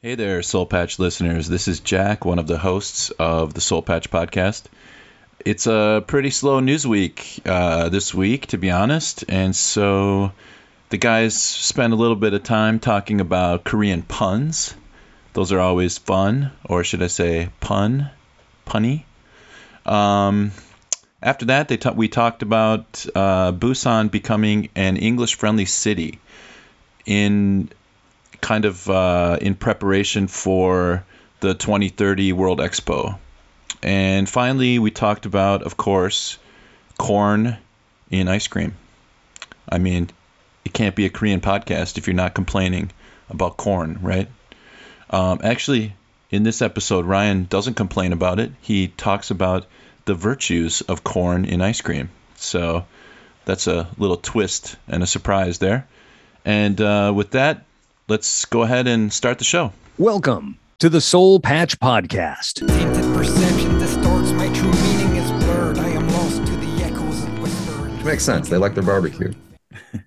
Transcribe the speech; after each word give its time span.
Hey 0.00 0.14
there, 0.14 0.44
Seoul 0.44 0.64
Patch 0.64 1.00
listeners. 1.00 1.48
This 1.48 1.66
is 1.66 1.80
Jack, 1.80 2.24
one 2.24 2.38
of 2.38 2.46
the 2.46 2.56
hosts 2.56 3.10
of 3.10 3.52
the 3.52 3.60
Seoul 3.60 3.82
Patch 3.82 4.08
podcast. 4.12 4.62
It's 5.44 5.66
a 5.66 6.04
pretty 6.06 6.30
slow 6.30 6.60
news 6.60 6.86
week 6.86 7.40
uh, 7.44 7.88
this 7.88 8.14
week, 8.14 8.46
to 8.46 8.58
be 8.58 8.70
honest, 8.70 9.24
and 9.28 9.56
so 9.56 10.30
the 10.90 10.98
guys 10.98 11.36
spent 11.36 11.92
a 11.92 11.96
little 11.96 12.14
bit 12.14 12.32
of 12.32 12.44
time 12.44 12.78
talking 12.78 13.20
about 13.20 13.64
Korean 13.64 14.02
puns. 14.02 14.72
Those 15.32 15.50
are 15.50 15.58
always 15.58 15.98
fun, 15.98 16.52
or 16.64 16.84
should 16.84 17.02
I 17.02 17.08
say 17.08 17.48
pun, 17.58 18.08
punny. 18.68 19.02
Um, 19.84 20.52
after 21.20 21.46
that, 21.46 21.66
they 21.66 21.76
ta- 21.76 21.90
we 21.90 22.06
talked 22.06 22.42
about 22.42 23.04
uh, 23.16 23.50
Busan 23.50 24.12
becoming 24.12 24.68
an 24.76 24.96
English-friendly 24.96 25.64
city 25.64 26.20
in 27.04 27.70
kind 28.40 28.64
of 28.64 28.88
uh, 28.88 29.38
in 29.40 29.54
preparation 29.54 30.28
for 30.28 31.04
the 31.40 31.54
2030 31.54 32.32
World 32.32 32.58
Expo. 32.58 33.18
And 33.82 34.28
finally, 34.28 34.78
we 34.78 34.90
talked 34.90 35.26
about, 35.26 35.62
of 35.62 35.76
course, 35.76 36.38
corn 36.98 37.56
in 38.10 38.28
ice 38.28 38.48
cream. 38.48 38.74
I 39.68 39.78
mean, 39.78 40.10
it 40.64 40.72
can't 40.72 40.96
be 40.96 41.06
a 41.06 41.10
Korean 41.10 41.40
podcast 41.40 41.98
if 41.98 42.06
you're 42.06 42.14
not 42.14 42.34
complaining 42.34 42.90
about 43.30 43.56
corn, 43.56 43.98
right? 44.02 44.28
Um, 45.10 45.40
actually, 45.42 45.94
in 46.30 46.42
this 46.42 46.60
episode, 46.60 47.04
Ryan 47.04 47.44
doesn't 47.44 47.74
complain 47.74 48.12
about 48.12 48.40
it. 48.40 48.52
He 48.60 48.88
talks 48.88 49.30
about 49.30 49.66
the 50.04 50.14
virtues 50.14 50.80
of 50.82 51.04
corn 51.04 51.44
in 51.44 51.60
ice 51.60 51.80
cream. 51.80 52.10
So 52.36 52.86
that's 53.44 53.66
a 53.66 53.88
little 53.96 54.16
twist 54.16 54.76
and 54.88 55.02
a 55.02 55.06
surprise 55.06 55.58
there. 55.58 55.86
And 56.44 56.80
uh, 56.80 57.12
with 57.14 57.32
that, 57.32 57.64
let's 58.08 58.46
go 58.46 58.62
ahead 58.62 58.86
and 58.86 59.12
start 59.12 59.38
the 59.38 59.44
show. 59.44 59.72
Welcome 59.98 60.58
to 60.78 60.88
the 60.88 61.00
Seoul 61.00 61.40
Patch 61.40 61.78
Podcast. 61.78 62.66
Tainted 62.66 63.04
perception 63.14 63.78
distorts 63.78 64.32
my 64.32 64.52
true 64.54 64.72
meaning 64.72 65.16
is 65.16 65.30
blurred. 65.32 65.78
I 65.78 65.88
am 65.88 66.08
lost 66.08 66.46
to 66.46 66.56
the 66.56 66.82
echoes 66.84 67.24
of 67.24 67.38
whispered. 67.40 68.04
Makes 68.04 68.24
sense. 68.24 68.48
They 68.48 68.56
like 68.56 68.74
their 68.74 68.84
barbecue. 68.84 69.32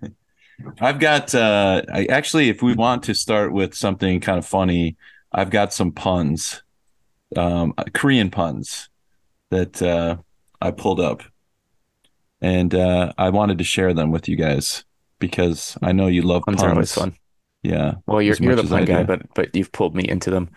I've 0.82 1.00
got, 1.00 1.34
uh, 1.36 1.84
I 1.94 2.06
actually, 2.06 2.50
if 2.50 2.62
we 2.64 2.74
want 2.74 3.04
to 3.04 3.14
start 3.14 3.52
with 3.52 3.76
something 3.76 4.20
kind 4.20 4.40
of 4.40 4.46
funny, 4.46 4.98
I've 5.32 5.50
got 5.50 5.74
some 5.74 5.92
puns, 5.92 6.64
um, 7.36 7.74
Korean 7.94 8.32
puns 8.32 8.90
that 9.50 9.82
uh, 9.82 10.18
I 10.60 10.72
pulled 10.72 11.00
up. 11.00 11.24
And 12.42 12.74
uh, 12.74 13.14
I 13.20 13.30
wanted 13.30 13.60
to 13.60 13.64
share 13.64 13.94
them 13.94 14.12
with 14.12 14.28
you 14.28 14.36
guys 14.36 14.84
because 15.20 15.78
I 15.84 15.92
know 15.92 16.08
you 16.08 16.24
love 16.24 16.42
Puns 16.44 16.58
puns. 16.58 16.64
are 16.64 16.72
always 16.72 16.92
fun. 16.92 17.16
Yeah. 17.64 17.96
Well, 18.08 18.22
you're 18.22 18.36
you're 18.40 18.56
the 18.56 18.64
pun 18.64 18.86
guy, 18.86 19.04
but 19.04 19.22
but 19.34 19.56
you've 19.56 19.72
pulled 19.72 19.96
me 19.96 20.08
into 20.08 20.30
them. 20.30 20.50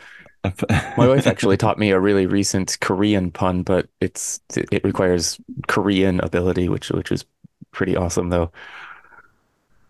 My 0.96 1.08
wife 1.08 1.26
actually 1.26 1.56
taught 1.56 1.78
me 1.78 1.90
a 1.90 2.00
really 2.00 2.26
recent 2.26 2.78
Korean 2.80 3.30
pun, 3.30 3.62
but 3.62 3.88
it's 4.00 4.40
it 4.56 4.84
requires 4.84 5.38
Korean 5.68 6.20
ability, 6.20 6.68
which 6.68 6.90
which 6.90 7.12
is 7.12 7.24
pretty 7.72 7.96
awesome 7.96 8.30
though. 8.30 8.52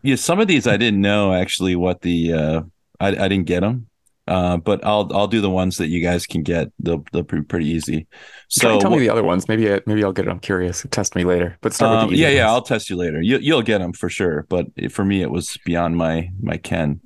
Yeah, 0.02 0.16
some 0.16 0.40
of 0.40 0.48
these 0.48 0.66
I 0.66 0.76
didn't 0.76 1.00
know 1.00 1.32
actually 1.32 1.76
what 1.76 2.02
the 2.02 2.32
uh 2.32 2.62
I 3.00 3.08
I 3.08 3.28
didn't 3.28 3.44
get 3.44 3.60
them. 3.60 3.88
Uh 4.26 4.56
but 4.56 4.84
I'll 4.84 5.10
I'll 5.12 5.26
do 5.26 5.40
the 5.40 5.50
ones 5.50 5.76
that 5.76 5.88
you 5.88 6.02
guys 6.02 6.26
can 6.26 6.42
get. 6.42 6.72
They'll 6.78 7.04
they'll 7.12 7.22
be 7.22 7.42
pretty 7.42 7.66
easy. 7.66 8.06
So 8.48 8.80
tell 8.80 8.90
me 8.90 8.98
the 8.98 9.10
other 9.10 9.22
ones. 9.22 9.48
Maybe 9.48 9.72
I, 9.72 9.80
maybe 9.86 10.02
I'll 10.02 10.12
get 10.12 10.26
it. 10.26 10.30
I'm 10.30 10.40
curious. 10.40 10.86
Test 10.90 11.14
me 11.14 11.24
later. 11.24 11.58
But 11.60 11.74
start 11.74 11.92
um, 11.92 11.98
with 11.98 12.10
the 12.10 12.14
easy 12.14 12.22
yeah, 12.22 12.40
yeah, 12.40 12.48
I'll 12.48 12.62
test 12.62 12.88
you 12.88 12.96
later. 12.96 13.20
You 13.20 13.38
you'll 13.38 13.62
get 13.62 13.78
them 13.78 13.92
for 13.92 14.08
sure, 14.08 14.46
but 14.48 14.66
for 14.90 15.04
me 15.04 15.22
it 15.22 15.30
was 15.30 15.58
beyond 15.64 15.96
my 15.96 16.30
my 16.40 16.56
ken. 16.56 17.00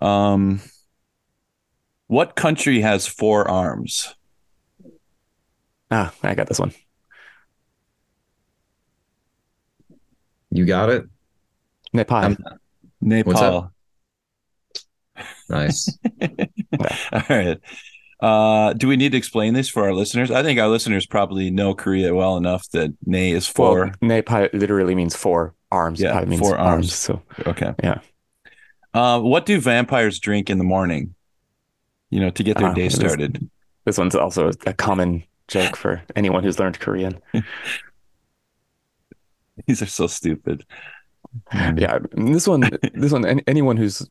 Um 0.00 0.60
what 2.06 2.36
country 2.36 2.80
has 2.80 3.06
four 3.06 3.48
arms? 3.50 4.14
Ah, 5.90 6.12
I 6.22 6.34
got 6.34 6.46
this 6.46 6.58
one. 6.58 6.72
You 10.50 10.64
got 10.64 10.88
it. 10.90 11.04
Nepal. 11.92 12.24
Um, 12.24 12.38
Nepal. 13.00 13.72
Nice. 15.48 15.96
All 17.12 17.22
right. 17.30 17.58
Uh, 18.18 18.72
do 18.72 18.88
we 18.88 18.96
need 18.96 19.12
to 19.12 19.18
explain 19.18 19.54
this 19.54 19.68
for 19.68 19.84
our 19.84 19.94
listeners? 19.94 20.30
I 20.30 20.42
think 20.42 20.58
our 20.58 20.68
listeners 20.68 21.06
probably 21.06 21.50
know 21.50 21.74
Korea 21.74 22.14
well 22.14 22.36
enough 22.36 22.68
that 22.70 22.92
ne 23.04 23.32
is 23.32 23.46
four. 23.46 23.86
Well, 23.86 23.92
Nepal 24.00 24.48
literally 24.52 24.94
means 24.94 25.14
four 25.14 25.54
arms. 25.70 26.00
Yeah, 26.00 26.12
Pai 26.14 26.24
means 26.24 26.40
four 26.40 26.56
arms. 26.56 26.72
arms. 26.72 26.94
So 26.94 27.22
Okay. 27.46 27.74
Yeah. 27.82 28.00
Uh, 28.94 29.20
what 29.20 29.44
do 29.44 29.60
vampires 29.60 30.18
drink 30.18 30.48
in 30.48 30.56
the 30.58 30.64
morning? 30.64 31.14
You 32.08 32.20
know, 32.20 32.30
to 32.30 32.42
get 32.42 32.56
their 32.56 32.68
Ah, 32.68 32.74
day 32.74 32.88
started. 32.88 33.50
this 33.84 33.98
one's 33.98 34.14
also 34.14 34.50
a 34.64 34.72
common 34.72 35.22
joke 35.48 35.76
for 35.76 36.02
anyone 36.16 36.42
who's 36.42 36.58
learned 36.58 36.80
Korean. 36.80 37.20
These 39.66 39.82
are 39.82 39.86
so 39.86 40.06
stupid. 40.06 40.64
Yeah, 41.52 41.98
this 42.12 42.48
one, 42.48 42.70
this 42.94 43.12
one, 43.12 43.26
anyone 43.46 43.76
who's 43.76 44.08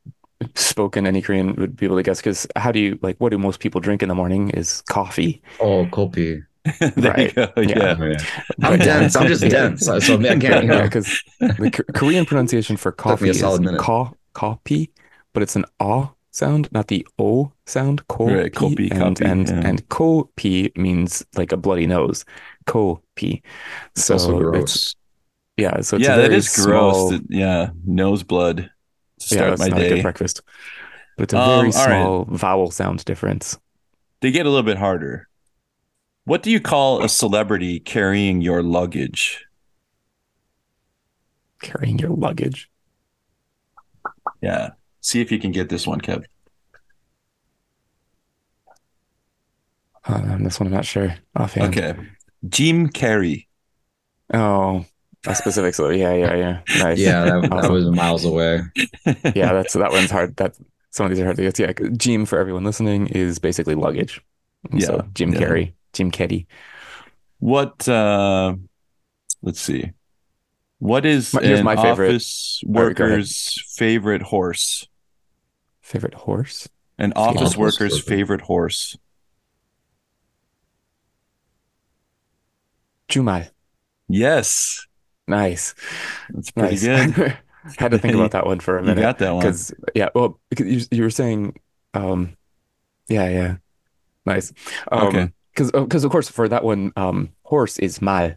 spoken 0.56 1.08
any 1.08 1.22
Korean 1.22 1.56
would 1.56 1.76
be 1.76 1.86
able 1.86 1.98
to 1.98 2.04
guess 2.04 2.20
because 2.20 2.46
how 2.56 2.72
do 2.72 2.80
you 2.80 3.00
like 3.02 3.18
what 3.20 3.30
do 3.30 3.38
most 3.38 3.60
people 3.60 3.82
drink 3.82 4.02
in 4.04 4.10
the 4.10 4.16
morning 4.16 4.50
is 4.52 4.82
coffee. 4.90 5.42
Oh, 5.60 5.86
Kopi. 5.88 6.44
there 6.80 7.14
Right. 7.14 7.28
you 7.36 7.46
go. 7.46 7.52
Yeah. 7.62 7.96
Yeah. 8.00 8.18
I'm 8.64 8.78
But- 8.78 8.80
dense. 8.80 9.16
I'm 9.16 9.28
just 9.28 9.42
dense. 9.50 9.86
So, 9.86 10.00
so 10.00 10.16
I 10.20 10.24
can't, 10.38 10.44
you 10.44 10.50
Yeah, 10.50 10.62
know. 10.62 10.82
because 10.84 11.24
the 11.40 11.70
K- 11.72 11.84
Korean 11.94 12.26
pronunciation 12.26 12.76
for 12.78 12.92
coffee 12.92 13.30
is 13.30 13.40
solid 13.40 13.62
minute. 13.62 13.80
ka, 13.80 14.12
kopi, 14.34 14.90
but 15.34 15.44
it's 15.44 15.56
an 15.56 15.66
ah 15.80 16.12
sound, 16.32 16.68
not 16.72 16.88
the 16.88 17.06
o 17.20 17.52
sound. 17.68 18.06
Ko 18.08 18.26
Right, 18.28 18.52
kopi, 18.52 18.90
and 18.92 19.16
kopi, 19.18 19.26
and 19.32 19.48
yeah. 19.48 19.68
and 19.70 19.88
kopi 19.90 20.76
means 20.76 21.24
like 21.38 21.52
a 21.52 21.58
bloody 21.58 21.86
nose. 21.88 22.26
Kopi. 22.66 23.42
It's 23.96 24.06
So 24.06 24.14
also 24.16 24.54
it's 24.54 24.96
yeah, 25.58 25.80
so 25.82 25.98
it's 25.98 26.04
yeah, 26.08 26.16
that 26.18 26.24
very 26.24 26.36
is 26.36 26.50
gross. 26.56 26.96
small- 27.10 27.20
yeah. 27.30 27.70
Nose 27.86 28.24
blood 28.24 28.70
to 29.30 29.36
yeah, 29.36 29.50
that's 29.50 29.60
my 29.60 29.68
not 29.68 29.82
a 29.82 29.90
good 29.90 30.02
breakfast. 30.02 30.42
But 31.18 31.24
it's 31.24 31.34
a 31.34 31.38
Um, 31.40 31.46
very 31.46 31.58
all 31.58 31.64
right. 31.66 32.04
small 32.04 32.26
vowel 32.26 32.72
sound 32.72 33.04
difference. 33.06 33.58
They 34.22 34.32
get 34.32 34.46
a 34.46 34.50
little 34.50 34.64
bit 34.64 34.78
harder. 34.78 35.28
What 36.26 36.42
do 36.44 36.50
you 36.52 36.60
call 36.60 37.04
a 37.04 37.10
celebrity 37.10 37.80
carrying 37.80 38.42
your 38.42 38.64
luggage? 38.64 39.46
Carrying 41.62 42.00
your 42.00 42.10
luggage. 42.10 42.70
Yeah. 44.42 44.72
See 45.02 45.22
if 45.22 45.32
you 45.32 45.40
can 45.40 45.52
get 45.52 45.70
this 45.70 45.86
one, 45.86 46.02
Kev. 46.02 46.26
Um, 50.06 50.44
this 50.44 50.60
one 50.60 50.68
I'm 50.68 50.74
not 50.74 50.86
sure 50.86 51.16
offhand. 51.36 51.78
Okay. 51.78 51.96
Jim 52.48 52.90
Carrey. 52.90 53.48
Oh, 54.34 54.86
a 55.28 55.36
specific. 55.36 55.76
So 55.76 55.90
yeah, 55.90 56.14
yeah, 56.14 56.36
yeah. 56.36 56.60
Nice. 56.80 57.00
Yeah, 57.00 57.26
that, 57.26 57.50
that 57.62 57.72
was 57.72 57.86
miles 57.86 58.26
away. 58.26 58.62
yeah. 59.06 59.54
That's 59.54 59.74
that 59.74 59.92
one's 59.92 60.12
hard. 60.12 60.36
That 60.38 60.56
some 60.92 61.06
of 61.06 61.12
these 61.12 61.20
are 61.20 61.26
hard 61.26 61.38
to 61.38 61.44
get. 61.44 61.60
Yeah, 61.60 61.72
Jim 61.98 62.26
for 62.26 62.40
everyone 62.40 62.64
listening 62.64 63.08
is 63.08 63.40
basically 63.40 63.76
luggage. 63.76 64.22
And 64.72 64.82
Yeah, 64.82 64.88
So 64.88 65.08
Jim 65.14 65.34
yeah. 65.34 65.40
Carrey, 65.42 65.74
Jim 65.94 66.12
Carrey. 66.12 66.46
What 67.40 67.88
uh 67.88 68.56
let's 69.42 69.60
see. 69.60 69.92
What 70.80 71.06
is 71.06 71.34
My- 71.34 71.42
an 71.42 71.64
my 71.66 71.76
favorite. 71.76 72.10
office 72.10 72.62
All 72.68 72.74
right, 72.74 72.96
go 72.96 73.06
ahead. 73.06 73.18
worker's 73.18 73.74
favorite 73.76 74.22
horse? 74.24 74.88
Favorite 75.82 76.14
horse? 76.16 76.68
An 76.98 77.12
Favorite 77.12 77.22
office 77.42 77.58
worker's 77.58 77.94
worker. 77.94 78.04
favorite 78.10 78.42
horse. 78.42 78.98
Jumal. 83.10 83.50
Yes. 84.08 84.86
Nice. 85.28 85.74
That's 86.30 86.52
pretty 86.52 86.86
nice. 86.88 87.12
good. 87.16 87.38
Had 87.78 87.92
to 87.92 87.98
think 87.98 88.14
about 88.14 88.32
that 88.32 88.46
one 88.46 88.60
for 88.60 88.78
a 88.78 88.82
You 88.82 88.88
minute. 88.90 89.02
got 89.02 89.18
that 89.20 89.34
one. 89.34 89.42
Because 89.42 89.74
yeah, 89.96 90.10
well, 90.14 90.40
because 90.50 90.68
you, 90.68 90.98
you 90.98 91.04
were 91.04 91.10
saying, 91.10 91.60
um, 91.96 92.38
yeah, 93.08 93.28
yeah, 93.30 93.56
nice. 94.26 94.54
Um, 94.92 95.08
Okay. 95.08 95.32
Because 95.54 95.72
because 95.72 96.04
of 96.04 96.12
course 96.12 96.28
for 96.30 96.48
that 96.50 96.64
one, 96.66 96.92
um, 96.98 97.30
horse 97.44 97.80
is 97.80 98.02
mal, 98.02 98.34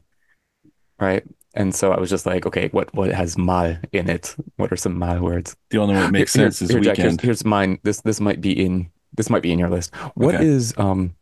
right? 1.00 1.25
And 1.55 1.75
so 1.75 1.90
I 1.93 1.99
was 1.99 2.08
just 2.11 2.26
like, 2.26 2.46
okay, 2.46 2.69
what 2.69 2.94
what 2.94 3.11
has 3.11 3.37
mal 3.37 3.76
in 3.93 4.08
it? 4.08 4.37
What 4.56 4.70
are 4.73 4.76
some 4.76 4.96
mal 4.99 5.20
words? 5.20 5.56
The 5.70 5.79
only 5.79 5.94
one 5.94 6.05
that 6.05 6.12
makes 6.12 6.32
Here- 6.35 6.44
sense 6.44 6.62
is 6.62 6.70
here, 6.70 6.79
Jack, 6.81 6.96
here's, 6.96 7.05
weekend. 7.06 7.20
here's 7.23 7.44
mine. 7.44 7.81
This 7.82 8.00
this 8.02 8.20
might 8.20 8.40
be 8.40 8.52
in 8.52 8.88
this 9.17 9.29
might 9.31 9.43
be 9.43 9.50
in 9.50 9.58
your 9.58 9.69
list. 9.69 9.93
What 10.14 10.37
Okay. 10.37 10.46
is 10.46 10.73
um, 10.79 11.17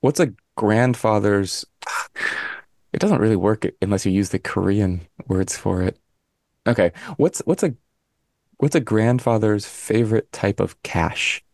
what's 0.00 0.18
a 0.18 0.32
grandfather's? 0.56 1.66
It 2.92 3.00
doesn't 3.00 3.20
really 3.20 3.36
work 3.36 3.66
unless 3.82 4.06
you 4.06 4.12
use 4.12 4.30
the 4.30 4.38
Korean 4.38 5.06
words 5.26 5.56
for 5.56 5.82
it. 5.82 5.98
Okay, 6.66 6.92
what's 7.16 7.40
what's 7.40 7.62
a 7.62 7.74
what's 8.58 8.74
a 8.74 8.80
grandfather's 8.80 9.66
favorite 9.66 10.30
type 10.32 10.60
of 10.60 10.82
cash? 10.82 11.44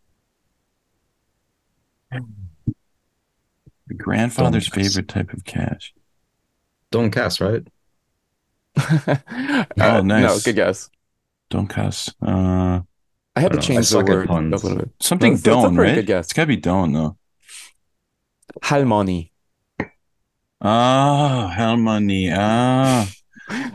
The 3.87 3.93
grandfather's 3.95 4.67
Donuts. 4.67 4.87
favorite 4.93 5.07
type 5.07 5.33
of 5.33 5.43
cash. 5.45 5.93
Don't 6.91 7.11
cast, 7.11 7.41
right? 7.41 7.67
Uh, 8.77 9.65
Oh, 9.79 10.01
No, 10.01 10.37
good 10.43 10.55
guess. 10.55 10.89
Don't 11.49 11.67
cuss. 11.67 12.09
Uh 12.21 12.81
I 13.37 13.41
had 13.41 13.51
I 13.51 13.55
to 13.55 13.55
don't. 13.55 13.63
I 13.63 13.67
change 13.67 13.89
the 13.89 13.97
word 14.03 14.29
a 14.29 14.33
little 14.39 14.77
bit. 14.77 14.89
Something 15.01 15.35
That's- 15.35 15.63
that's 15.63 15.77
a 15.77 15.81
right? 15.81 15.95
good 15.95 16.05
guess. 16.07 16.25
It's 16.27 16.33
gotta 16.33 16.47
be 16.47 16.55
Doan 16.57 16.93
though. 16.93 17.17
Halmoni. 18.63 19.31
Ah, 20.65 21.53
how 21.55 21.75
money. 21.75 22.31
Ah, 22.33 23.07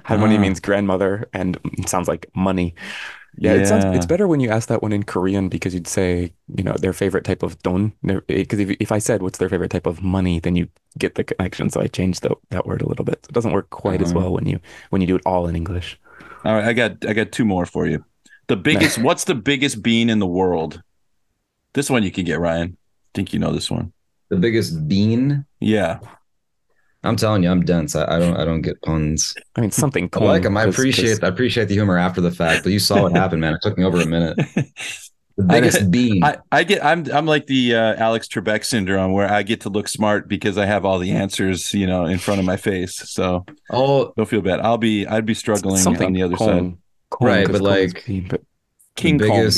Halmoni 0.08 0.36
Ah. 0.36 0.40
means 0.40 0.58
grandmother 0.60 1.28
and 1.32 1.56
sounds 1.86 2.08
like 2.08 2.26
money. 2.34 2.74
Yeah, 3.38 3.54
it 3.54 3.66
sounds 3.66 3.84
it's 3.96 4.06
better 4.06 4.26
when 4.26 4.40
you 4.40 4.50
ask 4.50 4.68
that 4.68 4.82
one 4.82 4.92
in 4.92 5.04
Korean 5.04 5.48
because 5.48 5.72
you'd 5.72 5.86
say, 5.86 6.32
you 6.56 6.64
know, 6.64 6.74
their 6.74 6.92
favorite 6.92 7.24
type 7.24 7.44
of 7.44 7.56
don. 7.62 7.92
Because 8.26 8.58
if, 8.58 8.70
if 8.80 8.90
I 8.90 8.98
said 8.98 9.22
what's 9.22 9.38
their 9.38 9.48
favorite 9.48 9.70
type 9.70 9.86
of 9.86 10.02
money, 10.02 10.40
then 10.40 10.56
you 10.56 10.66
get 10.98 11.14
the 11.14 11.22
connection. 11.22 11.70
So 11.70 11.80
I 11.80 11.86
changed 11.86 12.22
the, 12.22 12.34
that 12.50 12.66
word 12.66 12.82
a 12.82 12.88
little 12.88 13.04
bit. 13.04 13.24
So 13.24 13.28
it 13.30 13.34
doesn't 13.34 13.52
work 13.52 13.70
quite 13.70 14.02
as 14.02 14.10
Uh-huh. 14.10 14.20
well 14.20 14.32
when 14.34 14.46
you 14.46 14.58
when 14.90 15.00
you 15.00 15.06
do 15.06 15.14
it 15.16 15.22
all 15.24 15.46
in 15.46 15.54
English. 15.54 15.96
all 16.44 16.54
right. 16.54 16.64
I 16.64 16.72
got 16.72 17.06
I 17.06 17.12
got 17.14 17.30
two 17.30 17.44
more 17.44 17.66
for 17.66 17.86
you. 17.86 18.04
The 18.48 18.56
biggest. 18.56 18.98
what's 19.06 19.24
the 19.24 19.36
biggest 19.36 19.80
bean 19.80 20.10
in 20.10 20.18
the 20.18 20.26
world? 20.26 20.82
This 21.72 21.88
one 21.88 22.02
you 22.02 22.10
can 22.10 22.24
get, 22.24 22.40
Ryan. 22.40 22.74
I 22.74 23.10
think 23.14 23.32
you 23.32 23.38
know 23.38 23.52
this 23.52 23.70
one. 23.70 23.92
The 24.28 24.36
biggest 24.42 24.88
bean. 24.88 25.46
Yeah. 25.60 26.00
I'm 27.02 27.16
telling 27.16 27.42
you, 27.42 27.50
I'm 27.50 27.62
dense. 27.64 27.96
I, 27.96 28.16
I 28.16 28.18
don't 28.18 28.36
I 28.36 28.44
don't 28.44 28.60
get 28.60 28.80
puns. 28.82 29.34
I 29.56 29.62
mean, 29.62 29.70
something 29.70 30.04
I 30.12 30.18
like 30.18 30.42
cool, 30.42 30.50
them. 30.50 30.56
I 30.56 30.64
'cause- 30.66 30.74
appreciate 30.74 31.10
'cause 31.20 31.22
I 31.22 31.28
appreciate 31.28 31.68
the 31.68 31.74
humor 31.74 31.96
after 31.96 32.20
the 32.20 32.30
fact, 32.30 32.62
but 32.64 32.72
you 32.72 32.78
saw 32.78 33.02
what 33.02 33.12
happened, 33.16 33.40
man. 33.40 33.54
It 33.54 33.60
took 33.62 33.78
me 33.78 33.84
over 33.84 33.98
a 34.00 34.06
minute. 34.06 34.36
The 34.36 34.66
I- 35.48 35.60
biggest 35.60 35.90
bean. 35.90 36.22
I, 36.22 36.36
I 36.52 36.62
get 36.64 36.84
I'm 36.84 37.06
I'm 37.10 37.24
like 37.24 37.46
the 37.46 37.74
uh, 37.74 37.94
Alex 37.96 38.28
Trebek 38.28 38.64
syndrome 38.66 39.12
where 39.12 39.32
I 39.32 39.42
get 39.42 39.62
to 39.62 39.70
look 39.70 39.88
smart 39.88 40.28
because 40.28 40.58
I 40.58 40.66
have 40.66 40.84
all 40.84 40.98
the 40.98 41.12
answers, 41.12 41.72
you 41.72 41.86
know, 41.86 42.04
in 42.04 42.18
front 42.18 42.38
of 42.38 42.44
my 42.44 42.58
face. 42.58 42.96
So 43.10 43.46
oh, 43.70 44.12
don't 44.18 44.28
feel 44.28 44.42
bad. 44.42 44.60
I'll 44.60 44.76
be 44.78 45.06
I'd 45.06 45.24
be 45.24 45.34
struggling 45.34 45.78
something 45.78 46.06
on 46.06 46.12
the 46.12 46.22
other 46.22 46.36
side. 46.36 46.46
Kong. 46.46 46.78
Kong, 47.08 47.26
Right, 47.28 47.46
'cause 47.46 47.58
but 47.60 47.64
Kong 47.66 47.68
like- 47.78 48.04
bean, 48.06 48.26
but 48.28 48.42
King 48.96 49.16
the 49.16 49.28
Kong. 49.28 49.50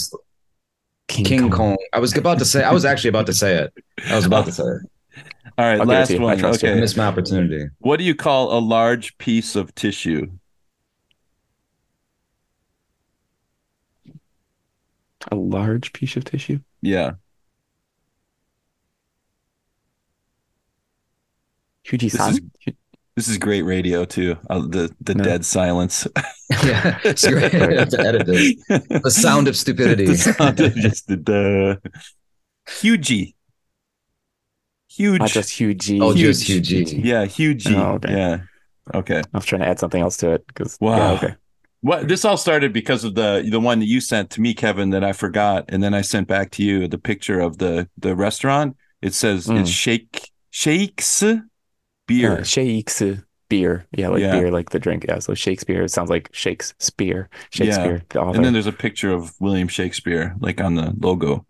King, 1.08 1.24
King 1.24 1.40
Kong. 1.40 1.50
Kong. 1.50 1.76
I 1.92 1.98
was 1.98 2.16
about 2.16 2.38
to 2.38 2.44
say. 2.44 2.62
I 2.62 2.72
was 2.72 2.84
actually 2.84 3.08
about 3.10 3.26
to 3.26 3.34
say 3.34 3.56
it. 3.56 3.72
I 4.08 4.14
was 4.16 4.24
about 4.26 4.46
to 4.46 4.52
say 4.52 4.62
it. 4.62 4.82
All 5.58 5.64
right, 5.66 5.80
I'll 5.80 5.86
give 5.86 5.86
it 5.86 5.86
to 5.86 5.92
last 5.98 6.10
you. 6.10 6.16
I 6.18 6.20
one. 6.22 6.38
trust 6.38 6.62
you. 6.62 6.68
I 6.68 6.72
Okay. 6.72 6.80
missed 6.80 6.96
my 6.96 7.06
opportunity. 7.06 7.66
What 7.78 7.98
do 7.98 8.04
you 8.04 8.14
call 8.14 8.56
a 8.56 8.60
large 8.60 9.16
piece 9.18 9.56
of 9.56 9.74
tissue? 9.74 10.30
A 15.30 15.36
large 15.36 15.92
piece 15.92 16.16
of 16.16 16.24
tissue. 16.24 16.60
Yeah. 16.80 17.12
Huji-san. 21.86 22.34
is- 22.66 22.74
This 23.14 23.28
is 23.28 23.36
great 23.36 23.62
radio 23.62 24.06
too. 24.06 24.36
Uh, 24.48 24.60
the 24.60 24.90
the 25.02 25.14
No. 25.14 25.22
dead 25.24 25.44
silence. 25.44 26.06
Yeah, 26.64 26.98
it's 27.02 27.26
great. 27.26 27.54
I 27.54 27.72
have 27.80 27.88
to 27.90 27.98
edit 28.00 28.26
this. 28.26 28.56
The 29.02 29.10
sound 29.10 29.48
of 29.48 29.56
stupidity. 29.56 30.04
the 30.06 30.16
sound 30.18 30.60
of 30.60 30.74
just 30.74 31.06
the 31.08 31.16
duh. 31.16 31.76
Hugie. 32.68 33.32
Huge. 34.96 35.20
Not 35.20 35.30
just 35.30 35.50
Huji. 35.50 36.00
Oh, 36.02 36.12
Huge. 36.12 36.44
just 36.46 36.68
Huge. 36.70 36.92
yeah, 36.92 37.24
Hugie. 37.26 37.74
Oh, 37.76 37.94
okay. 37.94 38.12
Yeah. 38.16 38.40
Okay. 38.94 39.18
I 39.32 39.36
was 39.38 39.44
trying 39.44 39.62
to 39.62 39.68
add 39.68 39.78
something 39.78 40.02
else 40.02 40.16
to 40.18 40.32
it 40.32 40.46
because 40.46 40.76
Wow. 40.80 40.96
yeah, 40.96 41.12
okay. 41.12 41.34
What 41.80 42.08
this 42.08 42.24
all 42.24 42.36
started 42.36 42.72
because 42.72 43.02
of 43.04 43.14
the 43.14 43.46
the 43.50 43.58
one 43.60 43.78
that 43.80 43.86
you 43.86 44.00
sent 44.00 44.30
to 44.30 44.40
me, 44.40 44.54
Kevin, 44.54 44.90
that 44.90 45.02
I 45.02 45.12
forgot, 45.12 45.64
and 45.68 45.82
then 45.82 45.94
I 45.94 46.00
sent 46.02 46.28
back 46.28 46.50
to 46.52 46.62
you 46.62 46.86
the 46.88 46.98
picture 46.98 47.40
of 47.40 47.58
the 47.58 47.88
the 47.98 48.14
restaurant. 48.14 48.76
It 49.00 49.14
says 49.14 49.46
Mm. 49.46 49.60
it's 49.60 49.70
Shake 49.70 50.30
Shakes 50.50 51.24
beer. 52.06 52.38
Uh, 52.38 52.42
Shakes 52.44 53.02
beer. 53.48 53.86
Yeah, 53.96 54.08
like 54.08 54.20
Yeah. 54.20 54.32
beer, 54.32 54.50
like 54.52 54.70
the 54.70 54.78
drink. 54.78 55.06
Yeah, 55.08 55.18
so 55.18 55.34
Shakespeare. 55.34 55.82
It 55.82 55.90
sounds 55.90 56.08
like 56.10 56.28
Shakes 56.32 56.74
spear. 56.78 57.28
Shakespeare. 57.50 58.02
the 58.10 58.20
and 58.22 58.44
then 58.44 58.52
there's 58.52 58.66
a 58.68 58.72
picture 58.72 59.12
of 59.12 59.32
William 59.40 59.68
Shakespeare, 59.68 60.36
like 60.40 60.60
on 60.60 60.74
the 60.76 60.92
logo. 61.00 61.44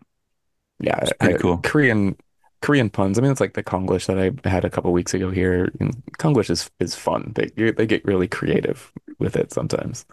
yeah, 0.79 0.97
it's 1.01 1.13
pretty 1.19 1.35
I- 1.35 1.37
cool. 1.37 1.57
Korean 1.59 2.15
Korean 2.63 2.89
puns. 2.89 3.19
I 3.19 3.21
mean, 3.21 3.29
it's 3.31 3.41
like 3.41 3.53
the 3.53 3.61
Konglish 3.61 4.07
that 4.07 4.17
I 4.17 4.49
had 4.49 4.63
a 4.63 4.69
couple 4.69 4.91
weeks 4.93 5.13
ago 5.13 5.29
here. 5.29 5.69
And 5.79 6.01
Konglish 6.17 6.49
is 6.49 6.71
is 6.79 6.95
fun. 6.95 7.33
They 7.35 7.47
they 7.71 7.85
get 7.85 8.05
really 8.05 8.27
creative 8.27 8.91
with 9.19 9.35
it 9.35 9.51
sometimes. 9.51 10.05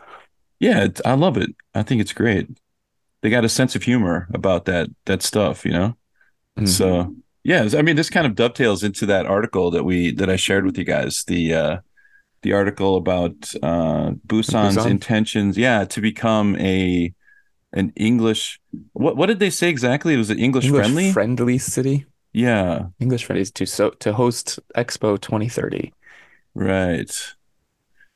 Yeah, 0.58 0.88
I 1.04 1.14
love 1.14 1.36
it. 1.38 1.50
I 1.74 1.82
think 1.82 2.00
it's 2.02 2.12
great. 2.12 2.48
They 3.22 3.30
got 3.30 3.44
a 3.44 3.48
sense 3.48 3.76
of 3.76 3.84
humor 3.84 4.28
about 4.34 4.64
that 4.64 4.88
that 5.06 5.22
stuff, 5.22 5.64
you 5.64 5.72
know. 5.72 5.96
Mhm. 6.58 6.68
So 6.68 7.14
yeah, 7.44 7.68
I 7.78 7.82
mean, 7.82 7.96
this 7.96 8.10
kind 8.10 8.26
of 8.26 8.34
dovetails 8.34 8.82
into 8.82 9.06
that 9.06 9.26
article 9.26 9.70
that 9.70 9.84
we 9.84 10.12
that 10.14 10.28
I 10.28 10.36
shared 10.36 10.66
with 10.66 10.76
you 10.76 10.84
guys. 10.84 11.24
The 11.24 11.54
uh, 11.54 11.76
the 12.42 12.52
article 12.52 12.96
about 12.96 13.54
uh, 13.62 14.10
Busan's 14.26 14.76
Busan? 14.76 14.90
intentions, 14.90 15.56
yeah, 15.56 15.84
to 15.84 16.00
become 16.00 16.56
a 16.56 17.14
an 17.72 17.92
English. 17.96 18.60
What 18.92 19.16
what 19.16 19.26
did 19.26 19.38
they 19.38 19.50
say 19.50 19.68
exactly? 19.70 20.14
It 20.14 20.18
Was 20.18 20.30
it 20.30 20.38
English, 20.38 20.64
English 20.66 20.80
friendly? 20.86 21.12
friendly 21.12 21.58
city. 21.58 22.06
Yeah, 22.32 22.86
English 23.00 23.24
friendly 23.24 23.42
is 23.42 23.50
to 23.52 23.66
so 23.66 23.90
to 23.90 24.12
host 24.12 24.58
Expo 24.76 25.20
2030. 25.20 25.92
right. 26.54 27.10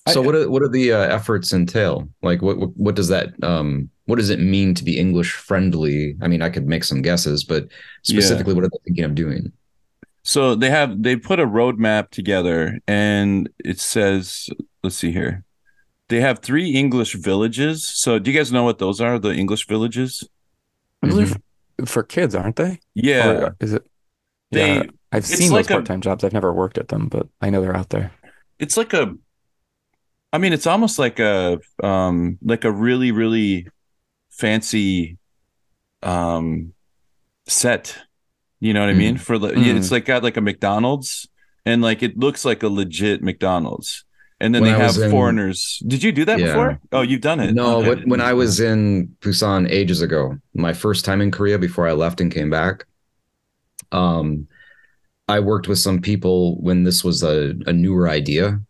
So 0.07 0.23
I- 0.23 0.27
what 0.27 0.35
are, 0.35 0.51
what 0.51 0.63
are 0.63 0.69
the 0.69 0.93
uh, 0.93 0.99
efforts 0.99 1.53
entail? 1.55 2.09
Like 2.23 2.43
what, 2.43 2.59
what 2.59 2.77
what 2.77 2.95
does 2.95 3.09
that 3.09 3.29
um 3.43 3.89
what 4.07 4.17
does 4.17 4.29
it 4.29 4.39
mean 4.39 4.75
to 4.75 4.85
be 4.85 4.99
English 4.99 5.33
friendly? 5.33 6.15
I 6.21 6.29
mean, 6.29 6.43
I 6.43 6.51
could 6.51 6.67
make 6.69 6.85
some 6.85 7.01
guesses, 7.01 7.43
but 7.43 7.69
specifically, 8.03 8.53
what 8.53 8.65
are 8.65 8.69
they 8.69 8.79
thinking 8.85 9.05
of 9.05 9.15
doing? 9.15 9.51
So 10.23 10.55
they 10.55 10.69
have 10.71 11.03
they 11.03 11.17
put 11.17 11.41
a 11.41 11.47
roadmap 11.47 12.11
together, 12.11 12.79
and 12.87 13.49
it 13.65 13.81
says, 13.81 14.49
let's 14.83 14.97
see 14.97 15.11
here. 15.13 15.43
They 16.09 16.21
have 16.21 16.41
three 16.41 16.71
English 16.73 17.15
villages. 17.15 17.87
So 17.89 18.19
do 18.19 18.31
you 18.31 18.37
guys 18.37 18.53
know 18.53 18.63
what 18.63 18.79
those 18.79 19.01
are? 19.01 19.19
The 19.19 19.33
English 19.35 19.67
villages? 19.67 20.23
Those 21.01 21.33
are 21.33 21.35
f- 21.81 21.89
for 21.89 22.03
kids, 22.03 22.35
aren't 22.35 22.57
they? 22.57 22.81
Yeah. 22.95 23.27
Or 23.31 23.57
is 23.61 23.73
it? 23.73 23.87
They- 24.55 24.75
yeah, 24.77 24.83
I've 25.13 25.27
seen 25.27 25.51
like 25.53 25.67
those 25.67 25.75
part-time 25.77 26.01
jobs. 26.01 26.25
I've 26.25 26.33
never 26.33 26.53
worked 26.53 26.79
at 26.79 26.89
them, 26.89 27.09
but 27.09 27.29
I 27.41 27.51
know 27.51 27.61
they're 27.61 27.77
out 27.77 27.91
there. 27.91 28.11
it's 28.59 28.77
like 28.77 28.93
a 28.93 29.13
I 30.33 30.39
mean 30.39 30.53
it's 30.53 30.67
almost 30.67 30.99
like 30.99 31.19
a 31.21 31.59
um 31.83 32.39
like 32.43 32.65
a 32.65 32.71
really 32.73 33.11
really 33.13 33.69
fancy 34.31 35.19
um 36.03 36.73
set. 37.47 37.97
You 38.61 38.73
know 38.73 38.81
what 38.81 38.89
I 38.91 38.95
Mm. 38.95 38.99
mean? 38.99 39.17
For 39.19 39.39
the 39.39 39.49
Mm. 39.49 39.77
it's 39.77 39.91
like 39.91 40.05
got 40.07 40.23
like 40.23 40.37
a 40.37 40.41
McDonald's 40.41 41.29
and 41.67 41.83
like 41.83 42.03
it 42.03 42.19
looks 42.19 42.45
like 42.45 42.63
a 42.63 42.69
legit 42.69 43.23
McDonald's. 43.23 44.05
And 44.41 44.55
then 44.55 44.63
When 44.63 44.73
they 44.73 44.77
I 44.77 44.83
have 44.83 44.97
was 44.97 45.03
in- 45.03 45.11
foreigners. 45.11 45.81
Did 45.87 46.03
you 46.03 46.11
do 46.13 46.25
that 46.25 46.39
Yeah. 46.39 46.47
before? 46.47 46.81
Oh, 46.93 47.03
you've 47.03 47.21
done 47.21 47.41
it. 47.41 47.55
No, 47.55 47.83
Okay. 47.85 48.03
when 48.05 48.21
I 48.21 48.33
was 48.33 48.61
in 48.61 49.17
Busan 49.21 49.71
ages 49.71 50.03
ago, 50.03 50.37
my 50.55 50.73
first 50.73 51.05
time 51.05 51.21
in 51.21 51.31
Korea 51.31 51.59
before 51.59 51.87
I 51.87 51.93
left 51.93 52.21
and 52.21 52.33
came 52.33 52.51
back, 52.51 52.85
um, 53.95 54.47
I 55.29 55.41
worked 55.41 55.69
with 55.69 55.79
some 55.79 56.01
people 56.01 56.57
when 56.61 56.85
this 56.85 57.03
was 57.03 57.23
a, 57.23 57.55
a 57.67 57.73
newer 57.73 58.09
idea, 58.09 58.61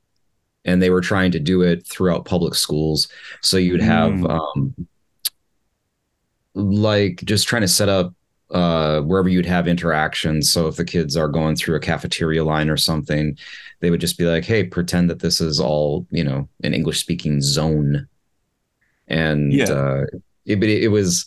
and 0.64 0.80
they 0.80 0.90
were 0.90 1.00
trying 1.00 1.32
to 1.32 1.40
do 1.40 1.62
it 1.62 1.86
throughout 1.86 2.24
public 2.24 2.54
schools. 2.54 3.08
So 3.42 3.56
you'd 3.56 3.80
have 3.82 4.12
Mm. 4.12 4.30
um, 4.30 4.86
like 6.54 7.16
just 7.24 7.48
trying 7.48 7.62
to 7.62 7.68
set 7.68 7.88
up 7.88 8.14
uh, 8.50 9.00
wherever 9.00 9.28
you'd 9.28 9.46
have 9.46 9.66
interactions. 9.66 10.52
So 10.52 10.68
if 10.68 10.76
the 10.76 10.84
kids 10.84 11.16
are 11.16 11.28
going 11.28 11.56
through 11.56 11.76
a 11.76 11.80
cafeteria 11.80 12.44
line 12.44 12.70
or 12.70 12.76
something, 12.76 13.36
they 13.80 13.90
would 13.90 14.00
just 14.00 14.18
be 14.18 14.24
like, 14.24 14.44
"Hey, 14.44 14.62
pretend 14.64 15.10
that 15.10 15.18
this 15.20 15.40
is 15.40 15.58
all 15.58 16.06
you 16.10 16.22
know 16.22 16.48
an 16.62 16.74
English 16.74 17.00
speaking 17.00 17.40
zone." 17.40 18.06
And 19.08 19.52
Yeah. 19.52 19.72
uh, 19.72 20.04
it, 20.46 20.62
it 20.62 20.88
was 20.88 21.26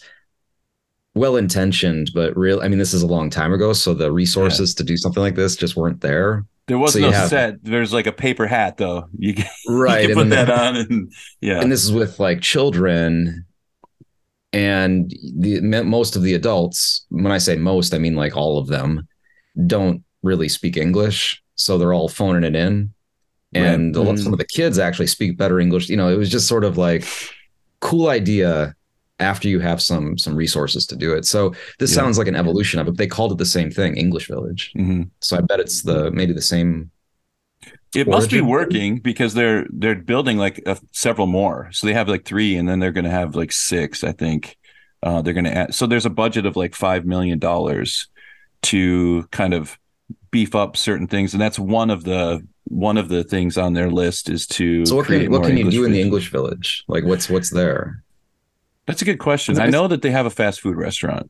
well 1.17 1.35
intentioned, 1.35 2.11
but 2.13 2.35
real. 2.37 2.61
I 2.61 2.67
mean, 2.67 2.79
this 2.79 2.93
is 2.93 3.01
a 3.01 3.07
long 3.07 3.29
time 3.29 3.51
ago, 3.53 3.73
so 3.73 3.93
the 3.93 4.11
resources 4.11 4.73
to 4.75 4.83
do 4.83 4.95
something 4.97 5.21
like 5.21 5.35
this 5.35 5.55
just 5.55 5.75
weren't 5.75 6.01
there. 6.01 6.45
There 6.67 6.77
was 6.77 6.93
So 6.93 6.99
no 6.99 7.11
have- 7.11 7.29
set. 7.29 7.63
There's 7.63 7.93
like 7.93 8.07
a 8.07 8.11
paper 8.11 8.45
hat 8.47 8.77
though. 8.77 9.07
You 9.17 9.33
can, 9.33 9.45
Right. 9.67 10.03
you 10.03 10.09
can 10.15 10.19
and 10.19 10.29
put 10.31 10.35
that 10.35 10.49
on 10.49 10.75
and 10.75 11.11
yeah. 11.41 11.61
and 11.61 11.71
this 11.71 11.83
is 11.83 11.91
with 11.91 12.19
like 12.19 12.41
children 12.41 13.45
and 14.53 15.11
the 15.37 15.59
most 15.83 16.15
of 16.15 16.21
the 16.23 16.33
adults 16.33 17.05
when 17.09 17.31
i 17.33 17.37
say 17.37 17.57
most 17.57 17.93
i 17.93 17.97
mean 17.97 18.15
like 18.15 18.35
all 18.37 18.57
of 18.57 18.67
them 18.67 19.05
don't 19.67 20.03
really 20.23 20.47
speak 20.47 20.77
english 20.77 21.43
so 21.55 21.77
they're 21.77 21.93
all 21.93 22.07
phoning 22.07 22.43
it 22.45 22.55
in 22.55 22.93
and 23.53 23.93
Mm. 23.93 24.17
some 24.23 24.31
of 24.33 24.39
the 24.39 24.45
kids 24.45 24.79
actually 24.79 25.07
speak 25.07 25.37
better 25.37 25.59
english 25.59 25.89
you 25.89 25.97
know 25.97 26.07
it 26.07 26.15
was 26.17 26.29
just 26.29 26.47
sort 26.47 26.63
of 26.63 26.77
like 26.77 27.03
cool 27.81 28.07
idea 28.07 28.73
after 29.19 29.47
you 29.47 29.59
have 29.59 29.81
some 29.81 30.17
some 30.17 30.35
resources 30.35 30.85
to 30.87 30.95
do 30.95 31.13
it 31.13 31.25
so 31.25 31.53
this 31.79 31.91
Yeah. 31.91 31.95
sounds 32.03 32.17
like 32.17 32.27
an 32.27 32.35
evolution 32.35 32.79
of 32.79 32.87
it 32.87 32.97
they 32.97 33.07
called 33.07 33.31
it 33.31 33.37
the 33.39 33.45
same 33.45 33.71
thing 33.71 33.95
english 33.97 34.27
village 34.27 34.71
Mhm. 34.77 35.09
so 35.21 35.37
i 35.37 35.41
bet 35.41 35.59
it's 35.59 35.81
the 35.81 36.11
maybe 36.11 36.33
the 36.33 36.41
same 36.41 36.91
It 37.95 38.07
must 38.07 38.29
be 38.29 38.41
working 38.41 38.99
because 38.99 39.33
they're 39.33 39.65
they're 39.71 39.95
building 39.95 40.37
like 40.37 40.61
uh, 40.67 40.75
several 40.91 41.25
more. 41.25 41.69
So 41.71 41.87
they 41.87 41.93
have 41.93 42.09
like 42.09 42.25
three, 42.25 42.55
and 42.57 42.67
then 42.69 42.79
they're 42.79 42.91
going 42.99 43.09
to 43.11 43.17
have 43.21 43.33
like 43.35 43.51
six. 43.53 44.03
I 44.03 44.11
think 44.11 44.57
uh, 45.01 45.21
they're 45.21 45.33
going 45.39 45.45
to 45.51 45.57
add. 45.57 45.73
So 45.73 45.87
there's 45.87 46.05
a 46.05 46.09
budget 46.23 46.45
of 46.45 46.55
like 46.55 46.75
five 46.75 47.05
million 47.05 47.39
dollars 47.39 48.07
to 48.63 49.23
kind 49.31 49.53
of 49.53 49.79
beef 50.31 50.53
up 50.53 50.75
certain 50.77 51.07
things, 51.07 51.33
and 51.33 51.41
that's 51.41 51.57
one 51.57 51.89
of 51.89 52.03
the 52.03 52.45
one 52.65 52.97
of 52.99 53.07
the 53.09 53.23
things 53.23 53.57
on 53.57 53.73
their 53.73 53.89
list 53.89 54.29
is 54.29 54.45
to. 54.47 54.85
so 54.85 54.95
what 54.97 55.07
can 55.07 55.31
what 55.31 55.43
can 55.43 55.57
you 55.57 55.71
do 55.71 55.85
in 55.85 55.91
the 55.93 56.01
english 56.01 56.29
village 56.31 56.83
like 56.87 57.05
what's 57.05 57.29
what's 57.29 57.49
there 57.49 58.03
That's 58.87 59.01
a 59.01 59.05
good 59.05 59.19
question. 59.19 59.59
I 59.59 59.67
know 59.67 59.87
that 59.87 60.01
they 60.01 60.11
have 60.11 60.25
a 60.25 60.29
fast 60.31 60.61
food 60.61 60.77
restaurant. 60.77 61.29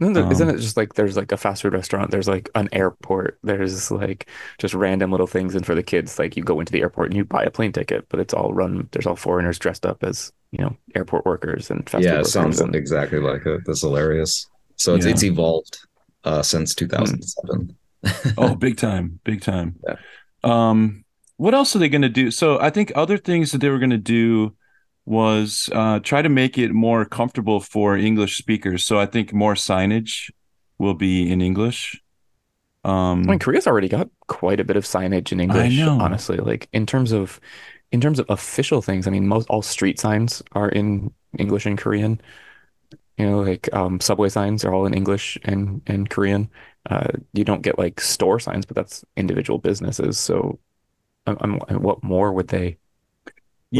Isn't 0.00 0.16
Um, 0.16 0.50
it 0.50 0.58
just 0.58 0.76
like 0.76 0.94
there's 0.94 1.16
like 1.16 1.30
a 1.30 1.36
fast 1.36 1.62
food 1.62 1.72
restaurant, 1.72 2.10
there's 2.10 2.26
like 2.26 2.50
an 2.56 2.68
airport, 2.72 3.38
there's 3.44 3.90
like 3.92 4.28
just 4.58 4.74
random 4.74 5.12
little 5.12 5.26
things, 5.28 5.54
and 5.54 5.64
for 5.64 5.74
the 5.74 5.84
kids, 5.84 6.18
like 6.18 6.36
you 6.36 6.42
go 6.42 6.58
into 6.58 6.72
the 6.72 6.80
airport 6.80 7.08
and 7.08 7.16
you 7.16 7.24
buy 7.24 7.44
a 7.44 7.50
plane 7.50 7.70
ticket, 7.72 8.06
but 8.08 8.18
it's 8.18 8.34
all 8.34 8.52
run. 8.52 8.88
There's 8.90 9.06
all 9.06 9.14
foreigners 9.16 9.58
dressed 9.58 9.86
up 9.86 10.02
as 10.02 10.32
you 10.50 10.58
know 10.64 10.76
airport 10.96 11.24
workers 11.26 11.70
and 11.70 11.88
fast 11.88 12.04
yeah, 12.04 12.16
food 12.16 12.20
it 12.22 12.26
sounds 12.26 12.60
and, 12.60 12.74
exactly 12.74 13.20
like 13.20 13.46
it. 13.46 13.60
That's 13.66 13.82
hilarious. 13.82 14.46
So 14.76 14.94
it's 14.96 15.06
Yeah. 15.06 15.12
it's 15.12 15.22
evolved 15.22 15.78
uh, 16.24 16.42
since 16.42 16.74
2007. 16.74 17.76
Oh, 18.36 18.54
big 18.54 18.76
time, 18.76 19.20
big 19.24 19.40
time. 19.40 19.76
Yeah. 19.86 19.96
Um, 20.42 21.04
what 21.36 21.54
else 21.54 21.74
are 21.74 21.78
they 21.78 21.88
going 21.88 22.02
to 22.02 22.08
do? 22.08 22.30
So 22.30 22.60
I 22.60 22.70
think 22.70 22.92
other 22.94 23.16
things 23.16 23.52
that 23.52 23.58
they 23.58 23.70
were 23.70 23.78
going 23.78 23.90
to 23.90 23.96
do 23.98 24.54
was 25.06 25.68
uh, 25.72 26.00
try 26.00 26.22
to 26.22 26.28
make 26.28 26.56
it 26.56 26.72
more 26.72 27.04
comfortable 27.04 27.60
for 27.60 27.96
English 27.96 28.36
speakers. 28.36 28.84
So 28.84 28.98
I 28.98 29.06
think 29.06 29.32
more 29.32 29.54
signage 29.54 30.30
will 30.78 30.94
be 30.94 31.30
in 31.30 31.42
English. 31.42 32.00
Um, 32.84 33.22
I 33.22 33.32
mean, 33.32 33.38
Korea's 33.38 33.66
already 33.66 33.88
got 33.88 34.08
quite 34.26 34.60
a 34.60 34.64
bit 34.64 34.76
of 34.76 34.84
signage 34.84 35.32
in 35.32 35.40
English, 35.40 35.78
know. 35.78 35.98
honestly. 36.00 36.36
Like 36.36 36.68
in 36.72 36.86
terms 36.86 37.12
of 37.12 37.40
in 37.92 38.00
terms 38.00 38.18
of 38.18 38.26
official 38.28 38.82
things, 38.82 39.06
I 39.06 39.10
mean, 39.10 39.26
most 39.26 39.48
all 39.48 39.62
street 39.62 39.98
signs 39.98 40.42
are 40.52 40.68
in 40.68 41.12
English 41.38 41.66
and 41.66 41.78
Korean. 41.78 42.20
You 43.16 43.30
know, 43.30 43.40
like 43.40 43.72
um, 43.72 44.00
subway 44.00 44.28
signs 44.28 44.64
are 44.64 44.74
all 44.74 44.86
in 44.86 44.94
English 44.94 45.38
and 45.44 45.80
and 45.86 46.10
Korean. 46.10 46.50
Uh, 46.90 47.08
you 47.32 47.44
don't 47.44 47.62
get 47.62 47.78
like 47.78 48.00
store 48.00 48.38
signs, 48.38 48.66
but 48.66 48.74
that's 48.76 49.04
individual 49.16 49.58
businesses. 49.58 50.18
So, 50.18 50.58
I'm, 51.26 51.38
I'm 51.40 51.82
what 51.82 52.02
more 52.02 52.32
would 52.32 52.48
they? 52.48 52.76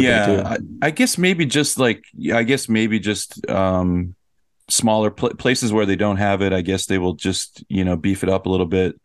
Yeah. 0.02 0.56
I, 0.82 0.86
I 0.86 0.90
guess 0.90 1.18
maybe 1.18 1.46
just 1.46 1.78
like 1.78 2.04
I 2.32 2.42
guess 2.42 2.68
maybe 2.68 2.98
just 2.98 3.48
um, 3.50 4.14
smaller 4.68 5.10
pl- 5.10 5.34
places 5.34 5.72
where 5.72 5.86
they 5.86 5.96
don't 5.96 6.16
have 6.16 6.42
it. 6.42 6.52
I 6.52 6.60
guess 6.62 6.86
they 6.86 6.98
will 6.98 7.14
just 7.14 7.64
you 7.68 7.84
know 7.84 7.96
beef 7.96 8.22
it 8.22 8.28
up 8.28 8.46
a 8.46 8.48
little 8.50 8.66
bit. 8.66 8.98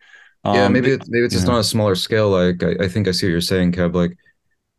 yeah, 0.45 0.65
Um, 0.65 0.73
maybe 0.73 0.91
it's 0.91 1.09
maybe 1.09 1.25
it's 1.25 1.33
just 1.33 1.47
yeah. 1.47 1.53
on 1.53 1.59
a 1.59 1.63
smaller 1.63 1.95
scale. 1.95 2.29
Like 2.29 2.63
I, 2.63 2.85
I 2.85 2.87
think 2.87 3.07
I 3.07 3.11
see 3.11 3.27
what 3.27 3.31
you're 3.31 3.41
saying, 3.41 3.73
Kev. 3.73 3.93
Like 3.93 4.17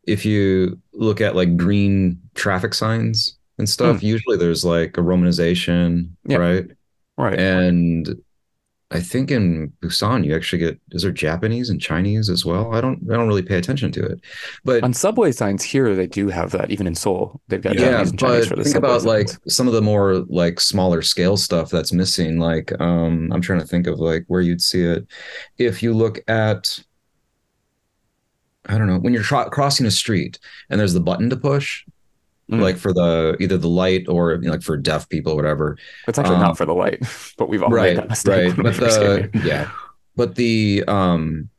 if 0.07 0.25
you 0.25 0.79
look 0.93 1.21
at 1.21 1.35
like 1.35 1.55
green 1.57 2.19
traffic 2.33 2.73
signs 2.73 3.37
and 3.57 3.69
stuff, 3.69 4.01
usually 4.01 4.37
there's 4.37 4.65
like 4.65 4.97
a 4.97 5.01
romanization, 5.01 6.09
Yeah. 6.25 6.37
right? 6.37 6.65
Right. 7.17 7.39
And 7.39 8.07
I 8.91 8.99
think 8.99 9.31
in 9.31 9.71
Busan 9.81 10.25
you 10.25 10.35
actually 10.35 10.59
get 10.59 10.79
is 10.91 11.03
there 11.03 11.11
Japanese 11.11 11.69
and 11.69 11.81
Chinese 11.81 12.29
as 12.29 12.45
well? 12.45 12.73
I 12.73 12.81
don't 12.81 12.99
I 13.09 13.15
don't 13.15 13.27
really 13.27 13.41
pay 13.41 13.57
attention 13.57 13.91
to 13.93 14.05
it. 14.05 14.19
But 14.65 14.83
On 14.83 14.93
subway 14.93 15.31
signs 15.31 15.63
here, 15.63 15.95
they 15.95 16.07
do 16.07 16.27
have 16.27 16.51
that. 16.51 16.69
Even 16.71 16.87
in 16.87 16.95
Seoul, 16.95 17.41
they've 17.47 17.61
got 17.61 17.75
Yeah, 17.75 17.91
Japanese 17.91 18.09
and 18.11 18.19
Chinese 18.19 18.39
but 18.45 18.49
for 18.49 18.55
the 18.57 18.63
think 18.63 18.75
about 18.75 19.03
like 19.03 19.29
some 19.47 19.67
of 19.67 19.73
the 19.73 19.81
more 19.81 20.25
like 20.27 20.59
smaller 20.59 21.01
scale 21.01 21.37
stuff 21.37 21.69
that's 21.69 21.93
missing. 21.93 22.37
Like 22.37 22.79
um 22.81 23.31
I'm 23.31 23.41
trying 23.41 23.61
to 23.61 23.67
think 23.67 23.87
of 23.87 23.99
like 23.99 24.25
where 24.27 24.41
you'd 24.41 24.61
see 24.61 24.83
it. 24.83 25.07
If 25.57 25.81
you 25.81 25.93
look 25.93 26.19
at 26.27 26.79
I 28.67 28.77
don't 28.77 28.87
know, 28.87 28.99
when 28.99 29.13
you're 29.13 29.23
tro- 29.23 29.49
crossing 29.49 29.85
a 29.87 29.91
street 29.91 30.37
and 30.69 30.79
there's 30.79 30.93
the 30.93 30.99
button 30.99 31.29
to 31.31 31.35
push, 31.37 31.83
Mm. 32.51 32.61
like 32.61 32.77
for 32.77 32.91
the 32.93 33.37
either 33.39 33.57
the 33.57 33.69
light 33.69 34.07
or 34.09 34.33
you 34.33 34.41
know, 34.41 34.51
like 34.51 34.61
for 34.61 34.75
deaf 34.77 35.07
people, 35.09 35.35
whatever. 35.35 35.77
It's 36.07 36.19
actually 36.19 36.35
um, 36.35 36.41
not 36.41 36.57
for 36.57 36.65
the 36.65 36.73
light, 36.73 37.01
but 37.37 37.47
we've 37.49 37.63
all 37.63 37.69
right, 37.69 37.95
made 37.95 37.97
right 37.97 37.97
that 37.97 38.09
mistake 38.09 38.57
right. 38.57 38.63
But 38.63 38.75
the 38.77 39.41
yeah. 39.45 39.69
But 40.17 40.35
the 40.35 40.83
um 40.87 41.49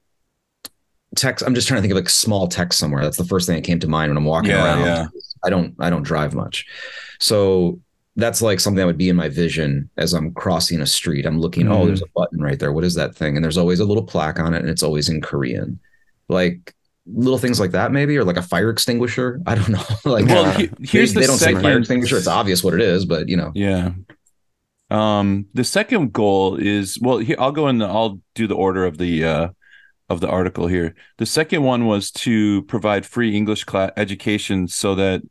text 1.15 1.45
i'm 1.47 1.55
just 1.55 1.69
trying 1.69 1.77
to 1.79 1.83
think 1.83 1.93
of 1.93 1.97
like 1.97 2.09
small 2.09 2.49
text 2.49 2.79
somewhere. 2.79 3.03
That's 3.03 3.17
the 3.19 3.25
first 3.25 3.47
thing 3.47 3.57
that 3.57 3.65
came 3.65 3.79
to 3.81 3.89
mind 3.89 4.11
when 4.11 4.17
i'm 4.17 4.25
walking 4.25 4.51
Yeah, 4.51 4.65
around. 4.65 4.81
yeah. 4.85 5.07
i 5.45 5.51
don't 5.51 5.75
i 5.79 5.91
don't 5.91 6.03
drive 6.03 6.35
much. 6.35 6.67
So 7.21 7.81
that's 8.17 8.43
like 8.43 8.61
something 8.61 8.77
that 8.79 8.87
would 8.87 8.99
be 8.99 9.09
in 9.09 9.17
my 9.17 9.29
vision 9.29 9.89
as 9.97 10.13
i'm 10.13 10.33
crossing 10.35 10.81
a 10.81 10.87
street. 10.87 11.25
I'm 11.27 11.39
looking 11.41 11.69
oh 11.69 11.79
Mhm. 11.83 11.87
there's 11.87 12.03
a 12.03 12.07
button 12.15 12.41
right 12.43 12.59
there. 12.59 12.73
What 12.73 12.85
is 12.85 12.95
that 12.97 13.15
thing? 13.15 13.37
And 13.37 13.45
there's 13.45 13.59
always 13.59 13.81
a 13.81 13.85
little 13.87 14.03
plaque 14.05 14.39
on 14.39 14.53
it 14.55 14.61
and 14.61 14.69
it's 14.71 14.83
always 14.83 15.09
in 15.09 15.21
korean. 15.23 15.81
Like 16.29 16.75
little 17.07 17.39
things 17.39 17.59
like 17.59 17.73
that 17.73 17.91
maybe 17.93 18.17
or 18.17 18.25
like 18.25 18.37
a 18.37 18.43
fire 18.43 18.71
extinguisher 18.71 19.41
i 19.47 19.55
don't 19.55 19.69
know 19.71 19.83
like 20.05 20.27
Well, 20.27 20.45
uh, 20.47 20.53
he- 20.59 20.71
here's 20.81 21.13
they, 21.13 21.15
the 21.15 21.21
they 21.23 21.27
don't 21.27 21.39
say 21.39 21.53
fire 21.53 21.63
second- 21.63 21.79
extinguisher 21.79 22.17
it's 22.17 22.27
obvious 22.29 22.63
what 22.63 22.75
it 22.75 22.81
is 22.81 23.05
but 23.05 23.29
you 23.29 23.37
know 23.37 23.51
Yeah. 23.55 23.93
Um, 24.91 25.47
the 25.55 25.65
second 25.65 26.13
goal 26.13 26.57
is 26.57 26.99
well, 27.01 27.19
here 27.19 27.37
I'll 27.39 27.53
go 27.53 27.69
in. 27.69 27.79
The, 27.79 27.87
I'll 27.87 28.21
do 28.35 28.47
the 28.47 28.55
order 28.55 28.85
of 28.85 28.99
the 28.99 29.25
uh, 29.25 29.49
of 30.11 30.21
the 30.21 30.29
article 30.29 30.67
here. 30.67 30.95
The 31.17 31.25
second 31.25 31.63
one 31.63 31.87
was 31.87 32.11
to 32.11 32.63
provide 32.65 33.07
free 33.07 33.35
English 33.35 33.65
class 33.65 33.91
education 33.97 34.69
so 34.69 34.95
that 34.97 35.23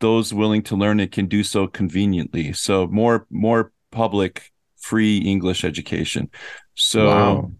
those 0.00 0.32
willing 0.32 0.62
to 0.62 0.76
learn 0.76 0.98
it 0.98 1.12
can 1.12 1.26
do 1.26 1.42
so 1.44 1.66
conveniently. 1.66 2.54
So 2.54 2.86
more 2.86 3.26
more 3.30 3.70
public 3.90 4.50
free 4.78 5.18
English 5.18 5.62
education. 5.62 6.30
So 6.74 7.06
Wow. 7.08 7.52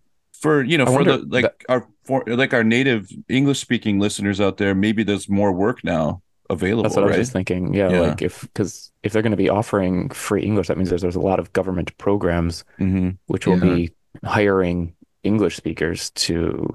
For 0.43 0.63
you 0.65 0.79
know 0.79 0.87
I 0.87 0.91
for 0.91 1.05
the 1.05 1.19
like 1.19 1.65
our 1.69 1.89
for 2.05 2.25
like 2.27 2.53
our 2.55 2.65
native 2.65 3.09
English 3.29 3.61
speaking 3.61 4.01
listeners 4.01 4.41
out 4.41 4.57
there, 4.59 4.75
maybe 4.75 5.05
there's 5.05 5.29
more 5.29 5.53
work 5.53 5.85
now 5.85 6.23
available. 6.51 6.83
That's 6.83 6.97
what 6.97 7.05
I 7.05 7.07
was 7.07 7.17
just 7.17 7.33
thinking. 7.33 7.75
Yeah, 7.75 7.89
Yeah. 7.89 8.01
like 8.01 8.23
if 8.23 8.43
because 8.43 8.93
if 9.03 9.13
they're 9.13 9.23
going 9.23 9.31
to 9.33 9.37
be 9.37 9.49
offering 9.49 10.09
free 10.11 10.43
English, 10.43 10.69
that 10.69 10.77
means 10.77 10.91
there's, 10.91 11.03
there's 11.03 11.17
a 11.17 11.21
lot 11.21 11.39
of 11.39 11.53
government 11.53 11.97
programs 11.99 12.65
hmm 12.79 13.19
which 13.29 13.47
will 13.47 13.57
Yeah. 13.57 13.61
be 13.63 13.93
hiring 14.25 14.95
English 15.25 15.57
speakers 15.57 16.11
to 16.13 16.75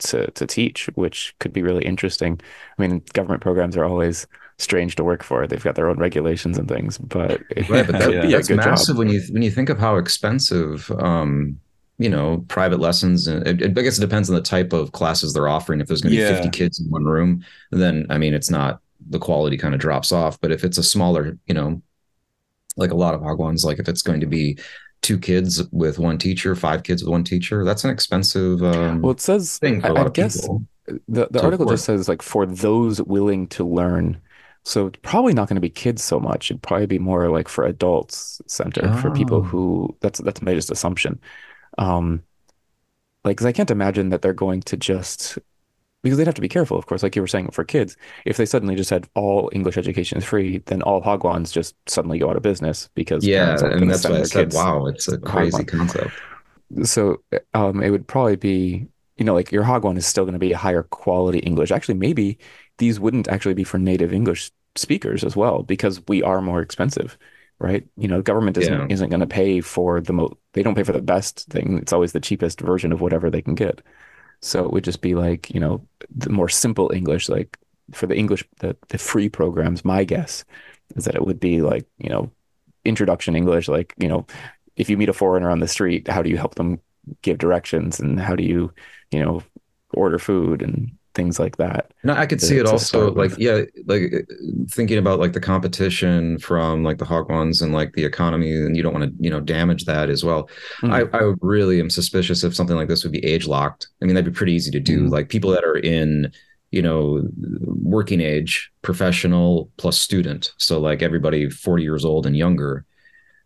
to 0.00 0.30
to 0.32 0.46
teach, 0.46 0.86
which 0.96 1.34
could 1.40 1.52
be 1.52 1.62
really 1.62 1.84
interesting. 1.86 2.40
I 2.78 2.82
mean, 2.82 3.02
government 3.14 3.42
programs 3.42 3.76
are 3.76 3.84
always 3.84 4.26
strange 4.58 4.96
to 4.96 5.04
work 5.04 5.22
for. 5.24 5.46
They've 5.46 5.62
got 5.64 5.76
their 5.76 5.88
own 5.88 5.98
regulations 5.98 6.58
and 6.58 6.68
things, 6.68 6.98
but 6.98 7.42
right 7.68 7.86
but 7.86 7.98
that, 7.98 8.00
could 8.00 8.20
be 8.20 8.34
a 8.34 8.42
that's 8.42 8.48
good 8.48 8.62
massive 8.62 8.96
job. 8.96 8.98
when 8.98 9.08
you 9.08 9.20
when 9.30 9.42
you 9.42 9.50
think 9.50 9.68
of 9.68 9.78
how 9.78 9.96
expensive 9.96 10.90
um 10.92 11.58
you 11.98 12.08
know 12.08 12.44
private 12.48 12.80
lessons 12.80 13.26
and 13.26 13.46
i 13.46 13.82
guess 13.82 13.98
it 13.98 14.00
depends 14.00 14.28
on 14.28 14.34
the 14.34 14.42
type 14.42 14.72
of 14.72 14.92
classes 14.92 15.32
they're 15.32 15.48
offering 15.48 15.80
if 15.80 15.86
there's 15.86 16.00
going 16.00 16.12
to 16.12 16.16
be 16.16 16.22
Yeah. 16.22 16.34
50 16.34 16.50
kids 16.50 16.80
in 16.80 16.90
one 16.90 17.04
room 17.04 17.44
then 17.70 18.06
i 18.10 18.18
mean 18.18 18.34
it's 18.34 18.50
not 18.50 18.80
the 19.10 19.18
quality 19.18 19.56
kind 19.56 19.74
of 19.74 19.80
drops 19.80 20.10
off 20.12 20.40
but 20.40 20.50
if 20.52 20.64
it's 20.64 20.78
a 20.78 20.82
smaller 20.82 21.38
you 21.46 21.54
know 21.54 21.82
like 22.76 22.90
a 22.90 22.96
lot 22.96 23.14
of 23.14 23.20
hagwons 23.20 23.64
like 23.64 23.78
if 23.78 23.88
it's 23.88 24.02
going 24.02 24.20
to 24.20 24.26
be 24.26 24.58
two 25.02 25.18
kids 25.18 25.62
with 25.70 25.98
one 25.98 26.16
teacher 26.18 26.54
five 26.54 26.82
kids 26.82 27.02
with 27.02 27.10
one 27.10 27.24
teacher 27.24 27.64
that's 27.64 27.84
an 27.84 27.90
expensive 27.90 28.62
um 28.62 29.02
Well, 29.02 29.12
it 29.12 29.20
says 29.20 29.58
thing 29.58 29.80
for 29.80 29.88
I, 29.88 29.90
a 29.90 29.92
lot 29.92 30.06
I 30.06 30.06
of 30.06 30.12
guess 30.12 30.40
people 30.40 30.64
the 31.08 31.28
the 31.30 31.42
article 31.42 31.66
just 31.66 31.84
says 31.84 32.08
like 32.08 32.22
for 32.22 32.44
those 32.46 33.00
willing 33.02 33.46
to 33.48 33.64
learn. 33.64 34.20
So 34.64 34.86
it's 34.88 34.98
probably 35.02 35.32
not 35.32 35.48
going 35.48 35.54
to 35.56 35.60
be 35.60 35.70
kids 35.70 36.02
so 36.02 36.18
much. 36.20 36.50
It'd 36.50 36.62
probably 36.62 36.86
be 36.86 36.98
more 36.98 37.28
like 37.30 37.48
for 37.48 37.64
adults 37.64 38.40
center 38.46 38.92
for 38.94 39.10
people 39.10 39.38
Oh. 39.38 39.42
who 39.42 39.96
that's 40.00 40.20
that's 40.20 40.42
my 40.42 40.54
just 40.54 40.70
assumption. 40.72 41.20
Um, 41.78 42.22
like, 43.24 43.36
cause 43.36 43.46
I 43.46 43.52
can't 43.52 43.70
imagine 43.70 44.10
that 44.10 44.22
they're 44.22 44.32
going 44.32 44.62
to 44.62 44.76
just 44.76 45.38
because 46.02 46.18
they'd 46.18 46.26
have 46.26 46.34
to 46.34 46.40
be 46.40 46.48
careful, 46.48 46.76
of 46.76 46.86
course, 46.86 47.04
like 47.04 47.14
you 47.14 47.22
were 47.22 47.28
saying 47.28 47.50
for 47.52 47.62
kids. 47.62 47.96
If 48.24 48.36
they 48.36 48.46
suddenly 48.46 48.74
just 48.74 48.90
had 48.90 49.08
all 49.14 49.48
English 49.52 49.76
education 49.78 50.18
is 50.18 50.24
free, 50.24 50.58
then 50.66 50.82
all 50.82 51.00
Hagwons 51.00 51.52
just 51.52 51.76
suddenly 51.88 52.18
go 52.18 52.28
out 52.28 52.36
of 52.36 52.42
business 52.42 52.88
because 52.94 53.24
yeah 53.24 53.56
and 53.62 53.88
that's 53.88 54.08
why 54.08 54.18
i 54.18 54.22
said 54.24 54.52
wow 54.52 54.86
it's 54.86 55.06
a 55.06 55.18
crazy 55.18 55.64
concept 55.64 56.12
so 56.84 57.22
um, 57.54 57.82
it 57.82 57.90
would 57.90 58.06
probably 58.06 58.36
be, 58.36 58.86
you 59.16 59.24
know, 59.24 59.34
like 59.34 59.52
your 59.52 59.64
Hagwon 59.64 59.96
is 59.96 60.06
still 60.06 60.24
going 60.24 60.32
to 60.34 60.38
be 60.38 60.52
a 60.52 60.58
higher 60.58 60.82
quality 60.82 61.38
English. 61.40 61.70
Actually, 61.70 61.94
maybe 61.96 62.38
these 62.78 62.98
wouldn't 62.98 63.28
actually 63.28 63.54
be 63.54 63.64
for 63.64 63.78
native 63.78 64.12
English 64.12 64.50
speakers 64.76 65.22
as 65.22 65.36
well 65.36 65.62
because 65.62 66.00
we 66.08 66.22
are 66.22 66.40
more 66.40 66.62
expensive, 66.62 67.18
right? 67.62 67.86
You 67.96 68.08
know, 68.08 68.22
government 68.22 68.58
isn't 68.58 68.80
Yeah. 68.80 68.86
isn't 68.90 69.10
going 69.10 69.20
to 69.20 69.26
pay 69.26 69.60
for 69.60 70.00
the 70.00 70.12
mo 70.12 70.36
they 70.54 70.62
don't 70.62 70.74
pay 70.74 70.82
for 70.84 70.92
the 70.92 71.02
best 71.02 71.46
thing. 71.50 71.78
It's 71.78 71.92
always 71.92 72.12
the 72.12 72.20
cheapest 72.20 72.60
version 72.60 72.92
of 72.92 73.00
whatever 73.00 73.30
they 73.30 73.42
can 73.42 73.54
get. 73.54 73.82
So 74.42 74.64
it 74.64 74.72
would 74.72 74.84
just 74.84 75.00
be 75.02 75.14
like, 75.14 75.50
you 75.54 75.60
know, 75.60 75.86
the 76.14 76.30
more 76.30 76.48
simple 76.48 76.90
English, 76.94 77.28
like 77.28 77.58
for 77.92 78.06
the 78.06 78.16
English, 78.16 78.44
the, 78.60 78.76
the 78.88 78.98
free 78.98 79.28
programs, 79.28 79.84
my 79.84 80.04
guess 80.04 80.44
is 80.96 81.04
that 81.06 81.14
it 81.14 81.24
would 81.26 81.40
be 81.40 81.62
like, 81.62 81.86
you 81.98 82.10
know, 82.10 82.30
introduction 82.84 83.36
English, 83.36 83.68
like, 83.68 83.94
you 83.98 84.08
know, 84.08 84.26
if 84.76 84.90
you 84.90 84.96
meet 84.96 85.08
a 85.08 85.12
foreigner 85.12 85.50
on 85.50 85.60
the 85.60 85.68
street, 85.68 86.08
how 86.08 86.22
do 86.22 86.30
you 86.30 86.36
help 86.38 86.56
them 86.56 86.80
give 87.22 87.38
directions 87.38 88.00
and 88.00 88.20
how 88.20 88.34
do 88.36 88.42
you, 88.44 88.72
you 89.10 89.20
know, 89.22 89.42
order 89.94 90.18
food 90.18 90.62
and 90.62 90.90
things 91.14 91.38
like 91.38 91.56
that? 91.56 91.92
No, 92.04 92.14
I 92.14 92.26
could 92.26 92.40
see 92.40 92.58
it 92.58 92.66
also 92.66 93.12
like 93.12 93.32
yeah, 93.38 93.62
like 93.86 94.12
uh, 94.14 94.18
thinking 94.70 94.98
about 94.98 95.18
like 95.20 95.32
the 95.32 95.40
competition 95.40 96.38
from 96.38 96.84
like 96.84 96.98
the 96.98 97.04
hagwons 97.04 97.62
and 97.62 97.72
like 97.72 97.92
the 97.92 98.04
economy, 98.04 98.52
and 98.54 98.76
you 98.76 98.82
don't 98.82 98.92
want 98.92 99.04
to 99.04 99.22
you 99.22 99.30
know 99.30 99.40
damage 99.40 99.84
that 99.84 100.10
as 100.10 100.24
well. 100.24 100.48
Mm. 100.82 100.92
I 101.12 101.18
I 101.18 101.34
really 101.40 101.80
am 101.80 101.90
suspicious 101.90 102.44
if 102.44 102.54
something 102.54 102.76
like 102.76 102.88
this 102.88 103.02
would 103.04 103.12
be 103.12 103.24
age 103.24 103.46
locked. 103.46 103.88
I 104.00 104.06
mean, 104.06 104.14
that'd 104.14 104.32
be 104.32 104.36
pretty 104.36 104.52
easy 104.52 104.70
to 104.72 104.80
do. 104.80 105.02
Mhm. 105.04 105.10
Like 105.10 105.28
people 105.28 105.50
that 105.50 105.64
are 105.64 105.76
in 105.78 106.32
you 106.70 106.82
know 106.82 107.22
working 107.66 108.20
age, 108.20 108.70
professional 108.82 109.70
plus 109.76 109.98
student, 109.98 110.52
so 110.58 110.80
like 110.80 111.02
everybody 111.02 111.50
forty 111.50 111.82
years 111.82 112.04
old 112.04 112.26
and 112.26 112.36
younger, 112.36 112.84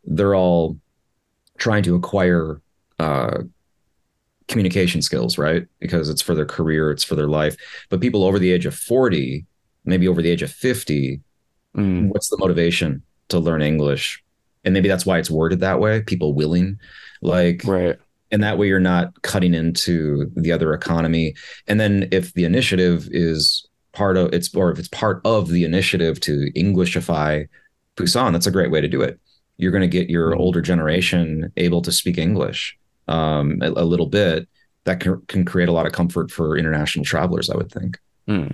they're 0.04 0.34
all 0.34 0.78
trying 1.58 1.82
to 1.82 1.94
acquire 1.94 2.60
uh 2.98 3.38
communication 4.48 5.02
skills, 5.02 5.38
right? 5.38 5.66
Because 5.80 6.08
it's 6.08 6.22
for 6.22 6.34
their 6.34 6.46
career, 6.46 6.90
it's 6.90 7.04
for 7.04 7.14
their 7.16 7.26
life. 7.28 7.56
But 7.90 8.00
people 8.00 8.22
over 8.24 8.38
the 8.38 8.52
age 8.52 8.66
of 8.66 8.74
40, 8.74 9.44
maybe 9.84 10.06
over 10.08 10.22
the 10.22 10.30
age 10.30 10.42
of 10.42 10.50
50, 10.52 11.20
Mm. 11.76 12.08
what's 12.08 12.28
the 12.30 12.38
motivation? 12.38 13.02
to 13.28 13.40
learn 13.40 13.60
English, 13.60 14.22
and 14.64 14.72
maybe 14.72 14.86
that's 14.88 15.04
why 15.04 15.18
it's 15.18 15.28
worded 15.30 15.58
that 15.58 15.80
way. 15.80 16.00
People 16.00 16.32
willing, 16.32 16.78
like 17.22 17.60
Right. 17.64 17.96
and 18.30 18.40
that 18.40 18.56
way 18.56 18.68
you're 18.68 18.78
not 18.78 19.20
cutting 19.22 19.52
into 19.52 20.30
the 20.36 20.52
other 20.52 20.72
economy 20.72 21.34
and 21.66 21.80
then 21.80 22.08
if 22.12 22.32
the 22.34 22.44
initiative 22.44 23.08
is 23.10 23.66
part 23.92 24.16
of 24.16 24.32
it's 24.32 24.54
or 24.54 24.70
if 24.70 24.78
it's 24.78 24.86
part 24.88 25.20
of 25.24 25.48
the 25.48 25.64
initiative 25.64 26.20
to 26.20 26.52
englishify 26.56 27.46
Busan 27.96 28.32
that's 28.32 28.46
a 28.46 28.50
great 28.52 28.70
way 28.70 28.80
to 28.80 28.86
do 28.88 29.00
it 29.02 29.18
you're 29.58 29.72
going 29.72 29.80
to 29.82 29.88
get 29.98 30.08
your 30.08 30.32
Mhm. 30.32 30.38
older 30.38 30.60
generation 30.62 31.50
able 31.56 31.82
to 31.82 31.90
speak 31.90 32.16
english 32.16 32.78
um, 33.08 33.58
a, 33.62 33.66
a 33.68 33.84
little 33.84 34.06
bit 34.06 34.48
that 34.84 35.00
can, 35.00 35.20
can 35.26 35.44
create 35.44 35.68
a 35.68 35.72
lot 35.72 35.86
of 35.86 35.92
comfort 35.92 36.30
for 36.30 36.56
international 36.56 37.04
travelers 37.04 37.50
i 37.50 37.56
would 37.56 37.70
think 37.70 37.98
Hmm. 38.28 38.48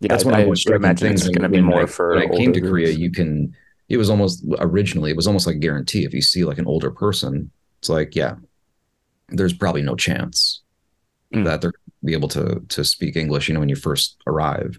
Yeah, 0.00 0.08
that's 0.08 0.24
one 0.24 0.34
I, 0.34 0.40
of 0.40 0.46
the 0.56 0.74
imagine 0.74 1.08
things 1.08 1.28
going 1.28 1.42
to 1.42 1.48
be 1.48 1.60
more 1.60 1.82
I- 1.82 1.86
for 1.86 2.14
when 2.14 2.22
I 2.22 2.26
came 2.36 2.52
to 2.52 2.60
older 2.60 2.70
korea 2.70 2.90
you 2.90 3.10
can 3.10 3.54
it 3.88 3.96
was 3.98 4.10
almost 4.10 4.44
originally 4.58 5.10
it 5.10 5.16
was 5.16 5.26
almost 5.26 5.46
like 5.46 5.56
a 5.56 5.58
guarantee 5.58 6.04
if 6.04 6.14
you 6.14 6.22
see 6.22 6.44
like 6.44 6.58
an 6.58 6.66
older 6.66 6.90
person 6.90 7.50
it's 7.78 7.88
like 7.88 8.16
yeah 8.16 8.36
there's 9.28 9.52
probably 9.54 9.82
no 9.82 9.94
chance 9.96 10.60
Mm. 11.34 11.44
that 11.46 11.60
they're 11.62 11.72
be 12.04 12.12
able 12.12 12.28
to 12.28 12.60
to 12.68 12.84
speak 12.84 13.16
english 13.16 13.48
you 13.48 13.54
know 13.54 13.60
when 13.60 13.68
you 13.68 13.74
first 13.76 14.16
arrive 14.26 14.78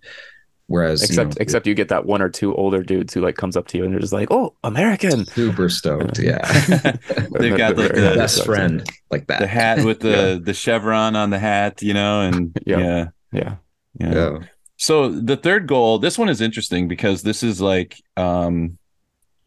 whereas 0.68 1.02
you 1.02 1.06
except 1.06 1.30
know, 1.30 1.36
except 1.42 1.68
you 1.68 1.74
get 1.76 1.90
that 1.90 2.06
one 2.06 2.22
or 2.22 2.30
two 2.30 2.54
older 2.56 2.84
dudes 2.84 3.14
who 3.14 3.22
like 3.22 3.36
comes 3.36 3.56
up 3.56 3.68
to 3.68 3.78
you 3.78 3.84
and 3.84 3.94
they're 3.94 4.00
just 4.00 4.14
like, 4.14 4.30
"Oh, 4.32 4.54
American." 4.64 5.26
super 5.26 5.70
stoked 5.70 6.20
yeah 6.20 6.40
They've 7.32 7.58
got 7.58 7.78
like 7.78 7.94
the 7.94 8.14
best 8.16 8.44
friend 8.46 8.88
like 9.12 9.28
that 9.28 9.40
the 9.40 9.48
hat 9.48 9.84
with 9.84 10.00
the 10.00 10.42
the 10.44 10.54
chevron 10.54 11.16
on 11.16 11.30
the 11.30 11.40
hat, 11.40 11.82
you 11.82 11.94
know, 11.94 12.22
and 12.22 12.58
Yeah. 12.66 12.78
yeah, 12.80 13.06
Yeah. 13.32 13.56
yeah. 14.00 14.14
yeah 14.14 14.40
So 14.78 15.10
the 15.10 15.38
third 15.38 15.68
goal, 15.68 16.00
this 16.00 16.18
one 16.18 16.30
is 16.30 16.42
interesting 16.42 16.88
because 16.88 17.22
this 17.24 17.44
is 17.44 17.62
like 17.62 18.02
um 18.18 18.78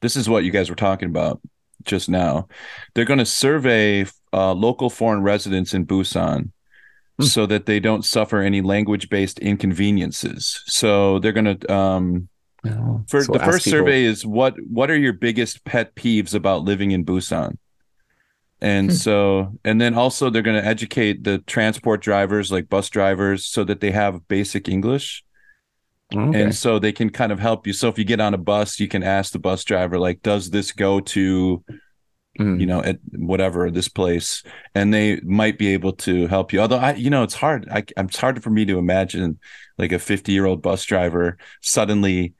this 0.00 0.16
is 0.16 0.28
what 0.28 0.44
you 0.44 0.50
guys 0.52 0.70
were 0.70 0.76
talking 0.76 1.08
about 1.08 1.40
just 1.84 2.08
now. 2.08 2.48
They're 2.94 3.04
going 3.04 3.18
to 3.18 3.26
survey 3.26 4.06
uh, 4.32 4.52
local 4.52 4.90
foreign 4.90 5.22
residents 5.22 5.74
in 5.74 5.86
Busan. 5.86 6.50
so 7.34 7.46
that 7.46 7.66
they 7.66 7.80
don't 7.80 8.04
suffer 8.04 8.40
any 8.40 8.60
language-based 8.60 9.38
inconveniences. 9.40 10.62
So 10.66 11.18
they're 11.18 11.32
going 11.32 11.58
to 11.58 11.72
um 11.72 12.28
for 13.08 13.22
So 13.22 13.32
the 13.32 13.38
first 13.38 13.64
people- 13.64 13.78
survey 13.78 14.04
is 14.04 14.26
what 14.26 14.54
what 14.70 14.90
are 14.90 14.96
your 14.98 15.12
biggest 15.12 15.64
pet 15.64 15.94
peeves 15.94 16.34
about 16.34 16.64
living 16.64 16.90
in 16.92 17.04
Busan? 17.04 17.56
And 18.60 18.90
Hmm. 18.90 18.94
so 18.94 19.52
and 19.64 19.80
then 19.80 19.94
also 19.94 20.30
they're 20.30 20.42
going 20.42 20.60
to 20.60 20.68
educate 20.68 21.24
the 21.24 21.38
transport 21.46 22.02
drivers 22.02 22.50
like 22.50 22.68
bus 22.68 22.88
drivers 22.90 23.46
so 23.46 23.64
that 23.64 23.80
they 23.80 23.92
have 23.92 24.26
basic 24.28 24.68
English 24.68 25.22
Okay. 26.14 26.40
and 26.42 26.54
so 26.54 26.78
they 26.78 26.90
can 26.92 27.10
kind 27.10 27.30
of 27.32 27.38
help 27.38 27.66
you. 27.66 27.72
So 27.72 27.88
if 27.88 27.98
you 27.98 28.04
get 28.04 28.20
on 28.20 28.34
a 28.34 28.38
bus, 28.38 28.80
you 28.80 28.88
can 28.88 29.02
ask 29.02 29.32
the 29.32 29.38
bus 29.38 29.62
driver 29.64 29.98
like 29.98 30.22
does 30.22 30.50
this 30.50 30.72
go 30.72 31.00
to 31.00 31.62
Mm. 32.38 32.58
you 32.58 32.66
know 32.66 32.82
at 32.82 32.98
whatever 33.12 33.70
this 33.70 33.88
place 33.88 34.42
and 34.74 34.92
they 34.92 35.20
might 35.20 35.58
be 35.58 35.68
able 35.72 35.92
to 35.92 36.26
help 36.26 36.52
you. 36.52 36.60
Although 36.60 36.78
i 36.78 36.94
you 36.94 37.10
know 37.10 37.22
it's 37.22 37.34
hard. 37.34 37.68
I, 37.70 37.84
it's 37.96 38.16
hard 38.18 38.42
for 38.42 38.50
me 38.50 38.64
to 38.66 38.78
imagine 38.78 39.38
like 39.78 39.92
a 39.92 39.98
50 39.98 40.32
year 40.32 40.46
old 40.46 40.62
bus 40.62 40.84
driver 40.84 41.38
suddenly 41.62 42.34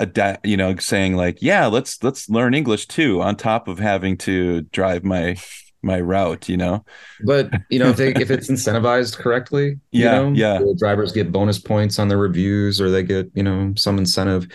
adapt 0.00 0.46
you 0.46 0.56
know 0.56 0.74
saying 0.76 1.16
like 1.16 1.42
yeah 1.42 1.66
let's 1.66 2.02
let's 2.02 2.28
learn 2.30 2.54
english 2.54 2.86
too 2.86 3.20
on 3.20 3.36
top 3.36 3.68
of 3.68 3.78
having 3.78 4.16
to 4.16 4.62
drive 4.72 5.04
my 5.04 5.36
my 5.82 6.00
route 6.00 6.48
you 6.48 6.56
know? 6.56 6.84
But 7.24 7.50
you 7.70 7.78
know 7.78 7.90
if 7.90 7.96
they 7.96 8.14
if 8.14 8.30
it's 8.30 8.48
incentivized 8.50 9.16
correctly 9.16 9.78
you 9.92 10.04
Yeah, 10.04 10.20
know, 10.22 10.32
yeah. 10.32 10.58
the 10.58 10.74
drivers 10.78 11.12
get 11.12 11.32
bonus 11.32 11.58
points 11.58 11.98
on 11.98 12.08
their 12.08 12.18
reviews 12.18 12.80
or 12.80 12.90
they 12.90 13.02
get 13.02 13.30
you 13.34 13.42
know 13.42 13.74
some 13.76 13.98
incentive. 13.98 14.46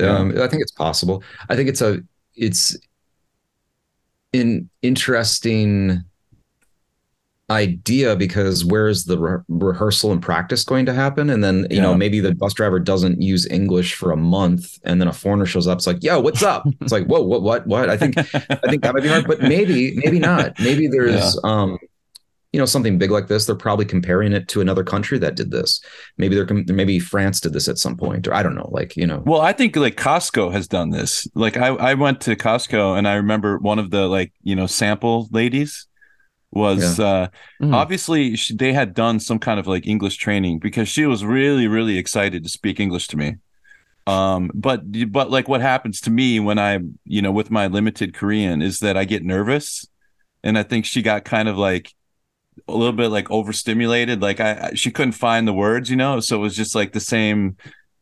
Um, 0.00 0.30
i 0.40 0.48
think 0.48 0.62
it's 0.62 0.72
possible. 0.72 1.22
I 1.48 1.56
think 1.56 1.68
it's 1.68 1.80
a 1.82 2.00
it's 2.34 2.76
an 4.34 4.68
interesting 4.82 6.04
idea 7.50 8.16
because 8.16 8.64
where's 8.64 9.04
the 9.04 9.18
re- 9.18 9.42
rehearsal 9.48 10.12
and 10.12 10.22
practice 10.22 10.64
going 10.64 10.86
to 10.86 10.94
happen? 10.94 11.28
And 11.30 11.44
then 11.44 11.66
you 11.70 11.80
know 11.80 11.94
maybe 11.94 12.20
the 12.20 12.34
bus 12.34 12.54
driver 12.54 12.80
doesn't 12.80 13.20
use 13.20 13.46
english 13.50 13.94
for 13.94 14.12
a 14.12 14.16
month 14.16 14.78
and 14.84 15.00
then 15.00 15.08
a 15.08 15.12
foreigner 15.12 15.44
shows 15.44 15.66
up 15.68 15.78
it's 15.78 15.86
like 15.86 16.02
yo 16.02 16.20
what's 16.20 16.42
up? 16.42 16.66
It's 16.80 16.92
like 16.92 17.06
whoa 17.06 17.22
what 17.22 17.42
what 17.42 17.66
what? 17.66 17.90
I 17.90 17.96
think 17.96 18.16
i 18.18 18.22
think 18.68 18.82
that 18.82 18.94
might 18.94 19.02
be 19.02 19.08
hard 19.08 19.26
but 19.26 19.40
maybe 19.40 19.94
maybe 19.96 20.18
not. 20.18 20.58
Maybe 20.58 20.86
there's 20.88 21.38
um 21.44 21.78
you 22.54 22.58
know 22.60 22.66
something 22.74 22.98
big 22.98 23.10
like 23.10 23.26
this 23.28 23.46
they're 23.46 23.64
probably 23.66 23.84
comparing 23.94 24.32
it 24.38 24.46
to 24.52 24.60
another 24.60 24.84
country 24.94 25.18
that 25.18 25.34
did 25.40 25.50
this 25.50 25.70
maybe 26.20 26.34
they're 26.36 26.46
maybe 26.80 26.98
france 26.98 27.40
did 27.40 27.52
this 27.52 27.68
at 27.68 27.78
some 27.84 27.96
point 27.96 28.26
or 28.28 28.34
i 28.34 28.42
don't 28.44 28.54
know 28.60 28.70
like 28.78 28.96
you 28.96 29.06
know 29.06 29.22
Well, 29.26 29.40
I 29.40 29.52
think 29.52 29.76
like 29.76 29.96
Costco 29.96 30.52
has 30.52 30.66
done 30.68 30.90
this. 30.90 31.26
Like 31.34 31.56
I, 31.56 31.68
I 31.68 31.94
went 31.94 32.20
to 32.22 32.36
Costco 32.36 32.96
and 32.98 33.06
I 33.08 33.14
remember 33.14 33.58
one 33.58 33.78
of 33.78 33.90
the 33.90 34.06
like, 34.06 34.32
you 34.42 34.54
know, 34.56 34.66
sample 34.66 35.28
ladies 35.32 35.86
was 36.52 37.00
uh 37.00 37.28
Mm. 37.62 37.74
obviously 37.74 38.36
she, 38.36 38.54
they 38.54 38.72
had 38.72 38.94
done 38.94 39.18
some 39.20 39.38
kind 39.38 39.58
of 39.60 39.66
like 39.66 39.86
English 39.86 40.16
training 40.18 40.60
because 40.60 40.88
she 40.88 41.06
was 41.06 41.24
really 41.24 41.66
really 41.68 41.98
excited 41.98 42.42
to 42.44 42.48
speak 42.58 42.78
English 42.80 43.08
to 43.08 43.16
me. 43.16 43.36
Um 44.06 44.50
but 44.54 44.80
but 45.10 45.30
like 45.30 45.48
what 45.48 45.60
happens 45.62 46.00
to 46.02 46.10
me 46.10 46.40
when 46.40 46.58
I, 46.58 46.78
you 47.04 47.22
know, 47.22 47.32
with 47.32 47.50
my 47.50 47.66
limited 47.68 48.14
Korean 48.14 48.62
is 48.62 48.78
that 48.80 48.96
I 48.96 49.04
get 49.04 49.24
nervous 49.24 49.86
and 50.42 50.58
I 50.58 50.62
think 50.62 50.84
she 50.84 51.02
got 51.02 51.24
kind 51.24 51.48
of 51.48 51.56
like 51.56 51.92
a 52.68 52.72
little 52.76 52.92
bit 52.92 53.08
like 53.08 53.30
overstimulated 53.30 54.22
like 54.22 54.40
I 54.40 54.68
I- 54.70 54.74
she 54.74 54.90
couldn't 54.90 55.12
find 55.12 55.46
the 55.46 55.52
words, 55.52 55.90
you 55.90 55.96
know, 55.96 56.20
so 56.20 56.36
it 56.36 56.40
was 56.40 56.56
just 56.56 56.74
like 56.74 56.92
the 56.92 57.00
same 57.00 57.56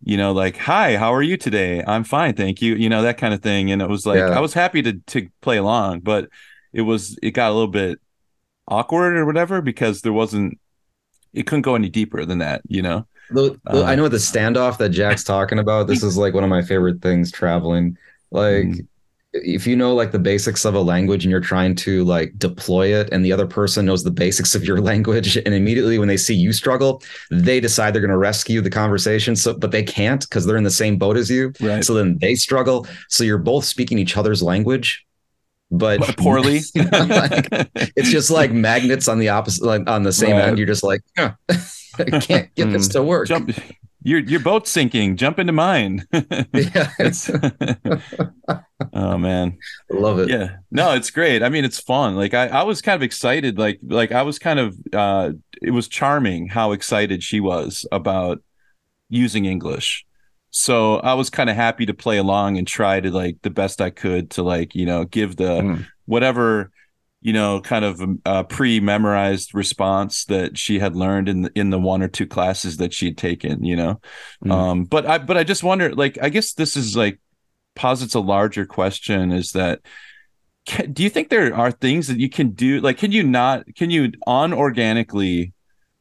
you 0.05 0.17
know, 0.17 0.33
like, 0.33 0.57
hi, 0.57 0.97
how 0.97 1.15
are 1.15 1.23
you 1.23 1.37
today? 1.37 1.81
I'm 1.87 2.03
fine, 2.03 2.35
thank 2.35 2.61
you. 2.61 2.75
You 2.75 2.89
know, 2.89 3.03
that 3.03 3.19
kind 3.19 3.33
of 3.33 3.41
thing. 3.41 3.71
And 3.71 3.81
it 3.81 3.89
was 3.89 4.05
like, 4.05 4.19
Yeah. 4.19 4.31
I 4.31 4.41
was 4.41 4.53
happy 4.53 4.83
to 4.83 4.95
to 5.09 5.29
play 5.43 5.59
along, 5.59 6.01
but 6.01 6.29
it 6.73 6.83
was 6.83 7.17
it 7.23 7.31
got 7.33 7.51
a 7.51 7.55
little 7.55 7.69
bit 7.69 8.01
awkward 8.69 9.17
or 9.17 9.25
whatever 9.27 9.61
because 9.63 10.03
there 10.03 10.13
wasn't 10.13 10.59
it 11.33 11.47
couldn't 11.47 11.63
go 11.63 11.75
any 11.75 11.89
deeper 11.89 12.25
than 12.27 12.39
that, 12.39 12.63
you 12.69 12.83
know. 12.83 13.07
The, 13.31 13.59
the- 13.65 13.85
Uh, 13.85 13.85
I 13.85 13.95
know 13.95 14.09
the 14.09 14.17
standoff 14.19 14.77
that 14.79 14.91
Jack's 14.91 15.25
talking 15.25 15.59
about. 15.59 15.87
This 15.87 16.03
is 16.03 16.17
like 16.19 16.35
one 16.35 16.45
of 16.45 16.51
my 16.51 16.63
favorite 16.63 17.01
things 17.01 17.31
traveling. 17.33 17.97
Like, 18.31 18.65
Mm. 18.67 18.87
If 19.35 19.67
you 19.67 19.75
know 19.75 19.95
like 19.95 20.13
the 20.13 20.19
basics 20.19 20.65
of 20.65 20.75
a 20.75 20.81
language 20.81 21.25
and 21.25 21.31
you're 21.31 21.41
trying 21.41 21.75
to 21.77 22.05
like 22.05 22.33
deploy 22.39 22.95
it, 22.95 23.09
and 23.13 23.25
the 23.25 23.33
other 23.33 23.47
person 23.47 23.87
knows 23.87 24.05
the 24.05 24.11
basics 24.11 24.55
of 24.55 24.65
your 24.65 24.81
language, 24.91 25.37
and 25.37 25.55
immediately 25.55 25.99
when 25.99 26.09
they 26.09 26.17
see 26.17 26.35
you 26.35 26.53
struggle, 26.53 27.03
they 27.31 27.61
decide 27.61 27.95
they're 27.95 28.03
going 28.03 28.11
to 28.11 28.19
rescue 28.19 28.61
the 28.61 28.71
conversation. 28.71 29.35
So, 29.37 29.55
but 29.55 29.71
they 29.71 29.83
can't 29.83 30.21
because 30.21 30.47
they're 30.47 30.57
in 30.57 30.65
the 30.65 30.71
same 30.71 30.99
boat 30.99 31.17
as 31.17 31.31
you. 31.31 31.53
Right. 31.61 31.85
So 31.85 31.95
then 31.95 32.19
they 32.19 32.35
struggle. 32.35 32.87
So 33.09 33.25
you're 33.25 33.39
both 33.39 33.65
speaking 33.65 33.99
each 33.99 34.17
other's 34.17 34.43
language, 34.43 35.07
but 35.71 36.01
Poorly. 36.19 36.61
Like, 36.75 37.49
it's 37.97 38.11
just 38.11 38.31
like 38.31 38.53
magnets 38.53 39.09
on 39.09 39.19
the 39.19 39.31
opposite, 39.31 39.65
like 39.65 39.89
on 39.89 40.03
the 40.03 40.13
same 40.13 40.33
Right. 40.33 40.49
end. 40.49 40.59
You're 40.59 40.67
just 40.67 40.85
like, 40.85 41.01
huh, 41.17 41.33
I 41.99 42.21
can't 42.21 42.55
get 42.55 42.71
this 42.71 42.87
hmm. 42.87 42.93
to 42.93 43.03
work. 43.03 43.29
Jump 43.29 43.51
your 44.05 44.21
your 44.21 44.41
boat's 44.41 44.71
sinking. 44.71 45.17
Jump 45.17 45.39
into 45.39 45.53
mine. 45.53 46.07
Yeah, 46.55 46.91
oh 48.93 49.19
man. 49.19 49.59
I 49.91 49.95
love 49.95 50.19
it. 50.19 50.29
yeah 50.29 50.57
no 50.71 50.93
it's 50.95 51.11
great 51.11 51.43
i 51.43 51.49
mean 51.49 51.65
it's 51.65 51.81
fun 51.81 52.17
like 52.17 52.35
I, 52.35 52.49
I 52.49 52.63
was 52.65 52.83
kind 52.83 52.97
of 52.97 53.03
excited 53.03 53.59
like 53.59 53.79
like 53.83 54.13
i 54.13 54.23
was 54.23 54.39
kind 54.39 54.59
of 54.59 54.77
uh 54.93 55.31
it 55.61 55.71
was 55.71 55.89
charming 55.89 56.49
how 56.49 56.73
excited 56.73 57.23
she 57.23 57.41
was 57.41 57.87
about 57.93 58.43
using 59.09 59.45
english 59.45 60.05
so 60.51 60.97
i 60.97 61.15
was 61.15 61.31
kind 61.31 61.49
of 61.51 61.57
happy 61.57 61.87
to 61.87 61.95
play 61.95 62.19
along 62.19 62.59
and 62.59 62.67
try 62.67 63.01
to 63.01 63.11
like 63.11 63.37
the 63.43 63.51
best 63.51 63.81
i 63.81 63.91
could 63.91 64.31
to 64.31 64.43
like 64.43 64.75
you 64.75 64.87
know 64.87 65.05
give 65.05 65.37
the 65.37 65.45
Mm. 65.63 65.87
whatever 66.07 66.71
you 67.23 67.33
know 67.33 67.61
kind 67.61 67.85
of 67.85 68.03
uh, 68.27 68.43
pre-memorized 68.45 69.55
response 69.55 70.25
that 70.27 70.59
she 70.59 70.79
had 70.79 70.97
learned 70.97 71.29
in 71.29 71.43
the, 71.43 71.53
in 71.55 71.71
the 71.71 71.79
one 71.79 72.03
or 72.03 72.09
two 72.09 72.27
classes 72.27 72.77
that 72.77 72.93
she 72.93 73.07
had 73.07 73.17
taken 73.17 73.65
you 73.65 73.77
know? 73.77 74.01
Mm. 74.45 74.53
um 74.53 74.85
but 74.85 75.07
i 75.07 75.19
but 75.19 75.37
i 75.37 75.45
just 75.45 75.63
wonder 75.63 75.95
like 75.95 76.19
i 76.23 76.29
guess 76.29 76.53
this 76.53 76.77
is 76.77 76.97
like 76.97 77.19
posits 77.75 78.15
a 78.15 78.21
larger 78.21 78.67
question 78.67 79.33
is 79.33 79.53
that 79.53 79.81
can, 80.65 80.93
do 80.93 81.03
you 81.03 81.11
think 81.11 81.29
there 81.29 81.55
are 81.55 81.73
things 81.73 82.07
that 82.09 82.21
you 82.21 82.29
can 82.29 82.51
do 82.51 82.81
like 82.81 82.99
can 82.99 83.13
you 83.13 83.23
not 83.23 83.65
can 83.75 83.91
you 83.91 84.11
unorganically 84.27 85.53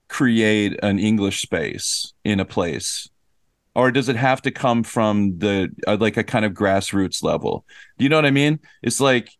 create 0.07 0.77
an 0.84 0.99
english 0.99 1.41
space 1.41 2.13
in 2.23 2.39
a 2.39 2.45
place? 2.45 3.07
Or 3.73 3.89
does 3.89 4.10
it 4.10 4.17
have 4.17 4.41
to 4.41 4.51
come 4.51 4.84
from 4.84 5.38
the 5.38 5.69
uh, 5.88 5.95
like 5.97 6.17
a 6.17 6.25
kind 6.25 6.43
of 6.43 6.51
grassroots 6.51 7.23
level? 7.23 7.65
Do 7.97 8.03
you 8.03 8.10
know 8.10 8.17
what 8.17 8.25
i 8.25 8.31
mean? 8.31 8.60
It's 8.84 8.99
like 8.99 9.31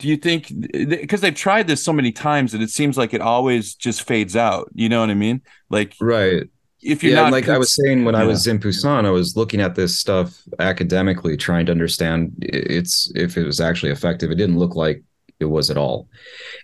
do 0.00 0.08
you 0.08 0.16
think 0.16 0.52
because 0.72 1.20
they've 1.20 1.34
tried 1.34 1.66
this 1.68 1.84
so 1.84 1.92
many 1.92 2.10
times 2.12 2.52
that 2.52 2.60
it 2.62 2.70
seems 2.70 2.96
like 2.98 3.14
it 3.14 3.20
always 3.20 3.74
just 3.74 4.02
fades 4.02 4.34
out 4.34 4.68
you 4.74 4.88
know 4.88 5.00
what 5.00 5.10
i 5.10 5.14
mean 5.14 5.40
like 5.68 5.94
Right. 6.00 6.44
if 6.82 7.02
you're 7.04 7.14
yeah, 7.14 7.22
not 7.24 7.32
like 7.32 7.48
I 7.48 7.58
was 7.58 7.74
saying 7.74 8.04
when 8.06 8.14
I 8.14 8.24
was 8.24 8.46
in 8.46 8.58
Busan, 8.58 9.04
I 9.04 9.10
was 9.10 9.36
looking 9.36 9.60
at 9.60 9.74
this 9.74 9.98
stuff 9.98 10.42
academically, 10.58 11.36
trying 11.36 11.66
to 11.66 11.72
understand 11.72 12.32
it's 12.40 13.12
if 13.14 13.36
it 13.36 13.44
was 13.44 13.60
actually 13.60 13.92
effective. 13.92 14.30
It 14.30 14.36
didn't 14.36 14.58
look 14.58 14.74
like 14.84 15.02
it 15.40 15.44
was 15.56 15.70
at 15.70 15.76
all. 15.76 16.08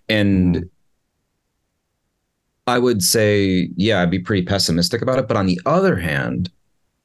And 0.08 0.56
Mhm. 0.56 0.68
I 2.66 2.78
would 2.78 3.02
say, 3.02 3.68
yeah, 3.76 4.00
I'd 4.00 4.10
be 4.10 4.18
pretty 4.18 4.42
pessimistic 4.44 5.02
about 5.02 5.18
it. 5.18 5.28
But 5.28 5.36
on 5.36 5.46
the 5.46 5.60
other 5.66 5.96
hand, 5.96 6.50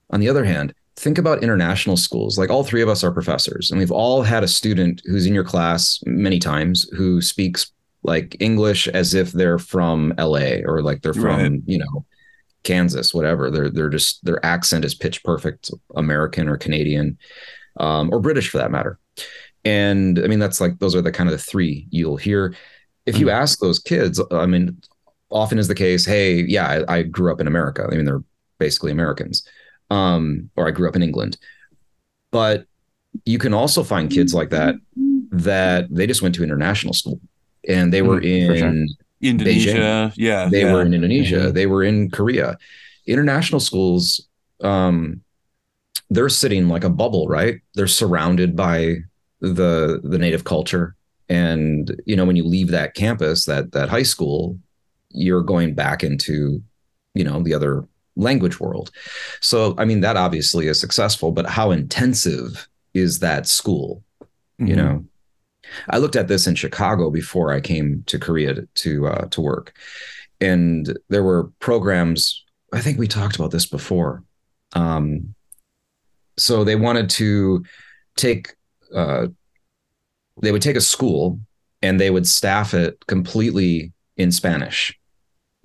on 0.10 0.20
the 0.20 0.30
other 0.30 0.46
hand, 0.46 0.74
think 0.96 1.18
about 1.18 1.44
international 1.44 1.98
schools. 1.98 2.38
Like 2.38 2.50
all 2.50 2.64
three 2.64 2.82
of 2.82 2.90
us 2.90 3.04
are 3.04 3.12
professors, 3.12 3.72
and 3.72 3.80
we've 3.80 3.92
all 3.92 4.22
had 4.24 4.44
a 4.44 4.48
student 4.48 5.02
who's 5.06 5.26
in 5.26 5.34
your 5.34 5.44
class 5.44 6.00
many 6.06 6.40
times 6.40 6.88
who 6.96 7.22
speaks 7.22 7.72
like 8.04 8.36
English 8.40 8.88
as 8.88 9.14
if 9.14 9.32
they're 9.32 9.60
from 9.60 10.14
LA 10.18 10.58
or 10.66 10.82
like 10.82 11.02
they're 11.02 11.14
from, 11.14 11.24
Right. 11.54 11.62
you 11.66 11.78
know, 11.78 12.06
Kansas, 12.64 13.14
whatever. 13.14 13.50
They're 13.52 13.70
they're 13.70 13.90
just 13.90 14.24
their 14.26 14.44
accent 14.46 14.86
is 14.86 14.94
pitch 14.96 15.24
perfect 15.24 15.72
American 15.96 16.48
or 16.48 16.58
Canadian, 16.58 17.18
um, 17.80 18.10
or 18.12 18.20
British 18.20 18.50
for 18.50 18.58
that 18.60 18.72
matter. 18.72 19.00
And 19.64 20.20
I 20.20 20.28
mean, 20.28 20.40
that's 20.40 20.60
like 20.62 20.80
those 20.80 20.96
are 20.96 21.02
the 21.02 21.12
kind 21.12 21.30
of 21.30 21.32
the 21.34 21.44
three 21.44 21.88
you'll 21.92 22.18
hear. 22.18 22.56
If 23.06 23.18
you 23.18 23.30
ask 23.32 23.60
those 23.60 23.80
kids, 23.80 24.22
I 24.32 24.46
mean, 24.46 24.80
often 25.32 25.58
is 25.58 25.68
the 25.68 25.76
case, 25.76 26.06
hey, 26.06 26.42
yeah, 26.42 26.84
I, 26.88 26.98
I 26.98 27.04
grew 27.04 27.32
up 27.32 27.42
in 27.42 27.48
America. 27.48 27.88
I 27.92 27.96
mean, 27.96 28.06
they're 28.06 28.24
basically 28.60 28.92
Americans. 28.92 29.48
Um, 29.92 30.50
or 30.56 30.64
I 30.68 30.72
grew 30.72 30.88
up 30.90 30.96
in 30.96 31.04
England. 31.04 31.34
But 32.32 32.66
you 33.28 33.38
can 33.44 33.54
also 33.54 33.84
find 33.84 34.10
kids 34.10 34.32
like 34.34 34.50
that 34.56 34.76
that 35.32 35.88
they 35.92 36.08
just 36.08 36.22
went 36.24 36.34
to 36.36 36.44
international 36.44 36.94
school 36.94 37.20
and 37.68 37.92
they 37.94 38.02
were 38.02 38.20
Mm, 38.22 38.48
for 38.48 38.56
sure. 38.58 38.68
in 38.72 38.76
Indonesia, 39.22 40.12
yeah, 40.16 40.48
they 40.50 40.64
yeah. 40.64 40.72
were 40.74 40.82
in 40.88 40.94
Indonesia, 40.94 41.42
Mhm. 41.52 41.54
they 41.54 41.68
were 41.68 41.84
in 41.84 42.10
Korea. 42.10 42.58
International 43.06 43.60
schools, 43.60 44.04
um, 44.64 45.22
they're 46.10 46.30
sitting 46.44 46.68
like 46.68 46.84
a 46.88 46.90
bubble, 46.90 47.28
right? 47.28 47.56
They're 47.76 47.88
surrounded 48.02 48.56
by 48.56 49.04
the 49.42 50.00
the 50.04 50.18
native 50.18 50.44
culture, 50.44 50.96
and 51.30 51.84
you 52.06 52.16
know 52.16 52.26
when 52.26 52.36
you 52.40 52.46
leave 52.48 52.70
that 52.72 52.94
campus, 52.96 53.46
that 53.46 53.72
that 53.76 53.90
high 53.90 54.08
school, 54.14 54.58
you're 55.12 55.44
going 55.44 55.74
back 55.76 56.04
into, 56.04 56.62
you 57.16 57.24
know, 57.28 57.44
the 57.44 57.54
other 57.54 57.84
language 58.16 58.60
world. 58.60 58.92
So 59.40 59.76
I 59.78 59.86
mean 59.86 60.02
that 60.02 60.18
obviously 60.18 60.68
is 60.68 60.80
successful, 60.80 61.32
but 61.32 61.46
how 61.48 61.72
intensive 61.72 62.68
is 62.94 63.20
that 63.20 63.48
school? 63.48 64.04
you 64.60 64.76
Mhm. 64.76 64.78
know 64.78 65.06
i 65.90 65.98
looked 65.98 66.16
at 66.16 66.28
this 66.28 66.46
in 66.46 66.54
chicago 66.54 67.10
before 67.10 67.52
i 67.52 67.60
came 67.60 68.04
to 68.06 68.20
korea 68.20 68.54
to 68.54 68.68
to, 68.76 69.08
uh, 69.08 69.26
to 69.30 69.42
work 69.42 69.74
and 70.40 71.00
there 71.10 71.24
were 71.24 71.46
programs 71.60 72.44
i 72.74 72.80
think 72.80 73.00
we 73.00 73.08
talked 73.08 73.36
about 73.38 73.50
this 73.50 73.66
before 73.66 74.24
um, 74.74 75.34
so 76.38 76.64
they 76.64 76.76
wanted 76.76 77.10
to 77.10 77.64
take 78.18 78.54
uh, 78.94 79.28
they 80.42 80.52
would 80.52 80.62
take 80.62 80.76
a 80.76 80.82
school 80.82 81.40
and 81.82 82.00
they 82.00 82.12
would 82.12 82.28
staff 82.28 82.74
it 82.76 83.04
completely 83.08 83.92
in 84.18 84.32
spanish 84.32 84.94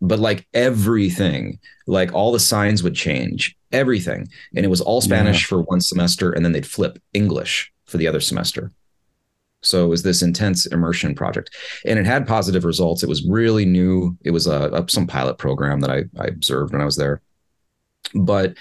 but 0.00 0.18
like 0.18 0.46
everything 0.52 1.59
like 1.87 2.12
all 2.12 2.32
the 2.32 2.40
signs 2.40 2.82
would 2.82 2.94
change 2.94 3.56
everything 3.72 4.28
and 4.54 4.64
it 4.64 4.68
was 4.68 4.80
all 4.80 5.00
spanish 5.00 5.44
for 5.44 5.62
one 5.62 5.80
semester 5.80 6.32
and 6.32 6.44
then 6.44 6.52
they'd 6.52 6.66
flip 6.66 6.98
english 7.14 7.72
for 7.87 7.96
the 7.96 8.06
other 8.06 8.20
semester 8.20 8.72
so 9.66 9.85
it 9.85 9.88
was 9.88 10.02
this 10.02 10.22
intense 10.22 10.66
immersion 10.66 11.14
project, 11.14 11.54
and 11.85 11.98
it 11.98 12.06
had 12.06 12.26
positive 12.26 12.64
results. 12.64 13.02
It 13.02 13.09
was 13.09 13.26
really 13.26 13.64
new. 13.64 14.16
It 14.22 14.30
was 14.30 14.46
uh, 14.46 14.70
a, 14.72 14.82
a 14.82 14.88
some 14.88 15.06
pilot 15.06 15.38
program 15.38 15.80
that 15.80 15.90
I, 15.90 16.04
I 16.18 16.26
observed 16.26 16.72
when 16.72 16.82
I 16.82 16.85
was 16.85 16.96
there. 16.96 17.20
But 18.14 18.56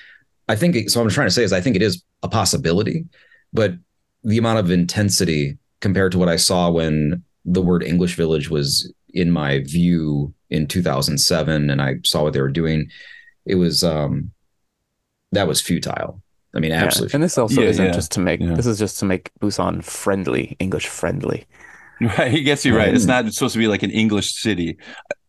I 0.48 0.56
think 0.56 0.76
it, 0.76 0.92
so. 0.92 1.00
What 1.00 1.06
I'm 1.06 1.12
trying 1.12 1.28
to 1.28 1.32
say 1.32 1.44
is 1.44 1.54
I 1.54 1.62
think 1.62 1.76
it 1.76 1.82
is 1.82 2.04
a 2.24 2.28
possibility, 2.28 3.06
but 3.54 3.74
the 4.24 4.38
amount 4.38 4.60
of 4.60 4.72
intensity 4.72 5.58
compared 5.80 6.12
to 6.14 6.18
what 6.18 6.30
I 6.30 6.38
saw 6.38 6.72
when 6.72 7.24
the 7.46 7.62
word 7.62 7.84
English 7.84 8.16
Village 8.16 8.50
was 8.50 8.92
in 9.14 9.32
my 9.32 9.60
view 9.60 10.34
in 10.50 10.68
2007, 10.68 11.70
and 11.70 11.82
I 11.82 11.96
saw 12.04 12.24
what 12.24 12.34
they 12.34 12.42
were 12.42 12.50
doing, 12.50 12.90
it 13.46 13.56
was 13.56 13.84
um 13.84 14.32
that 15.32 15.48
was 15.48 15.62
futile. 15.62 16.22
I 16.56 16.60
mean, 16.60 16.72
Yeah, 16.72 16.84
absolutely. 16.86 17.16
And 17.16 17.24
this 17.24 17.38
also 17.38 17.62
Yeah, 17.62 17.70
isn't 17.70 17.86
yeah, 17.86 17.92
just 17.92 18.12
to 18.14 18.20
make 18.20 18.40
yeah. 18.40 18.54
this 18.54 18.66
is 18.66 18.80
just 18.80 19.00
to 19.00 19.06
make 19.06 19.32
Busan 19.42 19.84
friendly, 19.84 20.56
English 20.60 20.88
friendly. 20.88 21.46
Right, 22.02 22.30
he 22.32 22.44
gets 22.44 22.66
you 22.66 22.76
right. 22.76 22.94
It's 22.94 23.06
not 23.06 23.32
supposed 23.34 23.54
to 23.54 23.60
be 23.60 23.68
like 23.70 23.82
an 23.84 23.90
English 23.92 24.34
city. 24.36 24.78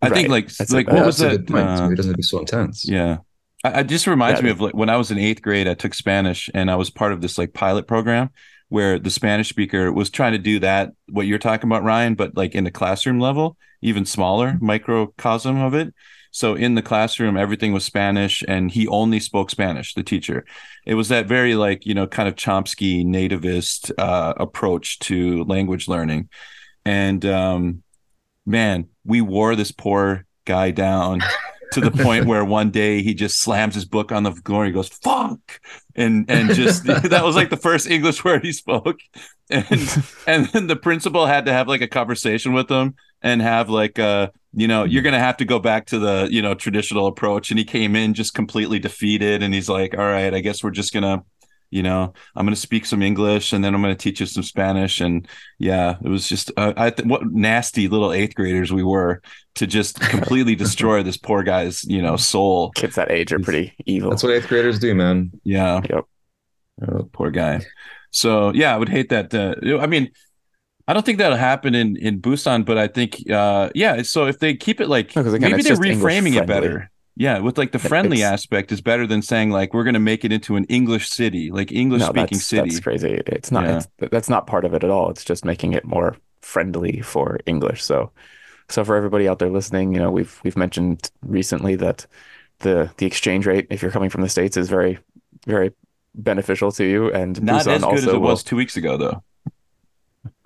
I 0.02 0.10
think 0.10 0.28
like 0.28 0.48
That's 0.48 0.72
like 0.72 0.88
a- 0.88 0.90
what 0.90 0.98
Yeah, 1.00 1.06
was 1.06 1.18
that's 1.18 1.34
a 1.34 1.38
that? 1.38 1.46
point. 1.46 1.68
uh, 1.68 1.88
it 1.92 1.96
doesn't 1.96 2.10
have 2.10 2.16
be 2.16 2.22
so 2.22 2.40
intense. 2.40 2.88
Yeah. 2.88 3.18
I, 3.62 3.80
it 3.80 3.84
just 3.86 4.06
reminds 4.08 4.40
Yeah. 4.40 4.46
me 4.46 4.50
of 4.50 4.60
like 4.60 4.74
when 4.74 4.90
I 4.90 4.96
was 4.96 5.10
in 5.12 5.18
eighth 5.18 5.42
grade, 5.42 5.68
I 5.68 5.74
took 5.74 5.94
Spanish 5.94 6.50
and 6.54 6.68
I 6.70 6.74
was 6.76 6.90
part 6.90 7.12
of 7.12 7.20
this 7.20 7.38
like 7.38 7.52
pilot 7.54 7.86
program 7.86 8.30
where 8.68 8.98
the 8.98 9.10
Spanish 9.10 9.48
speaker 9.48 9.92
was 9.92 10.10
trying 10.10 10.32
to 10.32 10.38
do 10.38 10.58
that, 10.58 10.90
what 11.08 11.26
you're 11.28 11.38
talking 11.38 11.68
about, 11.70 11.84
Ryan, 11.84 12.16
but 12.16 12.36
like 12.36 12.56
in 12.56 12.64
the 12.64 12.72
classroom 12.72 13.20
level, 13.20 13.56
even 13.82 14.04
smaller 14.04 14.58
microcosm 14.60 15.60
of 15.60 15.74
it. 15.74 15.94
So 16.30 16.54
in 16.54 16.74
the 16.74 16.82
classroom, 16.82 17.36
everything 17.36 17.72
was 17.72 17.84
Spanish 17.84 18.44
and 18.46 18.70
he 18.70 18.86
only 18.88 19.20
spoke 19.20 19.50
Spanish, 19.50 19.94
the 19.94 20.02
teacher. 20.02 20.44
It 20.84 20.94
was 20.94 21.08
that 21.08 21.26
very 21.26 21.54
like, 21.54 21.86
you 21.86 21.94
know, 21.94 22.06
kind 22.06 22.28
of 22.28 22.34
Chomsky 22.34 23.06
nativist 23.06 23.90
uh, 23.96 24.34
approach 24.36 24.98
to 25.00 25.44
language 25.44 25.88
learning. 25.88 26.28
And 26.84 27.24
um, 27.24 27.82
man, 28.44 28.88
we 29.04 29.22
wore 29.22 29.56
this 29.56 29.72
poor 29.72 30.26
guy 30.44 30.72
down 30.72 31.22
to 31.72 31.80
the 31.80 31.90
point 31.90 32.26
where 32.26 32.44
one 32.44 32.70
day 32.70 33.02
he 33.02 33.14
just 33.14 33.40
slams 33.40 33.74
his 33.74 33.84
book 33.84 34.12
on 34.12 34.22
the 34.22 34.32
floor 34.32 34.64
and 34.64 34.68
he 34.68 34.74
goes 34.74 34.88
fuck 34.88 35.38
and 35.94 36.30
and 36.30 36.54
just 36.54 36.84
that 36.84 37.24
was 37.24 37.36
like 37.36 37.50
the 37.50 37.56
first 37.56 37.88
english 37.88 38.24
word 38.24 38.44
he 38.44 38.52
spoke. 38.52 38.98
And 39.50 40.04
and 40.26 40.46
then 40.46 40.66
the 40.66 40.76
principal 40.76 41.26
had 41.26 41.46
to 41.46 41.52
have 41.52 41.68
like 41.68 41.80
a 41.80 41.88
conversation 41.88 42.52
with 42.52 42.70
him 42.70 42.94
and 43.22 43.40
have 43.40 43.68
like 43.68 43.98
uh 43.98 44.30
you 44.52 44.68
know 44.68 44.84
you're 44.84 45.02
gonna 45.02 45.18
have 45.18 45.36
to 45.38 45.44
go 45.44 45.58
back 45.58 45.86
to 45.86 45.98
the 45.98 46.28
you 46.30 46.42
know 46.42 46.54
traditional 46.54 47.06
approach. 47.06 47.50
And 47.50 47.58
he 47.58 47.64
came 47.64 47.96
in 47.96 48.14
just 48.14 48.34
completely 48.34 48.78
defeated 48.78 49.42
and 49.42 49.54
he's 49.54 49.68
like 49.68 49.94
all 49.94 50.04
right 50.06 50.34
i 50.34 50.40
guess 50.40 50.62
we're 50.62 50.70
just 50.70 50.92
gonna 50.92 51.22
you 51.70 51.82
know 51.82 52.12
i'm 52.36 52.46
gonna 52.46 52.54
speak 52.56 52.86
some 52.86 53.02
english 53.02 53.52
and 53.52 53.64
then 53.64 53.74
i'm 53.74 53.82
gonna 53.82 53.94
teach 53.94 54.20
you 54.20 54.26
some 54.26 54.42
spanish 54.42 55.00
and 55.00 55.26
yeah 55.58 55.96
it 56.04 56.08
was 56.08 56.28
just 56.28 56.50
uh, 56.56 56.72
i 56.76 56.90
th- 56.90 57.06
what 57.08 57.26
nasty 57.32 57.88
little 57.88 58.12
eighth 58.12 58.34
graders 58.34 58.72
we 58.72 58.82
were 58.84 59.20
to 59.54 59.66
just 59.66 59.98
completely 60.00 60.54
destroy 60.64 61.02
this 61.02 61.16
poor 61.16 61.42
guy's 61.42 61.82
you 61.84 62.00
know 62.00 62.16
soul 62.16 62.70
Kids 62.72 62.94
that 62.96 63.10
age 63.10 63.32
are 63.32 63.38
pretty 63.40 63.74
evil. 63.86 64.10
That's 64.10 64.22
what 64.22 64.32
eighth 64.32 64.48
graders 64.48 64.78
do, 64.78 64.94
man. 64.94 65.30
yeah 65.44 65.80
Yep. 65.90 66.04
Oh, 66.88 67.08
poor 67.12 67.30
guy 67.30 67.60
so 68.10 68.52
yeah 68.54 68.74
i 68.74 68.78
would 68.78 68.88
hate 68.90 69.08
that 69.08 69.34
uh, 69.34 69.54
i 69.80 69.86
mean 69.86 70.10
i 70.86 70.92
don't 70.92 71.04
think 71.04 71.18
that'll 71.18 71.36
happen 71.36 71.74
in 71.74 71.96
in 71.96 72.20
busan 72.20 72.64
but 72.64 72.78
i 72.78 72.86
think 72.86 73.16
uh 73.30 73.70
yeah 73.74 74.02
so 74.02 74.26
if 74.26 74.38
they 74.38 74.54
keep 74.54 74.80
it 74.80 74.88
like 74.88 75.14
No, 75.16 75.22
'cause 75.24 75.32
again, 75.34 75.50
maybe 75.50 75.62
they're 75.62 75.76
reframing 75.76 76.36
it 76.36 76.46
better 76.46 76.90
yeah 77.16 77.38
with 77.38 77.56
like 77.58 77.72
the 77.72 77.78
friendly 77.78 78.18
it's- 78.18 78.32
aspect 78.32 78.70
is 78.72 78.80
better 78.80 79.06
than 79.06 79.22
saying 79.22 79.50
like 79.50 79.72
we're 79.74 79.84
going 79.84 79.94
to 79.94 80.00
make 80.00 80.24
it 80.24 80.32
into 80.32 80.56
an 80.56 80.64
english 80.64 81.08
city 81.08 81.50
like 81.50 81.72
english 81.72 82.00
no, 82.00 82.06
speaking 82.06 82.36
that's, 82.38 82.46
city 82.46 82.68
that's 82.70 82.80
crazy. 82.80 83.22
It's 83.26 83.50
not. 83.50 83.64
Yeah. 83.64 83.76
It's, 83.78 83.88
that's 84.10 84.28
not 84.28 84.46
part 84.46 84.64
of 84.64 84.74
it 84.74 84.84
at 84.84 84.90
all. 84.90 85.10
It's 85.10 85.24
just 85.24 85.44
making 85.44 85.72
it 85.72 85.84
more 85.84 86.16
friendly 86.42 87.00
for 87.00 87.40
English. 87.46 87.82
So, 87.82 88.12
so 88.68 88.84
for 88.84 88.94
everybody 88.96 89.26
out 89.26 89.38
there 89.40 89.48
listening, 89.50 89.92
you 89.94 89.98
know, 89.98 90.10
we've 90.10 90.38
we've 90.44 90.56
mentioned 90.56 91.10
recently 91.22 91.74
that 91.76 92.06
the 92.60 92.90
the 92.98 93.06
exchange 93.06 93.46
rate, 93.46 93.66
if 93.70 93.82
you're 93.82 93.90
coming 93.90 94.10
from 94.10 94.20
the 94.22 94.28
states, 94.28 94.56
is 94.56 94.68
very 94.68 94.98
very 95.46 95.72
beneficial 96.14 96.70
to 96.72 96.84
you. 96.84 97.10
And 97.12 97.42
not 97.42 97.64
Busan 97.64 97.76
as 97.76 97.82
good 97.82 97.94
as 97.98 98.04
it 98.06 98.12
will- 98.12 98.20
was 98.20 98.42
two 98.44 98.56
weeks 98.56 98.76
ago 98.76 98.96
though 98.96 99.22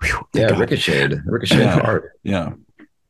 Whew, 0.03 0.27
Yeah, 0.33 0.49
God. 0.49 0.59
ricocheted, 0.59 1.21
ricocheted 1.25 1.65
Yeah. 1.65 1.79
hard. 1.79 2.09
yeah 2.23 2.53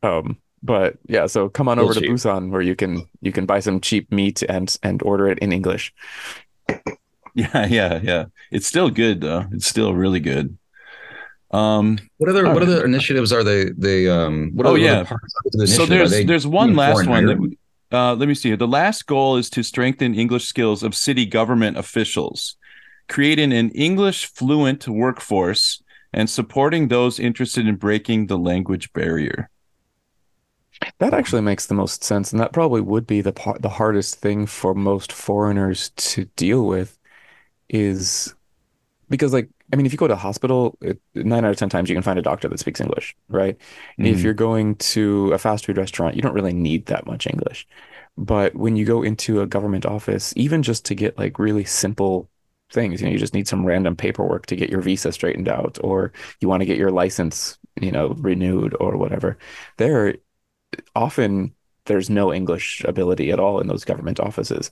Um, 0.03 0.37
but 0.63 0.97
yeah, 1.07 1.25
so 1.27 1.49
come 1.49 1.67
on 1.67 1.79
Real 1.79 1.85
over 1.89 1.93
to. 1.93 2.01
Busan 2.01 2.51
where 2.51 2.61
you 2.61 2.75
can 2.75 3.07
you 3.21 3.31
can 3.31 3.45
buy 3.45 3.59
some 3.59 3.81
cheap 3.81 4.11
meat 4.11 4.43
and 4.43 4.75
and 4.83 5.01
order 5.03 5.27
it 5.27 5.39
in 5.39 5.51
English. 5.51 5.93
yeah 7.33 7.65
yeah 7.67 7.99
yeah 8.03 8.25
it's 8.51 8.67
still 8.67 8.89
good 8.89 9.21
though 9.21 9.45
it's 9.51 9.65
still 9.67 9.93
really 9.93 10.19
good 10.19 10.57
um 11.51 11.97
What 12.17 12.29
other 12.29 12.49
what 12.51 12.61
right. 12.61 12.61
other 12.63 12.85
initiatives 12.85 13.33
are 13.33 13.43
they 13.43 13.65
they 13.77 14.07
um 14.09 14.51
what 14.53 14.65
Oh, 14.65 14.75
are 14.75 14.77
yeah. 14.77 14.99
other 15.01 15.21
the 15.51 15.67
so 15.67 15.85
there's 15.85 16.11
they 16.11 16.23
there's 16.23 16.47
one 16.47 16.75
last 16.75 17.05
one 17.07 17.25
that 17.25 17.37
hired? 17.37 17.57
uh, 17.91 18.15
let 18.15 18.27
me 18.27 18.33
see 18.35 18.49
here. 18.49 18.57
The 18.57 18.67
last 18.67 19.05
goal 19.05 19.35
is 19.37 19.49
to 19.51 19.63
strengthen 19.63 20.15
English 20.15 20.45
skills 20.45 20.81
of 20.81 20.95
city 20.95 21.25
government 21.25 21.77
officials, 21.77 22.55
creating 23.09 23.51
an 23.51 23.69
English 23.71 24.27
fluent 24.27 24.87
workforce, 24.87 25.81
and 26.13 26.29
supporting 26.29 26.87
those 26.87 27.19
interested 27.19 27.67
in 27.67 27.75
breaking 27.75 28.27
the 28.27 28.37
language 28.37 28.93
barrier. 28.93 29.49
That 30.99 31.13
actually 31.13 31.41
makes 31.41 31.65
the 31.67 31.73
most 31.73 32.03
sense, 32.03 32.31
and 32.31 32.39
that 32.39 32.53
probably 32.53 32.81
would 32.81 33.07
be 33.07 33.21
the 33.21 33.33
part, 33.33 33.61
the 33.61 33.69
hardest 33.69 34.15
thing 34.15 34.45
for 34.45 34.73
most 34.73 35.11
foreigners 35.11 35.89
to 35.97 36.25
deal 36.35 36.65
with, 36.65 36.97
is 37.69 38.35
because 39.09 39.33
like 39.33 39.49
I 39.73 39.77
mean, 39.77 39.85
if 39.85 39.93
you 39.93 39.97
go 39.99 40.07
to 40.07 40.13
a 40.13 40.17
hospital, 40.17 40.77
it, 40.81 40.99
nine 41.15 41.45
out 41.45 41.51
of 41.51 41.57
ten 41.57 41.69
times 41.69 41.89
you 41.89 41.95
can 41.95 42.03
find 42.03 42.19
a 42.19 42.23
doctor 42.23 42.47
that 42.49 42.59
speaks 42.59 42.81
English, 42.81 43.15
right? 43.29 43.57
If 43.99 44.19
Mhm. 44.19 44.23
you're 44.23 44.33
going 44.33 44.75
to 44.77 45.33
a 45.33 45.37
fast 45.39 45.65
food 45.65 45.77
restaurant, 45.77 46.15
you 46.15 46.21
don't 46.21 46.33
really 46.35 46.53
need 46.53 46.87
that 46.87 47.05
much 47.07 47.27
English. 47.27 47.67
But 48.17 48.55
when 48.55 48.75
you 48.75 48.85
go 48.85 49.03
into 49.03 49.41
a 49.41 49.47
government 49.47 49.85
office, 49.85 50.33
even 50.35 50.63
just 50.63 50.85
to 50.85 50.95
get 50.95 51.17
like 51.17 51.39
really 51.39 51.65
simple 51.65 52.29
things, 52.71 53.01
you 53.01 53.07
know, 53.07 53.13
you 53.13 53.19
just 53.19 53.33
need 53.33 53.47
some 53.47 53.65
random 53.65 53.95
paperwork 53.95 54.45
to 54.47 54.55
get 54.55 54.69
your 54.69 54.81
visa 54.81 55.11
straightened 55.11 55.49
out, 55.49 55.77
or 55.83 56.13
you 56.41 56.47
want 56.49 56.61
to 56.61 56.65
get 56.65 56.77
your 56.77 56.91
license, 56.91 57.57
you 57.81 57.91
know, 57.91 58.09
renewed 58.19 58.75
or 58.79 58.97
whatever. 58.97 59.37
There 59.77 60.15
often 60.95 61.55
there's 61.85 62.09
no 62.09 62.33
English 62.33 62.83
ability 62.85 63.31
at 63.31 63.39
all 63.39 63.59
in 63.59 63.67
those 63.67 63.85
government 63.85 64.19
offices. 64.19 64.71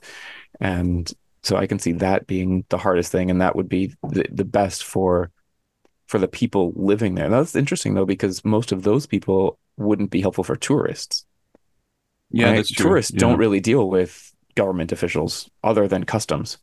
And 0.60 1.12
So 1.44 1.56
I 1.56 1.66
can 1.66 1.78
see 1.80 1.92
that 1.94 2.26
being 2.28 2.64
the 2.70 2.78
hardest 2.78 3.12
thing, 3.12 3.30
and 3.30 3.40
that 3.42 3.56
would 3.56 3.68
be 3.68 3.94
the, 4.02 4.26
the 4.32 4.44
best 4.44 4.84
for 4.84 5.32
for 6.08 6.18
the 6.18 6.28
people 6.28 6.72
living 6.76 7.14
there. 7.16 7.28
That's 7.30 7.56
interesting 7.56 7.94
though, 7.94 8.06
because 8.06 8.44
most 8.44 8.72
of 8.72 8.82
those 8.84 9.06
people 9.06 9.58
wouldn't 9.78 10.10
be 10.10 10.20
helpful 10.22 10.44
for 10.44 10.56
tourists. 10.56 11.26
Yeah, 12.30 12.52
right? 12.52 12.54
that's 12.54 12.70
true. 12.70 12.86
Tourists 12.88 13.12
Yeah. 13.12 13.20
don't 13.20 13.38
really 13.38 13.60
deal 13.60 13.88
with 13.88 14.32
government 14.54 14.92
officials 14.92 15.50
other 15.62 15.88
than 15.88 16.04
customs. 16.04 16.58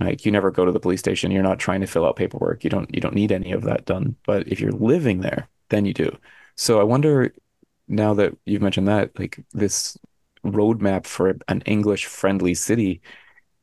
Like 0.00 0.26
you 0.26 0.32
never 0.32 0.50
go 0.50 0.64
to 0.66 0.72
the 0.72 0.80
police 0.80 1.00
station. 1.00 1.32
You're 1.32 1.42
not 1.44 1.60
trying 1.60 1.82
to 1.82 1.88
fill 1.88 2.06
out 2.06 2.16
paperwork. 2.16 2.64
You 2.64 2.70
don't 2.70 2.94
you 2.94 3.00
don't 3.00 3.14
need 3.14 3.32
any 3.32 3.52
of 3.52 3.64
that 3.64 3.86
done. 3.86 4.16
But 4.26 4.48
if 4.48 4.60
you're 4.60 4.72
living 4.72 5.20
there, 5.20 5.48
then 5.70 5.86
you 5.86 5.94
do. 5.94 6.16
So 6.56 6.80
I 6.80 6.84
wonder 6.84 7.34
now 7.88 8.14
that 8.14 8.36
you've 8.44 8.62
mentioned 8.62 8.88
that, 8.88 9.18
like 9.18 9.40
this 9.52 9.96
roadmap 10.44 11.06
for 11.06 11.36
an 11.48 11.62
English 11.66 12.06
friendly 12.06 12.54
city, 12.54 13.00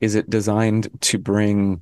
is 0.01 0.15
it 0.15 0.29
designed 0.29 0.89
to 1.01 1.17
bring 1.17 1.81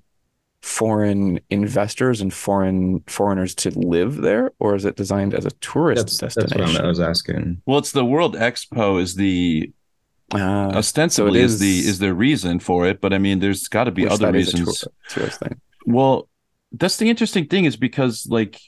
foreign 0.62 1.40
investors 1.50 2.22
and 2.22 2.34
foreign 2.34 3.02
foreigners 3.08 3.54
to 3.56 3.70
live 3.72 4.18
there, 4.18 4.52
or 4.60 4.76
is 4.76 4.86
it 4.86 4.96
designed 4.96 5.34
as 5.34 5.46
a 5.46 5.52
tourist 5.60 6.20
That's, 6.20 6.36
that's 6.36 6.36
what 6.38 6.44
I'm, 6.54 6.60
destination? 6.60 6.88
Was 6.88 7.00
asking. 7.00 7.62
Well, 7.66 7.80
it's 7.80 7.92
the 7.92 8.06
World 8.06 8.36
Expo 8.36 9.02
is 9.02 9.16
the 9.16 9.72
Ah, 10.32 10.70
ostensibly 10.72 11.42
is, 11.42 11.56
is- 11.56 11.60
the 11.60 11.80
is 11.90 12.00
the 12.00 12.14
reason 12.14 12.60
for 12.60 12.88
it, 12.88 13.02
but 13.02 13.14
I 13.14 13.18
mean, 13.20 13.40
there's 13.40 13.68
got 13.68 13.84
to 13.86 13.92
be 13.92 14.08
other 14.08 14.32
that 14.32 14.36
is 14.36 14.54
a 14.54 14.58
reasons. 14.58 14.80
tour- 14.80 14.92
tourist 15.10 15.40
thing. 15.40 15.62
Well, 15.86 16.30
that's 16.72 16.98
the 16.98 17.10
interesting 17.10 17.48
thing 17.48 17.66
is 17.66 17.76
because 17.76 18.26
like 18.28 18.60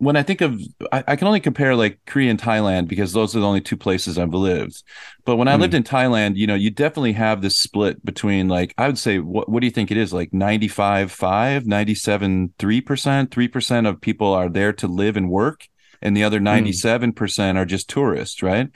when 0.00 0.16
I 0.16 0.22
think 0.24 0.40
of 0.40 0.60
I, 0.92 1.04
I 1.08 1.16
can 1.16 1.26
only 1.28 1.40
compare 1.40 1.76
like 1.76 2.00
Korea 2.06 2.30
and 2.30 2.40
Thailand 2.40 2.88
because 2.88 3.12
those 3.12 3.36
are 3.36 3.40
the 3.40 3.46
only 3.46 3.60
two 3.60 3.76
places 3.76 4.18
I've 4.18 4.34
lived. 4.34 4.82
But 5.24 5.36
when 5.36 5.48
I 5.48 5.54
Hmm. 5.54 5.56
lived 5.56 5.74
in 5.74 5.84
Thailand, 5.84 6.36
you 6.36 6.46
know, 6.46 6.56
you 6.56 6.70
definitely 6.70 7.12
have 7.12 7.42
this 7.42 7.58
split 7.58 8.04
between 8.04 8.48
like 8.48 8.74
I 8.78 8.86
would 8.88 8.98
say 8.98 9.18
what 9.20 9.48
what 9.48 9.60
do 9.60 9.66
you 9.66 9.72
think 9.72 9.90
it 9.90 9.96
is? 9.98 10.12
Like 10.12 10.32
95 10.34 11.12
5, 11.12 11.66
97 11.66 12.54
3%, 12.58 13.30
3% 13.30 13.86
of 13.86 14.00
people 14.00 14.32
are 14.34 14.48
there 14.48 14.72
to 14.74 14.88
live 14.88 15.16
and 15.16 15.30
work 15.30 15.68
and 16.02 16.16
the 16.16 16.24
other 16.24 16.40
97% 16.40 17.58
are 17.58 17.66
just 17.66 17.88
tourists, 17.88 18.42
right? 18.42 18.68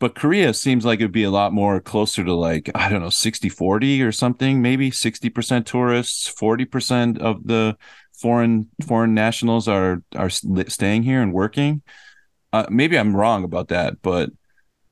But 0.00 0.14
Korea 0.14 0.52
seems 0.52 0.84
like 0.84 1.00
it'd 1.00 1.12
be 1.12 1.24
a 1.24 1.30
lot 1.30 1.52
more 1.52 1.80
closer 1.80 2.24
to 2.24 2.34
like, 2.34 2.70
I 2.74 2.88
don't 2.88 3.00
know, 3.02 3.10
60 3.10 3.48
40 3.48 4.02
or 4.02 4.12
something, 4.12 4.60
maybe 4.60 4.90
60% 4.90 5.66
tourists, 5.66 6.26
40% 6.28 7.18
of 7.18 7.46
the 7.46 7.76
foreign 8.24 8.70
foreign 8.86 9.12
nationals 9.14 9.68
are 9.68 10.02
are 10.16 10.30
staying 10.30 11.02
here 11.02 11.20
and 11.20 11.30
working. 11.32 11.82
Uh, 12.54 12.66
maybe 12.70 12.98
I'm 12.98 13.14
wrong 13.14 13.44
about 13.44 13.68
that, 13.68 14.00
but 14.00 14.30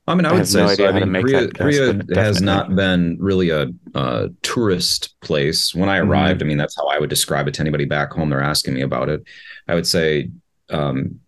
I 0.07 0.14
mean, 0.14 0.27
I 0.27 0.31
I 0.31 0.33
would 0.35 0.49
say 0.49 0.61
no 0.66 0.75
so. 0.75 0.87
I 0.87 0.92
mean, 0.92 1.11
make 1.11 1.25
Korea, 1.25 1.47
guess, 1.47 1.53
Korea 1.57 2.03
has 2.14 2.42
not 2.42 2.77
been 2.77 3.16
really 3.21 3.49
a, 3.51 3.68
uh 3.95 4.29
tourist 4.42 5.14
place. 5.23 5.75
When 5.75 5.88
I 5.88 5.99
Mhm. 6.01 6.09
arrived, 6.09 6.42
I 6.42 6.47
mean, 6.47 6.59
that's 6.59 6.77
how 6.77 6.87
I 6.88 6.99
would 6.99 7.09
describe 7.09 7.49
it 7.49 7.55
to 7.55 7.61
anybody 7.62 7.87
back 7.87 8.12
home. 8.12 8.29
They're 8.29 8.42
asking 8.55 8.75
me 8.75 8.83
about 8.83 9.09
it. 9.09 9.23
I 9.68 9.75
would 9.75 9.87
say 9.87 10.29
um, 10.68 11.21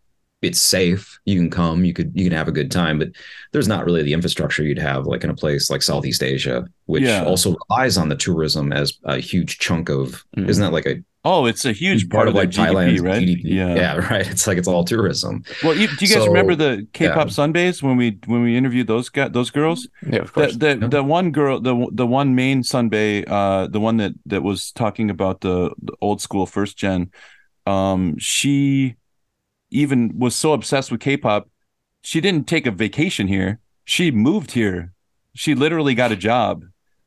it's 0.43 0.61
safe. 0.61 1.19
You 1.25 1.37
can 1.41 1.51
come. 1.51 1.85
You 1.87 1.95
could 1.95 2.11
you 2.15 2.25
can 2.29 2.37
have 2.37 2.49
a 2.49 2.59
good 2.61 2.71
time, 2.71 2.99
but 2.99 3.11
there's 3.53 3.69
not 3.69 3.85
really 3.87 4.03
the 4.03 4.13
infrastructure 4.13 4.63
you'd 4.63 4.79
have 4.93 5.07
like 5.07 5.25
in 5.25 5.31
a 5.31 5.35
place 5.43 5.71
like 5.71 5.83
Southeast 5.83 6.23
Asia, 6.23 6.67
which 6.87 7.05
Yeah. 7.05 7.25
also 7.25 7.55
relies 7.71 7.97
on 7.97 8.09
the 8.11 8.17
tourism 8.27 8.73
as 8.73 8.99
a 9.05 9.17
huge 9.31 9.59
chunk 9.59 9.89
of. 9.89 10.23
Mhm. 10.37 10.49
Isn't 10.51 10.63
that 10.65 10.73
like 10.79 10.87
a 10.95 10.97
oh, 11.25 11.47
it's 11.47 11.65
a 11.65 11.73
huge 11.73 12.09
part, 12.11 12.29
of 12.29 12.35
like 12.35 12.51
their 12.51 12.51
GDP, 12.51 12.99
Thailand's 12.99 13.01
right? 13.01 13.23
GDP? 13.23 13.41
Yeah. 13.45 13.75
yeah, 13.75 13.95
right. 14.11 14.27
It's 14.29 14.47
like 14.47 14.59
it's 14.59 14.69
all 14.69 14.85
tourism. 14.85 15.43
Well, 15.63 15.75
you, 15.75 15.89
do 15.89 16.05
you 16.05 16.09
guys 16.11 16.25
So, 16.25 16.27
remember 16.27 16.55
the 16.55 16.87
K-pop 16.93 17.29
yeah. 17.29 17.33
Sunbaes 17.33 17.83
when 17.83 17.97
we 17.97 18.19
when 18.27 18.43
we 18.43 18.57
interviewed 18.57 18.87
those 18.87 19.09
guys, 19.09 19.31
those 19.33 19.51
girls? 19.51 19.89
Yeah, 20.03 20.21
of 20.21 20.33
The 20.33 20.33
course. 20.33 20.57
the, 20.57 20.79
Yeah. 20.81 20.89
the 20.89 21.03
one 21.03 21.31
girl, 21.33 21.61
the 21.61 21.89
the 21.93 22.07
one 22.07 22.35
main 22.35 22.63
Sunbae, 22.63 23.25
uh, 23.29 23.69
the 23.69 23.81
one 23.81 23.97
that 23.99 24.13
that 24.27 24.43
was 24.43 24.73
talking 24.73 25.11
about 25.11 25.41
the, 25.41 25.73
the 25.83 25.95
old 26.01 26.21
school 26.21 26.47
first 26.47 26.77
gen, 26.77 27.11
um, 27.67 28.17
she 28.19 28.97
even 29.71 30.19
was 30.19 30.35
so 30.37 30.53
obsessed 30.53 30.91
with 30.93 31.01
K-pop, 31.01 31.49
she 32.03 32.21
didn't 32.21 32.47
take 32.49 32.67
a 32.67 32.71
vacation 32.71 33.29
here. 33.29 33.61
She 33.85 34.11
moved 34.11 34.53
here. 34.53 34.93
She 35.35 35.55
literally 35.55 35.95
got 35.95 36.13
a 36.13 36.17
job. 36.17 36.65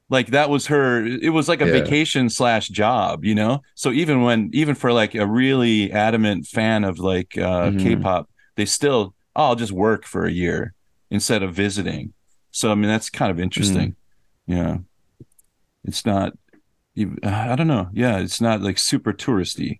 Like 0.10 0.28
that 0.28 0.50
was 0.50 0.68
her. 0.68 1.06
It 1.06 1.34
was 1.34 1.50
like 1.50 1.62
a 1.62 1.66
Yeah. 1.66 1.74
vacation 1.74 2.30
slash 2.30 2.70
job, 2.70 3.26
you 3.26 3.36
know. 3.36 3.62
So 3.76 3.92
even 3.92 4.22
when, 4.22 4.50
even 4.54 4.74
for 4.76 4.94
like 4.94 5.16
a 5.16 5.28
really 5.28 5.92
adamant 5.92 6.48
fan 6.48 6.84
of 6.86 6.98
like 7.00 7.38
uh, 7.38 7.72
Mhm. 7.72 7.80
K-pop, 7.84 8.30
they 8.56 8.66
still, 8.66 9.14
oh, 9.36 9.44
I'll 9.48 9.56
just 9.56 9.74
work 9.74 10.06
for 10.06 10.26
a 10.26 10.32
year 10.32 10.74
instead 11.12 11.44
of 11.44 11.54
visiting. 11.54 12.14
So 12.52 12.72
I 12.72 12.76
mean, 12.76 12.88
that's 12.90 13.10
kind 13.10 13.32
of 13.32 13.40
interesting. 13.40 13.96
Yeah, 14.48 14.78
it's 15.84 16.06
not. 16.06 16.34
you- 16.96 17.18
I 17.22 17.56
don't 17.56 17.68
know. 17.68 17.90
Yeah, 17.94 18.18
it's 18.20 18.42
not 18.42 18.62
like 18.62 18.80
super 18.80 19.14
touristy. 19.14 19.80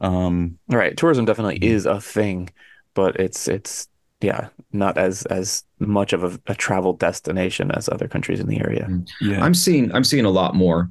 Um, 0.00 0.58
Right. 0.68 0.96
Tourism 0.96 1.24
definitely 1.24 1.58
Mhm. 1.60 1.64
is 1.64 1.86
a 1.86 2.00
thing, 2.00 2.50
but 2.94 3.16
it's 3.20 3.48
it's 3.48 3.88
yeah, 4.20 4.48
not 4.72 4.98
as 4.98 5.24
as 5.26 5.64
much 5.78 6.12
of 6.12 6.24
a, 6.24 6.40
a 6.48 6.54
travel 6.54 6.92
destination 6.92 7.70
as 7.72 7.88
other 7.88 8.08
countries 8.08 8.40
in 8.40 8.46
the 8.48 8.60
area. 8.60 8.92
yeah. 9.20 9.42
I'm 9.42 9.54
seeing 9.54 9.92
I'm 9.94 10.04
seeing 10.04 10.24
a 10.24 10.30
lot 10.30 10.54
more 10.54 10.90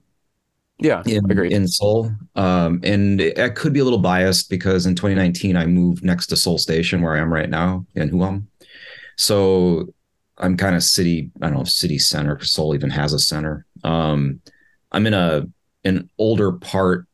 Yeah, 0.80 1.04
in 1.06 1.24
agreed. 1.30 1.52
in 1.52 1.68
Seoul, 1.68 2.12
um, 2.36 2.80
and 2.84 3.22
I 3.38 3.50
could 3.50 3.74
be 3.74 3.80
a 3.80 3.84
little 3.84 4.00
biased 4.00 4.50
because 4.50 4.86
in 4.86 4.96
2019 4.96 5.56
I 5.56 5.66
moved 5.66 6.04
next 6.04 6.28
to 6.28 6.36
Seoul 6.38 6.58
Station 6.58 7.02
where 7.02 7.16
I 7.16 7.20
am 7.20 7.32
right 7.34 7.50
now 7.50 7.86
in 7.96 8.10
Huam, 8.10 8.48
so 9.18 9.88
I'm 10.38 10.58
kind 10.58 10.76
of 10.76 10.84
city. 10.84 11.32
I 11.42 11.48
don't 11.48 11.56
know 11.56 11.62
if 11.64 11.70
city 11.70 12.00
center 12.00 12.40
Seoul 12.42 12.76
even 12.76 12.90
has 12.92 13.14
a 13.14 13.20
center. 13.20 13.66
Um, 13.84 14.42
I'm 14.92 15.08
in 15.08 15.14
a 15.16 15.48
an 15.86 16.10
older 16.20 16.54
part, 16.54 17.08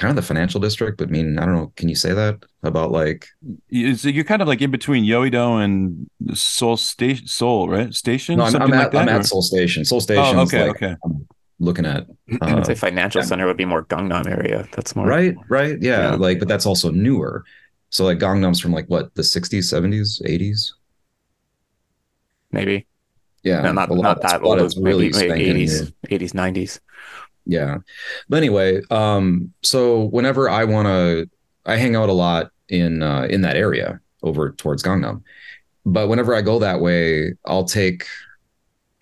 kind 0.00 0.10
of 0.10 0.16
the 0.16 0.26
financial 0.26 0.60
district. 0.60 0.98
But 0.98 1.08
I 1.08 1.10
mean, 1.12 1.38
I 1.38 1.44
don't 1.44 1.54
know. 1.54 1.72
Can 1.76 1.88
you 1.88 1.94
say 1.94 2.12
that 2.12 2.42
about 2.62 2.90
like? 2.90 3.28
You- 3.68 3.94
so 3.94 4.08
you're 4.08 4.24
kind 4.24 4.42
of 4.42 4.48
like 4.48 4.60
in 4.62 4.70
between 4.70 5.04
Yoido 5.04 5.62
and 5.62 6.10
Seoul 6.36 6.76
Station, 6.76 7.26
Seoul, 7.26 7.68
right? 7.68 7.94
Station, 7.94 8.38
No, 8.38 8.44
I'm, 8.44 8.52
something 8.52 8.72
I'm 8.72 8.78
like 8.78 8.86
at 8.86 8.92
that. 8.92 9.08
I'm 9.08 9.20
at 9.20 9.26
Seoul 9.26 9.42
Station. 9.42 9.84
Seoul 9.84 10.00
Station. 10.00 10.36
Oh, 10.36 10.42
okay, 10.42 10.68
like 10.68 10.82
okay. 10.82 10.96
I'm 11.04 11.28
looking 11.60 11.86
at. 11.86 12.06
I 12.40 12.54
would 12.54 12.62
uh, 12.62 12.64
say 12.64 12.74
financial 12.74 13.20
yeah. 13.20 13.26
center 13.26 13.46
would 13.46 13.58
be 13.58 13.66
more 13.66 13.84
Gangnam 13.84 14.26
area. 14.26 14.66
That's 14.72 14.96
more 14.96 15.06
Right, 15.06 15.36
right. 15.48 15.80
Yeah, 15.80 16.10
Yeah. 16.10 16.14
Like, 16.16 16.38
but 16.38 16.48
that's 16.48 16.66
also 16.66 16.90
newer. 16.90 17.44
So 17.90 18.04
like 18.04 18.18
Gangnam's 18.18 18.60
from 18.60 18.72
like 18.72 18.86
what, 18.86 19.14
the 19.14 19.22
60s, 19.22 19.58
70s, 19.58 20.22
80s? 20.22 20.72
maybe. 22.52 22.86
Yeah. 23.42 23.62
no, 23.62 23.72
not 23.72 23.90
not 23.90 24.20
that 24.22 24.42
old. 24.42 24.60
is 24.60 24.76
really 24.76 25.10
maybe 25.10 25.28
maybe 25.28 25.66
spanking 25.66 25.90
new. 26.18 26.20
80s, 26.28 26.30
80s, 26.32 26.32
90s. 26.32 26.80
Yeah. 27.46 27.78
But 28.28 28.36
anyway, 28.36 28.82
um, 28.90 29.52
so 29.62 30.04
whenever 30.04 30.48
I 30.48 30.64
want 30.64 30.86
to, 30.86 31.28
I 31.66 31.76
hang 31.76 31.96
out 31.96 32.08
a 32.08 32.12
lot 32.12 32.50
in 32.68 33.02
uh, 33.02 33.26
in 33.30 33.40
that 33.42 33.56
area 33.56 34.00
over 34.22 34.52
towards 34.52 34.82
Gangnam. 34.82 35.22
But 35.86 36.08
whenever 36.08 36.34
I 36.34 36.42
go 36.42 36.58
that 36.58 36.80
way, 36.80 37.34
I'll 37.46 37.64
take 37.64 38.06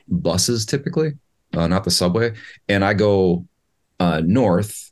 buses 0.08 0.64
typically, 0.64 1.12
uh, 1.54 1.66
not 1.66 1.84
the 1.84 1.90
subway, 1.90 2.34
and 2.68 2.84
I 2.84 2.94
go 2.94 3.44
uh, 4.00 4.22
north 4.24 4.90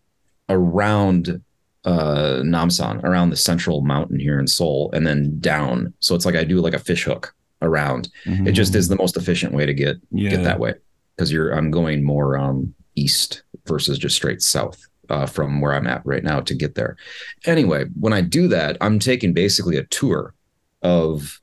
around 0.49 1.41
uh, 1.85 2.41
Namsan, 2.45 3.03
around 3.05 3.31
the 3.31 3.37
central 3.37 3.81
mountain 3.83 4.19
here 4.19 4.39
in 4.41 4.47
Seoul, 4.47 4.91
and 4.93 5.07
then 5.07 5.39
down. 5.41 5.95
So 6.01 6.15
it's 6.15 6.27
like 6.27 6.35
I 6.35 6.45
do 6.45 6.61
like 6.61 6.75
a 6.75 6.79
fish 6.79 7.05
hook 7.05 7.33
around. 7.63 8.09
It 8.27 8.53
just 8.53 8.75
is 8.75 8.89
the 8.89 8.97
most 8.97 9.17
efficient 9.17 9.53
way 9.55 9.65
to 9.67 9.73
get 9.75 9.97
Mm-hmm. 9.97 10.19
yeah. 10.19 10.31
get 10.31 10.43
that 10.45 10.59
way 10.61 10.75
because 11.17 11.33
you're 11.33 11.53
I'm 11.53 11.71
going 11.71 12.03
more 12.05 12.37
um 12.37 12.75
east 12.97 13.43
versus 13.67 13.99
just 13.99 14.17
straight 14.17 14.43
south 14.43 14.85
uh, 15.09 15.27
from 15.27 15.61
where 15.61 15.73
I'm 15.73 15.87
at 15.87 16.05
right 16.05 16.25
now 16.25 16.41
to 16.41 16.55
get 16.55 16.75
there. 16.75 16.97
Anyway, 17.45 17.85
when 17.99 18.13
I 18.13 18.21
do 18.21 18.49
that, 18.49 18.77
I'm 18.81 18.99
taking 18.99 19.33
basically 19.33 19.77
a 19.77 19.85
tour 19.85 20.35
of 20.83 21.41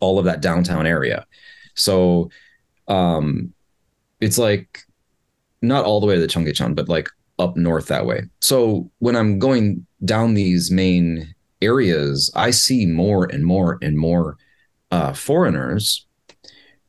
all 0.00 0.18
of 0.18 0.24
that 0.24 0.40
downtown 0.40 0.86
area. 0.86 1.26
So 1.74 2.30
um 2.88 3.52
it's 4.20 4.38
like 4.38 4.80
not 5.62 5.84
all 5.84 6.00
the 6.00 6.06
way 6.06 6.14
to 6.14 6.20
the 6.20 6.26
Cheonggyecheon, 6.26 6.74
but 6.74 6.88
like 6.88 7.08
up 7.38 7.56
north 7.56 7.86
that 7.86 8.06
way. 8.06 8.22
So 8.40 8.90
when 8.98 9.16
I'm 9.16 9.38
going 9.38 9.86
down 10.04 10.34
these 10.34 10.70
main 10.70 11.34
areas, 11.62 12.30
I 12.34 12.50
see 12.50 12.86
more 12.86 13.24
and 13.24 13.44
more 13.44 13.78
and 13.82 13.96
more 13.96 14.36
uh, 14.90 15.12
foreigners, 15.12 16.06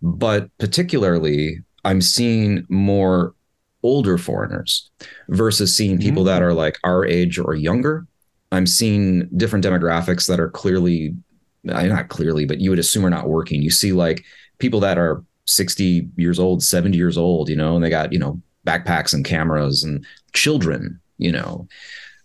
but 0.01 0.49
particularly 0.57 1.59
I'm 1.83 2.01
seeing 2.01 2.65
more 2.69 3.33
older 3.83 4.17
foreigners 4.17 4.89
versus 5.29 5.75
seeing 5.75 5.97
people 5.97 6.23
that 6.23 6.41
are 6.41 6.53
like 6.53 6.77
our 6.83 7.05
age 7.05 7.39
or 7.39 7.55
younger. 7.55 8.05
I'm 8.51 8.67
seeing 8.67 9.27
different 9.37 9.65
demographics 9.65 10.27
that 10.27 10.39
are 10.39 10.49
clearly, 10.49 11.15
not 11.63 12.09
clearly, 12.09 12.45
but 12.45 12.59
you 12.59 12.69
would 12.69 12.79
assume 12.79 13.05
are 13.05 13.09
not 13.09 13.29
working. 13.29 13.61
You 13.61 13.71
see 13.71 13.93
like 13.93 14.23
people 14.59 14.79
that 14.81 14.97
are 14.97 15.23
60 15.45 16.09
years 16.17 16.39
old, 16.39 16.63
70 16.63 16.97
years 16.97 17.17
old, 17.17 17.49
you 17.49 17.55
know, 17.55 17.75
and 17.75 17.83
they 17.83 17.89
got, 17.89 18.13
you 18.13 18.19
know, 18.19 18.41
backpacks 18.65 19.13
and 19.13 19.25
cameras 19.25 19.83
and 19.83 20.05
children, 20.33 20.99
you 21.17 21.31
know. 21.31 21.67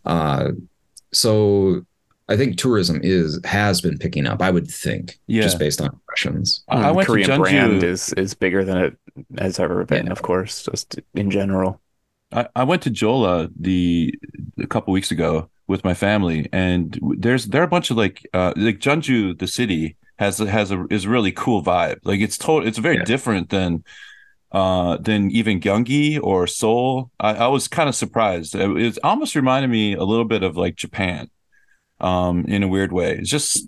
Uh, 0.04 0.52
so 1.12 1.86
I 2.28 2.36
think 2.36 2.56
tourism 2.58 3.00
is 3.02 3.40
has 3.44 3.80
been 3.80 3.98
picking 3.98 4.26
up. 4.26 4.42
I 4.42 4.50
would 4.50 4.68
think, 4.68 5.18
Yeah. 5.26 5.42
just 5.44 5.58
based 5.58 5.80
on 5.80 5.88
impressions. 5.92 6.64
I, 6.68 6.88
I 6.88 6.90
Mm, 6.90 6.96
went 6.96 7.06
Korean 7.06 7.30
to 7.30 7.32
Jeonju. 7.32 7.42
brand 7.42 7.84
is 7.84 8.12
is 8.14 8.34
bigger 8.34 8.64
than 8.64 8.78
it 8.78 8.98
has 9.38 9.58
ever 9.60 9.84
been, 9.84 10.06
Yeah. 10.06 10.12
of 10.12 10.22
course, 10.22 10.64
just 10.64 10.98
in 11.14 11.30
general. 11.30 11.80
I, 12.32 12.48
I 12.56 12.64
went 12.64 12.82
to 12.82 12.90
Jeolla-do 12.90 14.10
a 14.58 14.66
couple 14.66 14.92
weeks 14.92 15.10
ago 15.10 15.50
with 15.68 15.84
my 15.84 15.94
family, 15.94 16.48
and 16.52 16.98
there's 17.18 17.46
there 17.46 17.60
are 17.62 17.64
a 17.64 17.68
bunch 17.68 17.90
of 17.90 17.96
like 17.96 18.26
uh 18.34 18.52
like 18.56 18.78
Jeonju, 18.80 19.38
the 19.38 19.46
city 19.46 19.96
has 20.18 20.38
has 20.38 20.70
a 20.70 20.86
is 20.90 21.04
a 21.04 21.08
really 21.10 21.32
cool 21.32 21.62
vibe. 21.62 21.98
Like 22.04 22.20
it's 22.20 22.38
total, 22.38 22.66
it's 22.66 22.78
very 22.78 22.98
Yeah. 22.98 23.04
different 23.04 23.50
than 23.50 23.84
uh 24.52 24.98
than 24.98 25.30
even 25.32 25.60
Gyeonggi 25.60 26.20
or 26.22 26.46
Seoul. 26.46 27.10
I, 27.20 27.34
I 27.34 27.48
was 27.48 27.68
kind 27.68 27.88
of 27.88 27.94
surprised. 27.96 28.54
It, 28.54 28.70
it 28.78 28.98
almost 29.04 29.36
reminded 29.36 29.70
me 29.70 29.94
a 29.94 30.04
little 30.04 30.24
bit 30.26 30.42
of 30.42 30.56
like 30.56 30.76
Japan, 30.76 31.30
um, 32.00 32.44
in 32.46 32.62
a 32.62 32.68
weird 32.68 32.92
way. 32.92 33.12
It's 33.18 33.30
just 33.30 33.66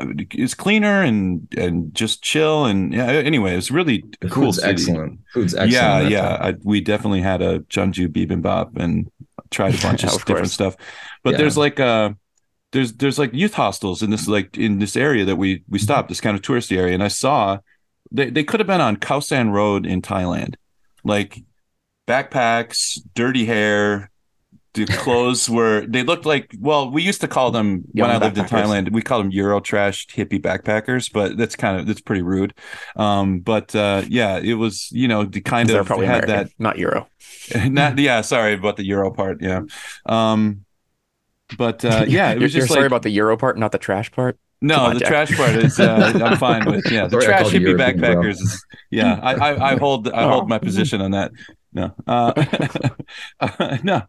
it's 0.00 0.54
cleaner 0.54 1.02
and 1.02 1.52
and 1.56 1.92
just 1.92 2.22
chill 2.22 2.66
and 2.66 2.92
yeah. 2.92 3.06
Anyway, 3.06 3.56
it's 3.56 3.70
really 3.70 4.04
a 4.22 4.28
cool 4.28 4.46
food's 4.52 4.56
city. 4.60 4.70
excellent. 4.70 5.20
Food's 5.34 5.54
excellent. 5.54 5.72
Yeah, 5.72 6.00
yeah. 6.08 6.38
I, 6.40 6.54
we 6.62 6.80
definitely 6.80 7.20
had 7.20 7.42
a 7.42 7.60
Jeonju 7.60 8.08
bibimbap 8.08 8.76
and 8.76 9.10
tried 9.50 9.74
a 9.74 9.78
bunch 9.82 10.04
of, 10.04 10.12
Of 10.14 10.24
different 10.24 10.50
stuff. 10.50 10.76
But 11.24 11.32
Yeah. 11.32 11.38
there's 11.38 11.56
like 11.56 11.80
uh 11.80 12.10
there's 12.70 12.92
there's 12.92 13.18
like 13.18 13.32
youth 13.34 13.54
hostels 13.54 14.02
in 14.02 14.10
this 14.10 14.28
like 14.28 14.56
in 14.56 14.78
this 14.78 14.94
area 14.96 15.24
that 15.24 15.36
we 15.36 15.64
we 15.68 15.78
stopped, 15.80 16.08
this 16.10 16.20
kind 16.20 16.36
of 16.36 16.42
touristy 16.42 16.76
area, 16.76 16.94
and 16.94 17.02
I 17.02 17.08
saw 17.08 17.58
they 18.12 18.30
they 18.30 18.44
could 18.44 18.60
have 18.60 18.66
been 18.68 18.80
on 18.80 18.98
Khao 18.98 19.20
San 19.22 19.50
Road 19.50 19.84
in 19.84 20.00
Thailand. 20.00 20.54
Like 21.02 21.42
backpacks, 22.06 22.98
dirty 23.14 23.46
hair, 23.46 24.10
the 24.84 24.92
clothes 24.94 25.48
were 25.48 25.84
they 25.86 26.02
looked 26.02 26.26
like 26.26 26.54
well, 26.60 26.90
we 26.90 27.02
used 27.02 27.20
to 27.22 27.28
call 27.28 27.50
them 27.50 27.84
when 27.92 28.10
I 28.10 28.18
lived 28.18 28.38
in. 28.38 28.44
Thailand, 28.44 28.92
we 28.92 29.02
called 29.02 29.24
them 29.24 29.30
Euro 29.32 29.60
trash 29.60 30.06
hippie 30.08 30.40
backpackers, 30.40 31.12
but 31.12 31.36
that's 31.36 31.56
kind 31.56 31.78
of 31.80 31.86
that's 31.86 32.00
pretty 32.00 32.22
rude. 32.22 32.54
Um, 32.96 33.40
but 33.40 33.74
uh 33.74 34.02
yeah, 34.08 34.38
it 34.38 34.54
was, 34.54 34.90
you 34.92 35.08
know, 35.08 35.24
the 35.24 35.40
kind 35.40 35.70
of 35.70 35.86
probably 35.86 36.06
had 36.06 36.24
American, 36.24 36.48
that 36.48 36.52
not 36.58 36.78
Euro. 36.78 37.08
not 37.66 37.98
yeah 37.98 38.20
sorry 38.20 38.54
about 38.54 38.76
the 38.76 38.84
euro 38.84 39.10
part 39.10 39.38
yeah 39.42 39.62
um 40.06 40.64
but 41.56 41.84
uh 41.84 42.04
yeah 42.08 42.32
it 42.32 42.38
was 42.40 42.52
just 42.52 42.68
sorry 42.68 42.80
like 42.80 42.86
about 42.86 43.02
the 43.02 43.10
Euro 43.10 43.36
part, 43.36 43.58
not 43.58 43.72
the 43.72 43.78
trash 43.78 44.10
part. 44.12 44.38
no 44.60 44.76
on, 44.76 44.94
the 44.94 45.00
Jack. 45.00 45.08
trash 45.08 45.36
part 45.36 45.56
is 45.56 45.78
uh 45.80 46.12
i'm 46.24 46.36
fine 46.36 46.64
with 46.66 46.90
yeah 46.90 47.04
the 47.06 47.20
Sorry, 47.20 47.24
trash 47.24 47.46
hippie 47.50 47.76
backpackers 47.76 48.40
is 48.40 48.64
yeah 48.90 49.18
i 49.22 49.34
i, 49.34 49.72
I 49.72 49.76
hold 49.76 50.08
i 50.08 50.24
Oh. 50.24 50.28
hold 50.28 50.48
my 50.48 50.58
position 50.58 51.00
on 51.00 51.12
that 51.12 51.32
no 51.72 51.94
uh 52.06 52.32
no 53.82 54.02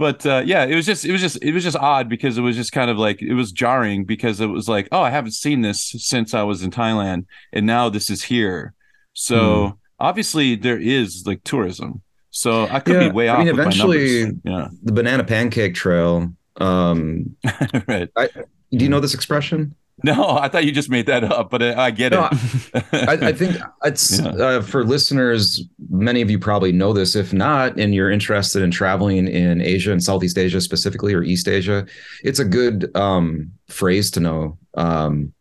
but 0.00 0.24
uh 0.26 0.42
yeah 0.52 0.64
it 0.64 0.74
was 0.74 0.86
just 0.86 1.04
it 1.04 1.12
was 1.12 1.20
just 1.20 1.36
it 1.48 1.52
was 1.52 1.62
just 1.62 1.76
odd 1.76 2.08
because 2.08 2.38
it 2.38 2.40
was 2.48 2.56
just 2.56 2.72
kind 2.72 2.90
of 2.90 2.96
like 3.06 3.20
it 3.22 3.34
was 3.34 3.52
jarring 3.52 4.04
because 4.04 4.40
it 4.40 4.46
was 4.46 4.66
like 4.74 4.88
oh 4.90 5.02
i 5.02 5.10
haven't 5.10 5.32
seen 5.44 5.60
this 5.60 5.80
since 6.12 6.32
i 6.34 6.42
was 6.42 6.62
in 6.64 6.70
thailand 6.70 7.26
and 7.52 7.66
now 7.66 7.88
this 7.90 8.08
is 8.10 8.22
here 8.24 8.72
so 9.12 9.38
Hmm. 9.68 9.72
obviously 10.08 10.56
there 10.56 10.78
is 10.98 11.24
like 11.26 11.40
tourism 11.44 12.00
so 12.30 12.66
i 12.76 12.80
could 12.80 12.96
Yeah, 12.96 13.08
be 13.08 13.14
way 13.20 13.28
I 13.28 13.32
off 13.34 13.38
mean, 13.44 13.46
with 13.48 13.56
my 13.56 13.62
eventually- 13.62 14.32
yeah 14.44 14.68
The 14.82 14.92
banana 14.92 15.24
pancake 15.24 15.74
trail. 15.74 16.32
Um, 16.56 17.36
right. 17.88 18.08
do 18.78 18.80
you 18.84 18.88
know 18.92 19.00
this 19.00 19.14
expression? 19.14 19.74
No, 20.02 20.30
I 20.38 20.48
thought 20.48 20.64
you 20.64 20.72
just 20.72 20.90
made 20.90 21.06
that 21.06 21.24
up, 21.24 21.50
but 21.50 21.62
I, 21.62 21.86
I 21.86 21.90
get 21.90 22.12
No, 22.12 22.28
it. 22.32 22.84
I, 22.92 23.28
I 23.28 23.32
think 23.32 23.56
it's 23.84 24.18
Yeah. 24.20 24.28
uh, 24.28 24.62
for 24.62 24.84
listeners. 24.84 25.62
Many 25.90 26.22
of 26.22 26.30
you 26.30 26.38
probably 26.38 26.72
know 26.72 26.92
this. 26.92 27.14
If 27.16 27.32
not, 27.32 27.78
and 27.78 27.94
you're 27.94 28.10
interested 28.10 28.62
in 28.62 28.70
traveling 28.70 29.28
in 29.28 29.60
Asia 29.60 29.92
and 29.92 30.02
Southeast 30.02 30.38
Asia 30.38 30.60
specifically, 30.60 31.12
or 31.14 31.22
East 31.22 31.48
Asia, 31.48 31.86
it's 32.24 32.38
a 32.38 32.44
good 32.44 32.94
um, 32.96 33.50
phrase 33.68 34.10
to 34.12 34.20
know. 34.20 34.58
Um, 34.76 35.32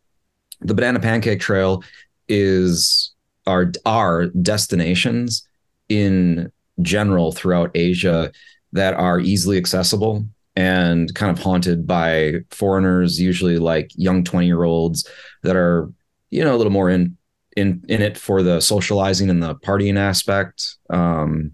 the 0.61 0.73
Banana 0.73 0.99
Pancake 0.99 1.39
Trail 1.39 1.83
is 2.27 3.13
our 3.47 3.71
our 3.85 4.27
destinations 4.27 5.47
in 5.87 6.51
general 6.81 7.31
throughout 7.31 7.71
Asia 7.75 8.31
that 8.73 8.93
are 8.93 9.19
easily 9.19 9.57
accessible 9.57 10.25
and 10.59 11.15
kind 11.15 11.31
of 11.31 11.41
haunted 11.41 11.87
by 11.87 12.33
foreigners, 12.51 13.17
usually 13.17 13.57
like 13.57 13.91
young 13.95 14.25
20 14.25 14.45
year 14.45 14.63
olds 14.63 15.07
that 15.41 15.55
are, 15.55 15.89
you 16.31 16.43
know, 16.43 16.53
a 16.53 16.57
little 16.57 16.73
more 16.73 16.89
in 16.89 17.15
in 17.55 17.81
in 17.87 18.01
it 18.01 18.17
for 18.17 18.43
the 18.43 18.59
socializing 18.59 19.29
and 19.29 19.41
the 19.41 19.55
partying 19.55 19.97
aspect, 19.97 20.75
um, 20.89 21.53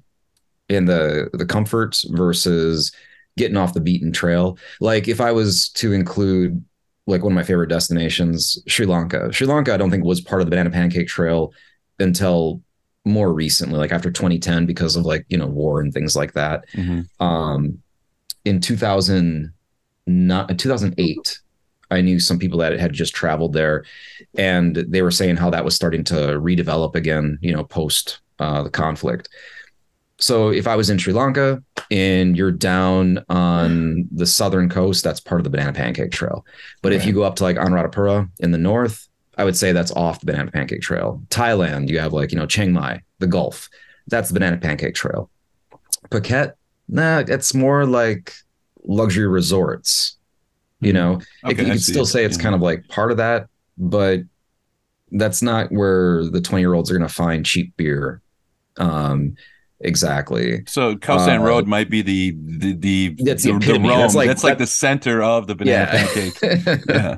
and 0.70 0.90
the 0.90 1.30
the 1.34 1.46
comfort 1.46 1.96
versus 2.08 2.92
getting 3.38 3.58
off 3.58 3.76
the 3.76 3.80
beaten 3.80 4.12
trail. 4.12 4.58
Like 4.82 5.08
if 5.08 5.22
I 5.22 5.32
was 5.32 5.70
to 5.74 5.94
include 5.94 6.66
like 7.06 7.22
one 7.22 7.32
of 7.32 7.36
my 7.36 7.44
favorite 7.44 7.70
destinations, 7.70 8.58
Sri 8.68 8.88
Lanka. 8.88 9.32
Sri 9.32 9.46
Lanka, 9.46 9.72
I 9.72 9.78
don't 9.78 9.92
think 9.92 10.04
was 10.04 10.20
part 10.20 10.42
of 10.42 10.48
the 10.48 10.50
Banana 10.50 10.72
Pancake 10.72 11.08
Trail 11.08 11.54
until 12.00 12.60
more 13.06 13.32
recently, 13.32 13.78
like 13.78 13.92
after 13.92 14.10
2010, 14.10 14.66
because 14.66 14.96
of 14.96 15.06
like 15.06 15.26
you 15.30 15.38
know 15.38 15.46
war 15.46 15.80
and 15.80 15.94
things 15.94 16.16
like 16.16 16.34
that. 16.34 16.66
Mhm. 16.74 17.08
Um, 17.20 17.84
in 18.46 18.62
2000, 18.62 19.52
not, 20.08 20.58
2008, 20.58 21.40
I 21.92 22.02
knew 22.02 22.20
some 22.20 22.40
people 22.40 22.60
that 22.60 22.80
had 22.80 22.94
just 22.94 23.14
traveled 23.14 23.54
there, 23.54 23.84
and 24.38 24.76
they 24.76 25.02
were 25.02 25.12
saying 25.12 25.38
how 25.38 25.50
that 25.52 25.66
was 25.66 25.76
starting 25.76 26.04
to 26.06 26.16
redevelop 26.16 26.96
again, 26.96 27.38
you 27.42 27.54
know, 27.54 27.64
post 27.64 28.20
uh, 28.40 28.64
the 28.64 28.70
conflict. 28.70 29.30
So 30.18 30.50
if 30.50 30.68
I 30.68 30.76
was 30.76 30.90
in 30.90 30.98
Sri 30.98 31.14
Lanka 31.14 31.62
and 31.92 32.38
you're 32.38 32.52
down 32.52 33.24
on 33.30 34.08
the 34.12 34.26
southern 34.26 34.70
coast, 34.70 35.04
that's 35.04 35.20
part 35.20 35.42
of 35.42 35.44
the 35.44 35.50
Banana 35.50 35.74
Pancake 35.74 36.12
Trail. 36.12 36.46
But 36.82 36.94
if 36.94 37.06
you 37.06 37.12
go 37.12 37.24
up 37.24 37.36
to 37.36 37.44
like 37.44 37.58
Anuradhapura 37.58 38.30
in 38.40 38.52
the 38.52 38.58
north, 38.58 39.08
I 39.38 39.44
would 39.44 39.58
say 39.58 39.74
that's 39.74 39.92
off 39.92 40.22
the 40.22 40.28
Banana 40.28 40.52
Pancake 40.52 40.82
Trail. 40.82 41.22
Thailand, 41.28 41.90
you 41.90 42.00
have 42.00 42.14
like, 42.14 42.32
you 42.32 42.38
know, 42.38 42.46
Chiang 42.46 42.72
Mai, 42.72 43.02
the 43.20 43.28
Gulf. 43.28 43.70
That's 44.08 44.30
the 44.30 44.36
Banana 44.36 44.58
Pancake 44.58 44.96
Trail. 44.96 45.30
Phuket, 46.10 46.54
nah, 46.88 47.24
it's 47.28 47.54
more 47.54 47.86
like 47.86 48.34
luxury 48.86 49.28
resorts. 49.28 50.18
You 50.82 50.94
know, 50.94 51.22
Okay, 51.44 51.54
It- 51.54 51.60
you 51.60 51.66
I 51.68 51.70
could 51.76 51.82
still 51.84 52.06
say 52.06 52.26
it's 52.26 52.38
Yeah. 52.38 52.44
kind 52.44 52.56
of 52.56 52.62
like 52.62 52.88
part 52.90 53.12
of 53.12 53.18
that, 53.18 53.48
but 53.78 54.20
that's 55.12 55.42
not 55.42 55.72
where 55.72 56.26
the 56.26 56.42
20 56.42 56.62
year 56.62 56.74
olds 56.74 56.92
are 56.92 56.98
going 56.98 57.08
to 57.08 57.14
find 57.14 57.46
cheap 57.46 57.76
beer. 57.78 58.22
Um, 58.78 59.36
exactly. 59.80 60.64
So 60.68 60.96
Khao 60.96 61.40
Uh, 61.40 61.42
Road 61.42 61.66
might 61.68 61.90
be 61.90 62.02
the 62.02 62.36
the 62.60 62.74
the 62.74 63.16
That's 63.24 63.44
the 63.44 63.52
the, 63.52 63.58
epitome. 63.58 63.90
Rome. 63.90 64.00
That's 64.00 64.14
That's 64.16 64.44
like- 64.44 64.52
like, 64.52 64.58
the 64.60 64.68
center 64.68 65.24
of 65.24 65.48
the 65.48 65.56
banana 65.56 65.88
pancake. 65.92 66.40
Yeah, 66.90 67.18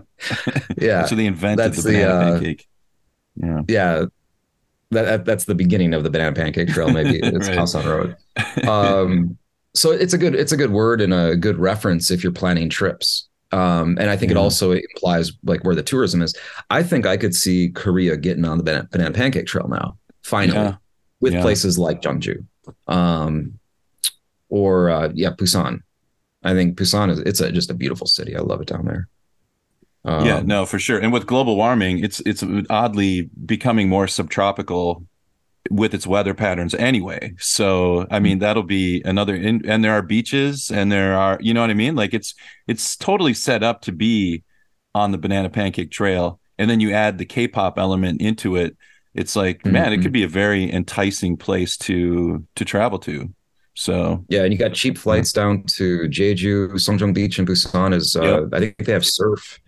yeah. 0.78 1.06
So 1.06 1.16
they 1.16 1.26
invented 1.26 1.60
That's 1.60 1.84
the 1.84 1.92
the, 1.92 1.98
banana 1.98 2.14
uh, 2.14 2.32
pancake. 2.34 2.68
Yeah. 3.36 3.62
yeah. 3.68 4.06
That, 4.92 5.04
that 5.04 5.26
that's 5.26 5.46
the 5.46 5.56
beginning 5.56 5.94
of 5.94 6.04
the 6.04 6.10
banana 6.10 6.34
pancake 6.34 6.70
trail. 6.70 6.90
Maybe 6.90 7.20
it's 7.22 7.48
Right. 7.76 7.86
Road. 7.86 8.16
Um, 8.68 9.38
so 9.78 9.92
it's 9.92 10.14
a 10.14 10.18
good 10.18 10.36
it's 10.36 10.52
a 10.52 10.58
good 10.58 10.72
word 10.72 11.02
and 11.02 11.14
a 11.14 11.36
good 11.36 11.58
reference 11.58 12.12
if 12.12 12.24
you're 12.24 12.32
planning 12.34 12.70
trips. 12.70 13.28
Um, 13.54 13.98
and 13.98 14.10
I 14.10 14.18
think 14.18 14.30
it 14.32 14.38
also 14.38 14.72
implies 14.74 15.32
like 15.46 15.64
where 15.64 15.76
the 15.76 15.84
tourism 15.84 16.22
is. 16.22 16.36
I 16.70 16.84
think 16.84 17.06
I 17.06 17.16
could 17.16 17.34
see 17.34 17.70
Korea 17.70 18.18
getting 18.18 18.44
on 18.44 18.58
the 18.58 18.64
banana, 18.64 18.88
banana 18.92 19.12
pancake 19.14 19.48
trail 19.48 19.68
now, 19.70 19.98
finally, 20.24 20.58
Yeah. 20.58 20.76
with 21.22 21.34
Yeah. 21.34 21.42
places 21.44 21.80
like 21.80 22.02
Jeonju, 22.02 22.44
um, 22.88 23.58
or 24.50 24.90
uh, 24.90 25.12
yeah, 25.14 25.30
Busan. 25.32 25.82
I 26.44 26.54
think 26.54 26.78
Busan 26.78 27.10
is 27.10 27.20
it's 27.20 27.40
a, 27.40 27.52
just 27.52 27.72
a 27.72 27.74
beautiful 27.74 28.06
city. 28.08 28.36
I 28.36 28.42
love 28.42 28.60
it 28.62 28.68
down 28.68 28.86
there. 28.86 29.08
Um, 30.04 30.26
yeah, 30.26 30.42
no, 30.42 30.66
for 30.66 30.78
sure. 30.80 31.00
And 31.00 31.14
with 31.14 31.26
global 31.26 31.56
warming, 31.56 32.00
it's 32.04 32.20
it's 32.22 32.44
oddly 32.70 33.30
becoming 33.46 33.88
more 33.90 34.08
subtropical 34.08 35.06
with 35.70 35.94
its 35.94 36.08
weather 36.08 36.34
patterns 36.34 36.74
anyway. 36.76 37.34
So, 37.40 38.08
I 38.12 38.20
mean, 38.20 38.38
mm. 38.38 38.42
that'll 38.42 38.64
be 38.64 39.02
another 39.06 39.36
in, 39.36 39.68
and 39.68 39.84
there 39.84 39.94
are 39.94 40.02
beaches 40.02 40.72
and 40.72 40.92
there 40.92 41.16
are, 41.16 41.38
you 41.42 41.54
know 41.54 41.62
what 41.62 41.70
I 41.70 41.76
mean? 41.76 41.96
Like 41.96 42.14
it's 42.14 42.34
it's 42.68 42.96
totally 42.96 43.34
set 43.34 43.64
up 43.64 43.82
to 43.84 43.92
be 43.92 44.44
on 44.94 45.12
the 45.12 45.18
Banana 45.18 45.50
Pancake 45.50 45.92
Trail 45.92 46.40
and 46.58 46.70
then 46.70 46.80
you 46.80 46.92
add 46.92 47.18
the 47.18 47.26
K-pop 47.26 47.78
element 47.78 48.22
into 48.22 48.56
it. 48.56 48.76
It's 49.14 49.36
like, 49.36 49.64
mm, 49.64 49.72
man, 49.72 49.94
it 49.94 49.98
could 49.98 50.12
mm. 50.12 50.14
be 50.14 50.24
a 50.24 50.28
very 50.28 50.72
enticing 50.72 51.38
place 51.38 51.78
to 51.78 52.46
to 52.56 52.66
travel 52.66 53.00
to. 53.00 53.34
So, 53.74 54.26
Yeah, 54.28 54.44
and 54.44 54.52
you 54.52 54.58
got 54.58 54.74
cheap 54.74 54.98
flights 54.98 55.32
down 55.32 55.64
to 55.76 56.08
Jeju, 56.10 56.72
Songjeong 56.74 57.14
Beach, 57.14 57.38
and 57.38 57.48
Busan. 57.48 57.94
Is 57.94 58.16
uh, 58.16 58.42
Yep. 58.42 58.50
I 58.54 58.60
think 58.60 58.78
they 58.78 58.92
have 58.92 59.06
surf. 59.06 59.60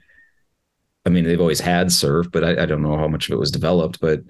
I 1.06 1.10
mean, 1.10 1.24
they've 1.24 1.40
always 1.40 1.60
had 1.60 1.92
surf, 1.92 2.30
but 2.32 2.44
I, 2.44 2.64
I 2.64 2.66
don't 2.66 2.82
know 2.82 2.98
how 2.98 3.08
much 3.08 3.30
of 3.30 3.34
it 3.34 3.40
was 3.40 3.52
developed. 3.52 4.00
But 4.00 4.22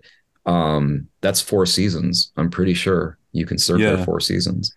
um, 0.49 1.07
that's 1.21 1.41
four 1.41 1.65
seasons. 1.65 2.31
I'm 2.37 2.49
pretty 2.49 2.73
sure 2.73 3.17
you 3.31 3.45
can 3.45 3.57
surf 3.57 3.79
Yeah. 3.79 3.95
there 3.95 4.05
four 4.05 4.19
seasons. 4.19 4.73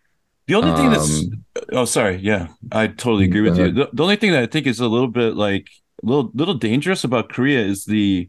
The 0.49 0.55
only 0.55 0.73
thing 0.77 0.91
that's 0.91 1.21
Um, 1.21 1.45
oh 1.73 1.85
sorry, 1.87 2.17
yeah, 2.17 2.49
I 2.73 2.89
totally 2.89 3.25
agree 3.25 3.41
with 3.43 3.57
you. 3.59 3.71
The, 3.73 3.89
the 3.93 4.03
only 4.03 4.17
thing 4.17 4.33
that 4.33 4.43
I 4.43 4.47
think 4.47 4.67
is 4.67 4.81
a 4.81 4.89
little 4.89 5.09
bit 5.09 5.35
like 5.37 5.69
a 6.03 6.07
little 6.07 6.31
little 6.35 6.55
dangerous 6.55 7.05
about 7.05 7.29
Korea 7.29 7.61
is 7.73 7.85
the 7.85 8.29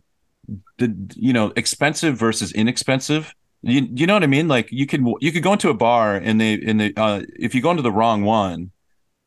the 0.77 0.87
you 1.15 1.33
know 1.33 1.51
expensive 1.55 2.17
versus 2.17 2.51
inexpensive. 2.53 3.33
You 3.63 3.87
you 3.93 4.05
know 4.07 4.13
what 4.13 4.23
I 4.23 4.27
mean? 4.27 4.47
Like 4.47 4.67
you 4.71 4.85
can 4.85 5.01
you 5.21 5.31
could 5.31 5.43
go 5.43 5.53
into 5.53 5.69
a 5.69 5.73
bar 5.73 6.15
and 6.15 6.39
they 6.39 6.53
and 6.61 6.79
they 6.79 6.93
uh 6.95 7.23
if 7.39 7.55
you 7.55 7.61
go 7.61 7.71
into 7.71 7.83
the 7.83 7.91
wrong 7.91 8.23
one, 8.23 8.71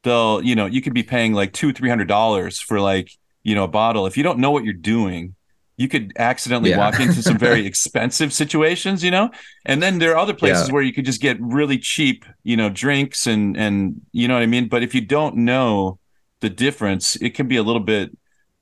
they'll 0.04 0.42
you 0.42 0.54
know 0.54 0.66
you 0.66 0.80
could 0.82 0.94
be 0.94 1.02
paying 1.02 1.32
like 1.32 1.52
two 1.52 1.72
three 1.72 1.88
hundred 1.90 2.08
dollars 2.08 2.60
for 2.60 2.80
like 2.80 3.10
you 3.42 3.54
know 3.54 3.64
a 3.64 3.68
bottle. 3.68 4.06
If 4.06 4.16
you 4.16 4.22
don't 4.22 4.38
know 4.38 4.50
what 4.52 4.64
you're 4.64 4.74
doing, 4.96 5.34
you 5.76 5.88
could 5.88 6.12
accidentally 6.18 6.70
Yeah. 6.70 6.78
walk 6.78 6.98
into 7.00 7.22
some 7.22 7.38
very 7.38 7.66
expensive 7.70 8.32
situations, 8.32 9.04
you 9.04 9.10
know. 9.10 9.30
And 9.66 9.82
then 9.82 9.98
there 9.98 10.12
are 10.12 10.16
other 10.18 10.34
places 10.34 10.68
Yeah. 10.68 10.74
where 10.74 10.82
you 10.82 10.92
could 10.92 11.04
just 11.04 11.20
get 11.20 11.36
really 11.40 11.78
cheap, 11.78 12.24
you 12.44 12.56
know, 12.56 12.68
drinks 12.70 13.26
and 13.26 13.56
and 13.56 14.00
you 14.12 14.26
know 14.28 14.34
what 14.34 14.42
I 14.42 14.46
mean. 14.46 14.68
But 14.68 14.82
if 14.82 14.94
you 14.94 15.00
don't 15.02 15.36
know 15.36 15.98
the 16.40 16.50
difference, 16.50 17.16
it 17.16 17.34
can 17.34 17.46
be 17.48 17.56
a 17.56 17.62
little 17.62 17.82
bit 17.82 18.10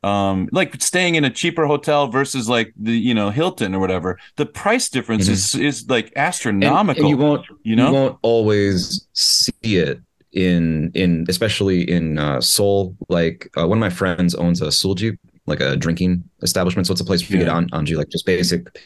um 0.02 0.48
like 0.52 0.82
staying 0.82 1.14
in 1.14 1.24
a 1.24 1.30
cheaper 1.30 1.66
hotel 1.66 2.08
versus 2.08 2.46
like 2.46 2.74
the 2.76 2.92
you 2.92 3.14
know 3.14 3.30
Hilton 3.30 3.74
or 3.74 3.78
whatever. 3.80 4.18
The 4.36 4.46
price 4.46 4.88
difference 4.90 5.28
is 5.28 5.54
is 5.54 5.88
like 5.88 6.06
Mm-hmm. 6.06 6.18
And- 6.18 6.26
astronomical. 6.28 7.02
and 7.04 7.10
you 7.10 7.16
won't 7.16 7.46
you 7.62 7.76
know? 7.76 7.86
You 7.88 7.94
won't 7.94 8.18
always 8.22 9.06
see 9.14 9.76
it 9.76 10.00
in 10.32 10.90
in 10.94 11.24
especially 11.28 11.88
in 11.88 12.18
uh, 12.18 12.40
Seoul. 12.40 12.96
Like 13.08 13.48
uh, 13.56 13.66
one 13.66 13.78
of 13.78 13.80
my 13.80 13.88
friends 13.90 14.34
owns 14.34 14.60
a 14.60 14.66
Sulji, 14.66 15.16
like 15.46 15.60
a 15.60 15.76
drinking 15.76 16.24
establishment. 16.42 16.86
So 16.86 16.92
it's 16.92 17.00
a 17.00 17.04
place 17.04 17.22
where 17.22 17.38
you 17.38 17.44
Yeah. 17.44 17.50
get 17.50 17.54
on 17.54 17.68
onju, 17.70 17.96
like 17.96 18.08
just 18.08 18.26
basic. 18.26 18.80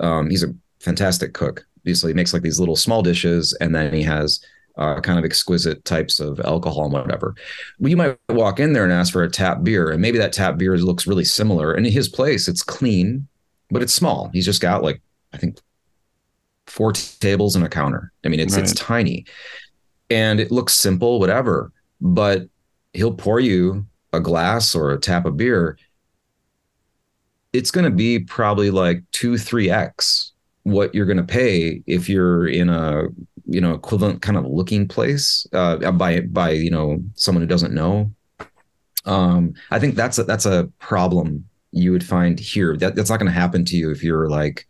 Um, 0.00 0.30
he's 0.30 0.42
a 0.42 0.54
fantastic 0.80 1.34
cook. 1.34 1.66
So 1.92 2.08
he 2.08 2.14
makes 2.14 2.32
like 2.32 2.42
these 2.42 2.58
little 2.58 2.74
small 2.76 3.00
dishes, 3.02 3.56
and 3.60 3.72
then 3.74 3.92
he 3.94 4.02
has 4.02 4.40
uh, 4.76 5.00
kind 5.00 5.18
of 5.18 5.24
exquisite 5.24 5.84
types 5.84 6.18
of 6.20 6.40
alcohol 6.40 6.84
and 6.84 6.92
whatever. 6.92 7.34
Well, 7.78 7.90
you 7.90 7.96
might 7.96 8.18
walk 8.28 8.58
in 8.60 8.72
there 8.72 8.84
and 8.84 8.92
ask 8.92 9.12
for 9.12 9.22
a 9.22 9.30
tap 9.30 9.62
beer, 9.62 9.90
and 9.90 10.02
maybe 10.02 10.18
that 10.18 10.32
tap 10.32 10.58
beer 10.58 10.76
looks 10.78 11.06
really 11.06 11.24
similar. 11.24 11.72
And 11.72 11.86
in 11.86 11.92
his 11.92 12.08
place, 12.08 12.48
it's 12.48 12.62
clean, 12.62 13.28
but 13.70 13.82
it's 13.82 13.94
small. 13.94 14.30
He's 14.32 14.44
just 14.44 14.60
got 14.60 14.82
like 14.82 15.00
I 15.32 15.38
think 15.38 15.58
four 16.66 16.92
tables 16.92 17.54
and 17.54 17.64
a 17.64 17.68
counter. 17.68 18.12
I 18.24 18.28
mean, 18.28 18.40
it's 18.40 18.56
it's 18.56 18.74
tiny, 18.74 19.24
and 20.10 20.40
it 20.40 20.50
looks 20.50 20.74
simple, 20.74 21.20
whatever. 21.20 21.72
But 22.00 22.48
he'll 22.92 23.14
pour 23.14 23.38
you 23.40 23.86
a 24.12 24.20
glass 24.20 24.74
or 24.74 24.92
a 24.92 24.98
tap 25.00 25.26
of 25.26 25.36
beer. 25.36 25.78
It's 27.52 27.70
going 27.70 27.84
to 27.84 27.90
be 27.90 28.18
probably 28.18 28.70
like 28.70 29.02
two, 29.12 29.38
three 29.38 29.70
x 29.70 30.32
what 30.64 30.92
you're 30.94 31.06
going 31.06 31.16
to 31.16 31.22
pay 31.22 31.80
if 31.86 32.08
you're 32.08 32.48
in 32.48 32.68
a 32.68 33.04
you 33.46 33.60
know 33.60 33.72
equivalent 33.72 34.20
kind 34.20 34.36
of 34.36 34.44
looking 34.44 34.88
place 34.88 35.46
uh, 35.52 35.92
by 35.92 36.20
by 36.20 36.50
you 36.50 36.70
know 36.70 37.02
someone 37.14 37.42
who 37.42 37.46
doesn't 37.46 37.72
know. 37.74 38.10
Um, 39.04 39.54
I 39.70 39.78
think 39.78 39.94
that's 39.94 40.18
a, 40.18 40.24
that's 40.24 40.46
a 40.46 40.68
problem 40.80 41.48
you 41.70 41.92
would 41.92 42.04
find 42.04 42.38
here. 42.40 42.76
That 42.76 42.96
that's 42.96 43.10
not 43.10 43.18
going 43.20 43.32
to 43.32 43.38
happen 43.38 43.64
to 43.66 43.76
you 43.76 43.90
if 43.90 44.02
you're 44.02 44.28
like 44.28 44.66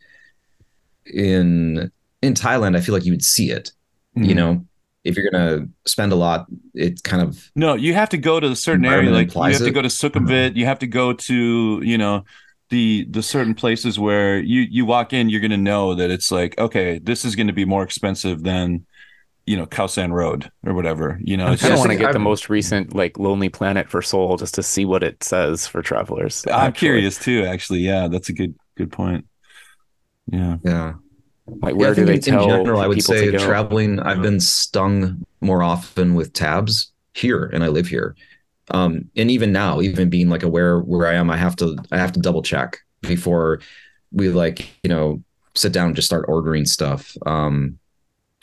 in 1.07 1.91
in 2.23 2.35
Thailand. 2.35 2.77
I 2.77 2.81
feel 2.81 2.95
like 2.95 3.05
you 3.05 3.13
would 3.13 3.25
see 3.25 3.51
it. 3.51 3.73
You 4.15 4.35
Mhm. 4.35 4.37
know, 4.37 4.67
if 5.07 5.17
you're 5.17 5.31
going 5.31 5.59
to 5.59 5.69
spend 5.91 6.13
a 6.13 6.17
lot, 6.17 6.47
it 6.75 7.03
kind 7.03 7.23
of 7.23 7.51
No, 7.55 7.75
you 7.75 7.95
have 7.95 8.09
to 8.11 8.19
go 8.19 8.41
to 8.41 8.49
a 8.49 8.57
certain 8.57 8.85
area. 8.85 9.11
Like 9.11 9.19
you 9.19 9.25
implies 9.25 9.59
have 9.59 9.67
to 9.67 9.73
go 9.73 9.83
to 9.83 9.89
Sukhumvit. 9.89 10.57
You 10.57 10.67
have 10.67 10.81
to 10.81 10.87
go 10.87 11.13
to 11.13 11.81
you 11.83 11.99
know 11.99 12.25
the 12.71 13.07
the 13.11 13.23
certain 13.23 13.55
places 13.55 13.99
where 13.99 14.39
you 14.39 14.63
you 14.63 14.85
walk 14.85 15.13
in. 15.13 15.29
You're 15.29 15.41
going 15.41 15.51
to 15.53 15.57
know 15.57 15.95
that 15.95 16.11
it's 16.11 16.31
like 16.31 16.59
okay, 16.59 16.99
this 16.99 17.25
is 17.25 17.37
going 17.37 17.47
to 17.47 17.53
be 17.53 17.65
more 17.65 17.83
expensive 17.83 18.43
than 18.43 18.87
you 19.47 19.57
know 19.57 19.67
Khao 19.67 20.13
Road 20.13 20.51
or 20.65 20.75
whatever. 20.75 21.19
You 21.23 21.37
know, 21.37 21.45
I 21.45 21.57
kind 21.57 21.63
of 21.63 21.69
just 21.69 21.79
want 21.79 21.93
to 21.93 21.97
get 21.97 22.13
the 22.13 22.19
I'm- 22.19 22.23
most 22.23 22.51
recent 22.51 22.95
like 22.95 23.19
Lonely 23.19 23.49
Planet 23.49 23.89
for 23.89 24.03
Seoul 24.03 24.37
just 24.37 24.55
to 24.55 24.63
see 24.63 24.85
what 24.85 25.03
it 25.03 25.23
says 25.23 25.67
for 25.67 25.83
travelers. 25.83 26.45
I'm 26.49 26.69
actually. 26.69 26.79
curious 26.79 27.19
too. 27.19 27.45
Actually, 27.45 27.81
yeah, 27.81 28.09
that's 28.09 28.29
a 28.29 28.33
good 28.33 28.55
good 28.77 28.91
point. 28.91 29.27
Yeah. 30.27 30.57
yeah. 30.65 30.95
Like 31.47 31.75
Yeah, 31.75 31.79
where 31.79 31.91
I 31.91 31.95
do 31.95 32.05
they 32.05 32.15
in, 32.15 32.21
tell 32.21 32.43
in 32.43 32.49
general, 32.49 32.81
I 32.81 32.87
would 32.87 33.03
say 33.03 33.31
traveling. 33.33 34.01
I've 34.01 34.23
been 34.23 34.41
stung 34.41 35.25
more 35.41 35.63
often 35.63 36.15
with 36.15 36.33
tabs 36.33 36.93
here, 37.15 37.45
and 37.53 37.63
I 37.63 37.69
live 37.69 37.87
here. 37.87 38.17
Um, 38.71 39.11
and 39.17 39.31
even 39.31 39.53
now, 39.53 39.81
even 39.81 40.11
being 40.11 40.29
like 40.29 40.43
aware 40.43 40.81
where 40.81 41.07
I 41.07 41.15
am, 41.15 41.31
I 41.31 41.37
have 41.37 41.57
to 41.57 41.77
I 41.93 41.99
have 41.99 42.13
to 42.13 42.21
double 42.21 42.43
check 42.43 42.79
before 43.03 43.61
we 44.13 44.29
like 44.29 44.69
you 44.83 44.89
know 44.89 45.23
sit 45.55 45.73
down 45.73 45.89
and 45.89 45.97
just 45.97 46.07
start 46.07 46.25
ordering 46.29 46.65
stuff. 46.65 47.17
Um, 47.27 47.79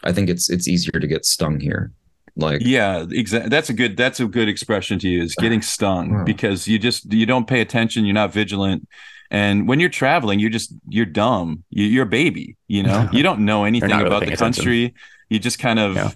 I 0.03 0.11
think 0.11 0.29
it's 0.29 0.49
it's 0.49 0.67
easier 0.67 0.99
to 0.99 1.07
get 1.07 1.25
stung 1.25 1.59
here. 1.59 1.91
Like 2.35 2.61
Yeah, 2.63 3.05
exactly. 3.09 3.49
That's 3.49 3.69
a 3.69 3.73
good 3.73 3.97
that's 3.97 4.19
a 4.19 4.25
good 4.25 4.47
expression 4.47 4.97
to 4.99 5.09
use. 5.09 5.35
Getting 5.35 5.61
stung 5.61 6.23
because 6.25 6.67
you 6.67 6.79
just 6.79 7.11
you 7.11 7.25
don't 7.25 7.47
pay 7.47 7.61
attention. 7.61 8.05
You're 8.05 8.13
not 8.13 8.33
vigilant. 8.33 8.87
And 9.33 9.67
when 9.67 9.79
you're 9.79 9.89
traveling, 9.89 10.39
you're 10.39 10.51
just 10.51 10.73
you're 10.87 11.07
dumb. 11.07 11.63
You, 11.71 11.85
you're 11.85 12.03
a 12.05 12.09
baby. 12.09 12.55
You 12.67 12.83
know, 12.83 13.09
you 13.13 13.23
don't 13.23 13.41
know 13.41 13.65
anything 13.65 13.89
really 13.89 14.05
about 14.05 14.21
paying 14.21 14.29
the 14.29 14.35
attention. 14.35 14.63
country. 14.63 14.93
You 15.29 15.39
just 15.39 15.57
kind 15.59 15.79
of, 15.79 15.95
Yeah. 15.95 16.11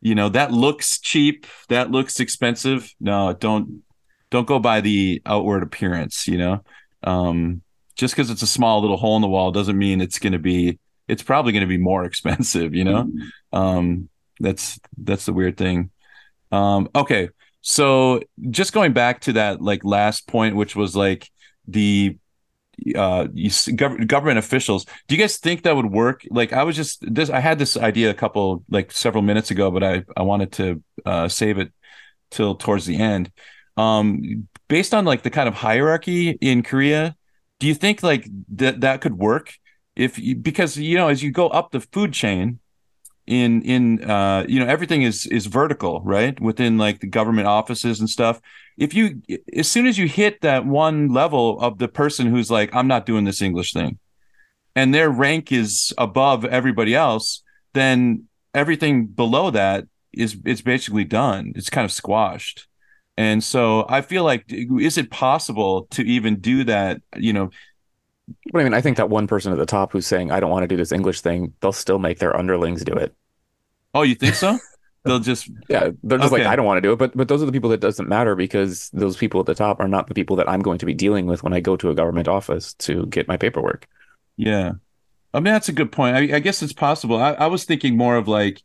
you 0.00 0.14
know, 0.14 0.30
that 0.30 0.50
looks 0.52 0.98
cheap. 0.98 1.46
That 1.68 1.90
looks 1.90 2.18
expensive. 2.18 2.90
No, 2.98 3.34
don't 3.34 3.82
don't 4.30 4.46
go 4.46 4.58
by 4.58 4.80
the 4.80 5.20
outward 5.26 5.62
appearance. 5.62 6.26
You 6.26 6.38
know, 6.38 6.64
um, 7.04 7.60
just 7.94 8.14
because 8.14 8.30
it's 8.30 8.40
a 8.42 8.46
small 8.46 8.80
little 8.80 8.96
hole 8.96 9.16
in 9.16 9.22
the 9.22 9.28
wall 9.28 9.52
doesn't 9.52 9.76
mean 9.78 10.00
it's 10.00 10.18
going 10.18 10.32
to 10.32 10.38
be. 10.38 10.78
It's 11.08 11.22
probably 11.22 11.52
going 11.52 11.60
to 11.60 11.66
be 11.68 11.76
more 11.78 12.04
expensive. 12.10 12.74
You 12.74 12.84
know, 12.84 13.12
um, 13.52 14.08
that's 14.40 14.80
that's 14.96 15.26
the 15.26 15.34
weird 15.34 15.58
thing. 15.58 15.90
Um, 16.50 16.88
okay, 16.94 17.28
so 17.60 18.22
just 18.50 18.72
going 18.72 18.94
back 18.94 19.20
to 19.22 19.34
that 19.34 19.60
like 19.60 19.84
last 19.84 20.26
point, 20.26 20.56
which 20.56 20.74
was 20.74 20.96
like 20.96 21.30
the 21.68 22.16
uh 22.96 23.26
you, 23.32 23.50
gov- 23.50 24.06
government 24.06 24.38
officials 24.38 24.84
do 25.08 25.14
you 25.14 25.20
guys 25.20 25.38
think 25.38 25.62
that 25.62 25.76
would 25.76 25.86
work? 25.86 26.24
Like 26.30 26.52
i 26.52 26.62
was 26.62 26.76
just 26.76 27.02
this 27.02 27.30
i 27.30 27.40
had 27.40 27.58
this 27.58 27.76
idea 27.76 28.10
a 28.10 28.14
couple 28.14 28.64
like 28.70 28.92
several 28.92 29.22
minutes 29.22 29.50
ago 29.50 29.70
but 29.70 29.82
i 29.82 30.04
i 30.16 30.22
wanted 30.22 30.52
to 30.52 30.82
uh 31.06 31.28
save 31.28 31.58
it 31.58 31.72
till 32.30 32.54
towards 32.54 32.86
the 32.86 32.96
end. 32.98 33.30
Um 33.76 34.48
based 34.68 34.94
on 34.94 35.04
like 35.04 35.22
the 35.22 35.30
kind 35.30 35.48
of 35.48 35.54
hierarchy 35.54 36.30
in 36.40 36.62
korea 36.62 37.16
do 37.62 37.68
you 37.68 37.74
think 37.74 38.02
like 38.02 38.28
that 38.56 38.80
that 38.80 39.00
could 39.02 39.16
work? 39.16 39.54
If 39.94 40.18
you, 40.18 40.34
because 40.34 40.76
you 40.76 40.96
know 40.96 41.06
as 41.06 41.22
you 41.22 41.30
go 41.30 41.46
up 41.46 41.70
the 41.70 41.78
food 41.78 42.12
chain 42.12 42.58
in 43.26 43.62
in 43.62 44.02
uh 44.10 44.44
you 44.48 44.58
know 44.58 44.66
everything 44.66 45.02
is 45.02 45.26
is 45.26 45.46
vertical 45.46 46.00
right? 46.02 46.38
Within 46.40 46.78
like 46.78 47.00
the 47.00 47.06
government 47.06 47.46
offices 47.46 48.00
and 48.00 48.10
stuff. 48.10 48.40
If 48.78 48.94
you 48.94 49.22
as 49.56 49.68
soon 49.68 49.86
as 49.86 49.98
you 49.98 50.08
hit 50.08 50.40
that 50.40 50.66
one 50.66 51.08
level 51.08 51.60
of 51.60 51.78
the 51.78 51.88
person 51.88 52.26
who's 52.26 52.50
like 52.50 52.74
i'm 52.74 52.88
not 52.88 53.04
doing 53.04 53.24
this 53.24 53.42
english 53.42 53.72
thing 53.74 53.98
and 54.74 54.94
their 54.94 55.10
rank 55.10 55.52
is 55.52 55.92
above 55.98 56.46
everybody 56.46 56.94
else 56.94 57.42
then 57.74 58.24
everything 58.54 59.06
below 59.06 59.50
that 59.50 59.84
is 60.12 60.36
it's 60.44 60.60
basically 60.62 61.04
done. 61.04 61.52
It's 61.56 61.70
kind 61.70 61.84
of 61.84 61.92
squashed. 61.92 62.66
And 63.18 63.44
so 63.44 63.84
i 63.88 64.00
feel 64.00 64.24
like 64.24 64.44
is 64.48 64.96
it 64.96 65.10
possible 65.10 65.86
to 65.90 66.02
even 66.02 66.40
do 66.40 66.64
that 66.64 67.02
you 67.16 67.32
know 67.32 67.50
But 68.52 68.60
I 68.60 68.64
mean, 68.64 68.74
I 68.74 68.80
think 68.80 68.96
that 68.98 69.10
one 69.10 69.26
person 69.26 69.52
at 69.52 69.58
the 69.58 69.66
top 69.66 69.92
who's 69.92 70.06
saying, 70.06 70.30
I 70.30 70.40
don't 70.40 70.50
want 70.50 70.64
to 70.64 70.68
do 70.68 70.76
this 70.76 70.92
English 70.92 71.20
thing, 71.20 71.54
they'll 71.60 71.72
still 71.72 71.98
make 71.98 72.18
their 72.18 72.36
underlings 72.36 72.84
do 72.84 72.92
it. 72.94 73.14
oh 73.94 74.02
you 74.02 74.14
think 74.14 74.34
so 74.34 74.58
they'll 75.04 75.18
just 75.18 75.50
Yeah, 75.68 75.90
they're 76.02 76.18
just 76.18 76.32
Okay. 76.32 76.32
like, 76.32 76.46
I 76.46 76.56
don't 76.56 76.66
want 76.66 76.78
to 76.78 76.80
do 76.82 76.92
it. 76.92 76.96
But 76.98 77.16
but 77.16 77.28
those 77.28 77.42
are 77.42 77.46
the 77.46 77.52
people 77.52 77.70
that 77.70 77.80
doesn't 77.80 78.08
matter 78.08 78.34
because 78.36 78.90
those 78.92 79.16
people 79.16 79.40
at 79.40 79.46
the 79.46 79.54
top 79.54 79.80
are 79.80 79.88
not 79.88 80.06
the 80.06 80.14
people 80.14 80.36
that 80.36 80.48
I'm 80.48 80.60
going 80.60 80.78
to 80.78 80.86
be 80.86 80.94
dealing 80.94 81.26
with 81.26 81.42
when 81.42 81.52
I 81.52 81.60
go 81.60 81.76
to 81.76 81.90
a 81.90 81.94
government 81.94 82.28
office 82.28 82.74
to 82.74 83.06
get 83.06 83.28
my 83.28 83.36
paperwork. 83.36 83.88
Yeah. 84.36 84.74
I 85.34 85.38
mean, 85.40 85.52
that's 85.52 85.68
a 85.68 85.72
good 85.72 85.92
point. 85.92 86.16
I, 86.16 86.36
I 86.36 86.38
guess 86.40 86.62
it's 86.62 86.72
possible. 86.72 87.16
I, 87.16 87.32
I 87.32 87.46
was 87.46 87.64
thinking 87.64 87.96
more 87.96 88.16
of 88.16 88.28
like, 88.28 88.62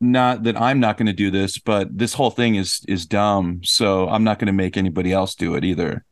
not 0.00 0.44
that 0.44 0.60
I'm 0.60 0.80
not 0.80 0.98
going 0.98 1.06
to 1.06 1.12
do 1.14 1.30
this, 1.30 1.58
but 1.58 1.96
this 1.96 2.14
whole 2.14 2.30
thing 2.30 2.56
is 2.56 2.82
is 2.88 3.06
dumb. 3.06 3.62
So 3.64 4.08
I'm 4.08 4.24
not 4.24 4.38
going 4.38 4.46
to 4.48 4.52
make 4.54 4.76
anybody 4.76 5.12
else 5.12 5.34
do 5.34 5.54
it 5.56 5.64
either. 5.64 6.04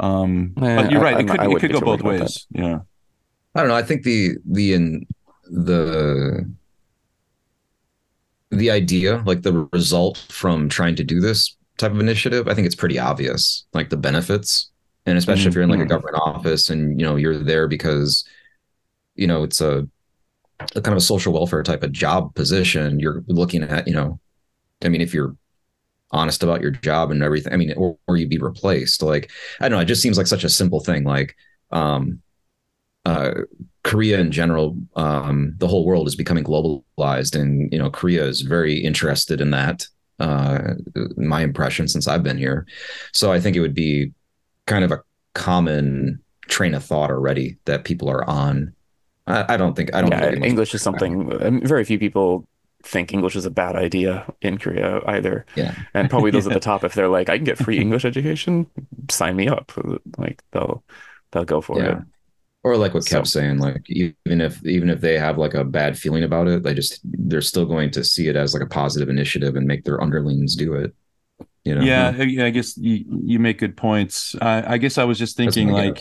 Um, 0.00 0.52
but 0.56 0.90
you're 0.90 1.00
right. 1.00 1.14
I'm- 1.16 1.26
it 1.26 1.30
could 1.30 1.40
I 1.40 1.50
it 1.50 1.60
could 1.60 1.72
go 1.72 1.80
both 1.80 2.02
worried 2.02 2.16
about 2.20 2.28
ways. 2.30 2.46
Yeah. 2.50 2.78
I 3.54 3.60
don't 3.60 3.68
know. 3.68 3.74
I 3.74 3.82
think 3.82 4.02
the 4.04 4.36
the 4.44 4.72
in 4.74 5.06
the 5.50 6.48
the 8.50 8.70
idea, 8.70 9.22
like 9.26 9.42
the 9.42 9.68
result 9.72 10.18
from 10.28 10.68
trying 10.68 10.96
to 10.96 11.04
do 11.04 11.20
this 11.20 11.56
type 11.78 11.92
of 11.92 12.00
initiative, 12.00 12.48
I 12.48 12.54
think 12.54 12.66
it's 12.66 12.74
pretty 12.74 12.98
obvious. 12.98 13.64
Like 13.72 13.90
the 13.90 13.96
benefits, 13.96 14.70
and 15.06 15.16
especially 15.16 15.46
if 15.48 15.54
you're 15.54 15.62
in 15.62 15.70
like 15.70 15.80
a 15.80 15.84
Mhm. 15.84 15.88
government 15.88 16.16
office 16.20 16.68
and 16.70 16.98
you 17.00 17.06
know 17.06 17.16
you're 17.16 17.36
there 17.38 17.68
because 17.68 18.24
you 19.14 19.26
know 19.26 19.42
it's 19.42 19.60
a, 19.60 19.86
a 20.74 20.80
kind 20.80 20.88
of 20.94 20.98
a 20.98 21.00
social 21.00 21.32
welfare 21.32 21.62
type 21.62 21.82
of 21.82 21.92
job 21.92 22.34
position. 22.34 22.98
You're 23.00 23.22
looking 23.28 23.62
at 23.62 23.86
you 23.86 23.94
know, 23.94 24.18
I 24.84 24.88
mean, 24.88 25.00
if 25.00 25.14
you're 25.14 25.36
honest 26.12 26.42
about 26.42 26.60
your 26.60 26.70
job 26.70 27.10
and 27.10 27.22
everything, 27.22 27.52
I 27.52 27.56
mean, 27.56 27.72
or, 27.76 27.96
or 28.08 28.16
you'd 28.16 28.30
be 28.30 28.38
replaced. 28.38 29.02
Like 29.02 29.30
I 29.60 29.68
don't 29.68 29.78
know. 29.78 29.82
It 29.82 29.86
just 29.86 30.02
seems 30.02 30.18
like 30.18 30.26
such 30.26 30.44
a 30.44 30.48
simple 30.48 30.80
thing. 30.80 31.04
Like 31.04 31.36
um, 31.70 32.20
uh, 33.04 33.42
Korea 33.84 34.18
in 34.20 34.30
general, 34.32 34.76
um, 34.96 35.54
the 35.58 35.68
whole 35.68 35.86
world 35.86 36.06
is 36.06 36.16
becoming 36.16 36.44
globalized, 36.44 37.38
and 37.38 37.72
you 37.72 37.78
know, 37.78 37.90
Korea 37.90 38.24
is 38.24 38.42
very 38.42 38.78
interested 38.78 39.40
in 39.40 39.50
that. 39.50 39.86
Uh, 40.18 40.74
my 41.16 41.40
impression 41.40 41.88
since 41.88 42.06
I've 42.06 42.22
been 42.22 42.36
here, 42.36 42.66
so 43.12 43.32
I 43.32 43.40
think 43.40 43.56
it 43.56 43.60
would 43.60 43.74
be 43.74 44.12
kind 44.66 44.84
of 44.84 44.92
a 44.92 45.02
common 45.34 46.20
train 46.48 46.74
of 46.74 46.84
thought 46.84 47.10
already 47.10 47.56
that 47.64 47.84
people 47.84 48.10
are 48.10 48.28
on. 48.28 48.74
I, 49.26 49.54
I 49.54 49.56
don't 49.56 49.74
think 49.74 49.94
I 49.94 50.02
don't. 50.02 50.10
Yeah, 50.10 50.18
think 50.18 50.26
it'd 50.26 50.34
be 50.34 50.40
much 50.40 50.48
English 50.50 50.74
is 50.74 50.82
something. 50.82 51.66
Very 51.66 51.84
few 51.84 51.98
people 51.98 52.46
think 52.82 53.12
English 53.12 53.36
is 53.36 53.44
a 53.46 53.50
bad 53.50 53.76
idea 53.76 54.26
in 54.40 54.58
Korea 54.58 55.00
either. 55.06 55.44
Yeah. 55.56 55.74
And 55.94 56.08
probably 56.10 56.30
those 56.30 56.46
Yeah. 56.46 56.52
at 56.52 56.54
the 56.60 56.60
top, 56.60 56.84
if 56.84 56.94
they're 56.94 57.08
like, 57.08 57.28
I 57.28 57.36
can 57.36 57.44
get 57.44 57.58
free 57.58 57.78
English 57.78 58.04
education, 58.04 58.66
sign 59.10 59.36
me 59.36 59.48
up. 59.48 59.72
Like 60.18 60.42
they'll 60.52 60.82
they'll 61.32 61.44
go 61.44 61.60
for 61.60 61.78
Yeah. 61.78 61.98
it. 61.98 62.04
Or 62.62 62.76
like 62.76 62.92
what 62.94 63.04
So- 63.04 63.18
Kev's 63.18 63.32
saying, 63.32 63.58
like 63.58 63.82
even 63.88 64.40
if 64.40 64.64
even 64.66 64.90
if 64.90 65.00
they 65.00 65.18
have 65.18 65.38
like 65.38 65.54
a 65.54 65.64
bad 65.64 65.98
feeling 65.98 66.24
about 66.24 66.48
it, 66.48 66.62
they 66.62 66.74
just 66.74 67.00
they're 67.04 67.40
still 67.40 67.66
going 67.66 67.90
to 67.92 68.04
see 68.04 68.28
it 68.28 68.36
as 68.36 68.52
like 68.54 68.62
a 68.62 68.66
positive 68.66 69.08
initiative 69.08 69.56
and 69.56 69.66
make 69.66 69.84
their 69.84 70.00
underlings 70.02 70.56
do 70.56 70.74
it. 70.74 70.94
You 71.64 71.74
know? 71.74 71.82
Yeah, 71.82 72.14
I- 72.18 72.22
yeah, 72.22 72.44
I 72.46 72.50
guess 72.50 72.76
you, 72.76 73.04
you 73.24 73.38
make 73.38 73.58
good 73.58 73.76
points. 73.76 74.34
I, 74.40 74.74
I 74.74 74.78
guess 74.78 74.98
I 74.98 75.04
was 75.04 75.18
just 75.18 75.36
thinking 75.36 75.68
like. 75.68 76.00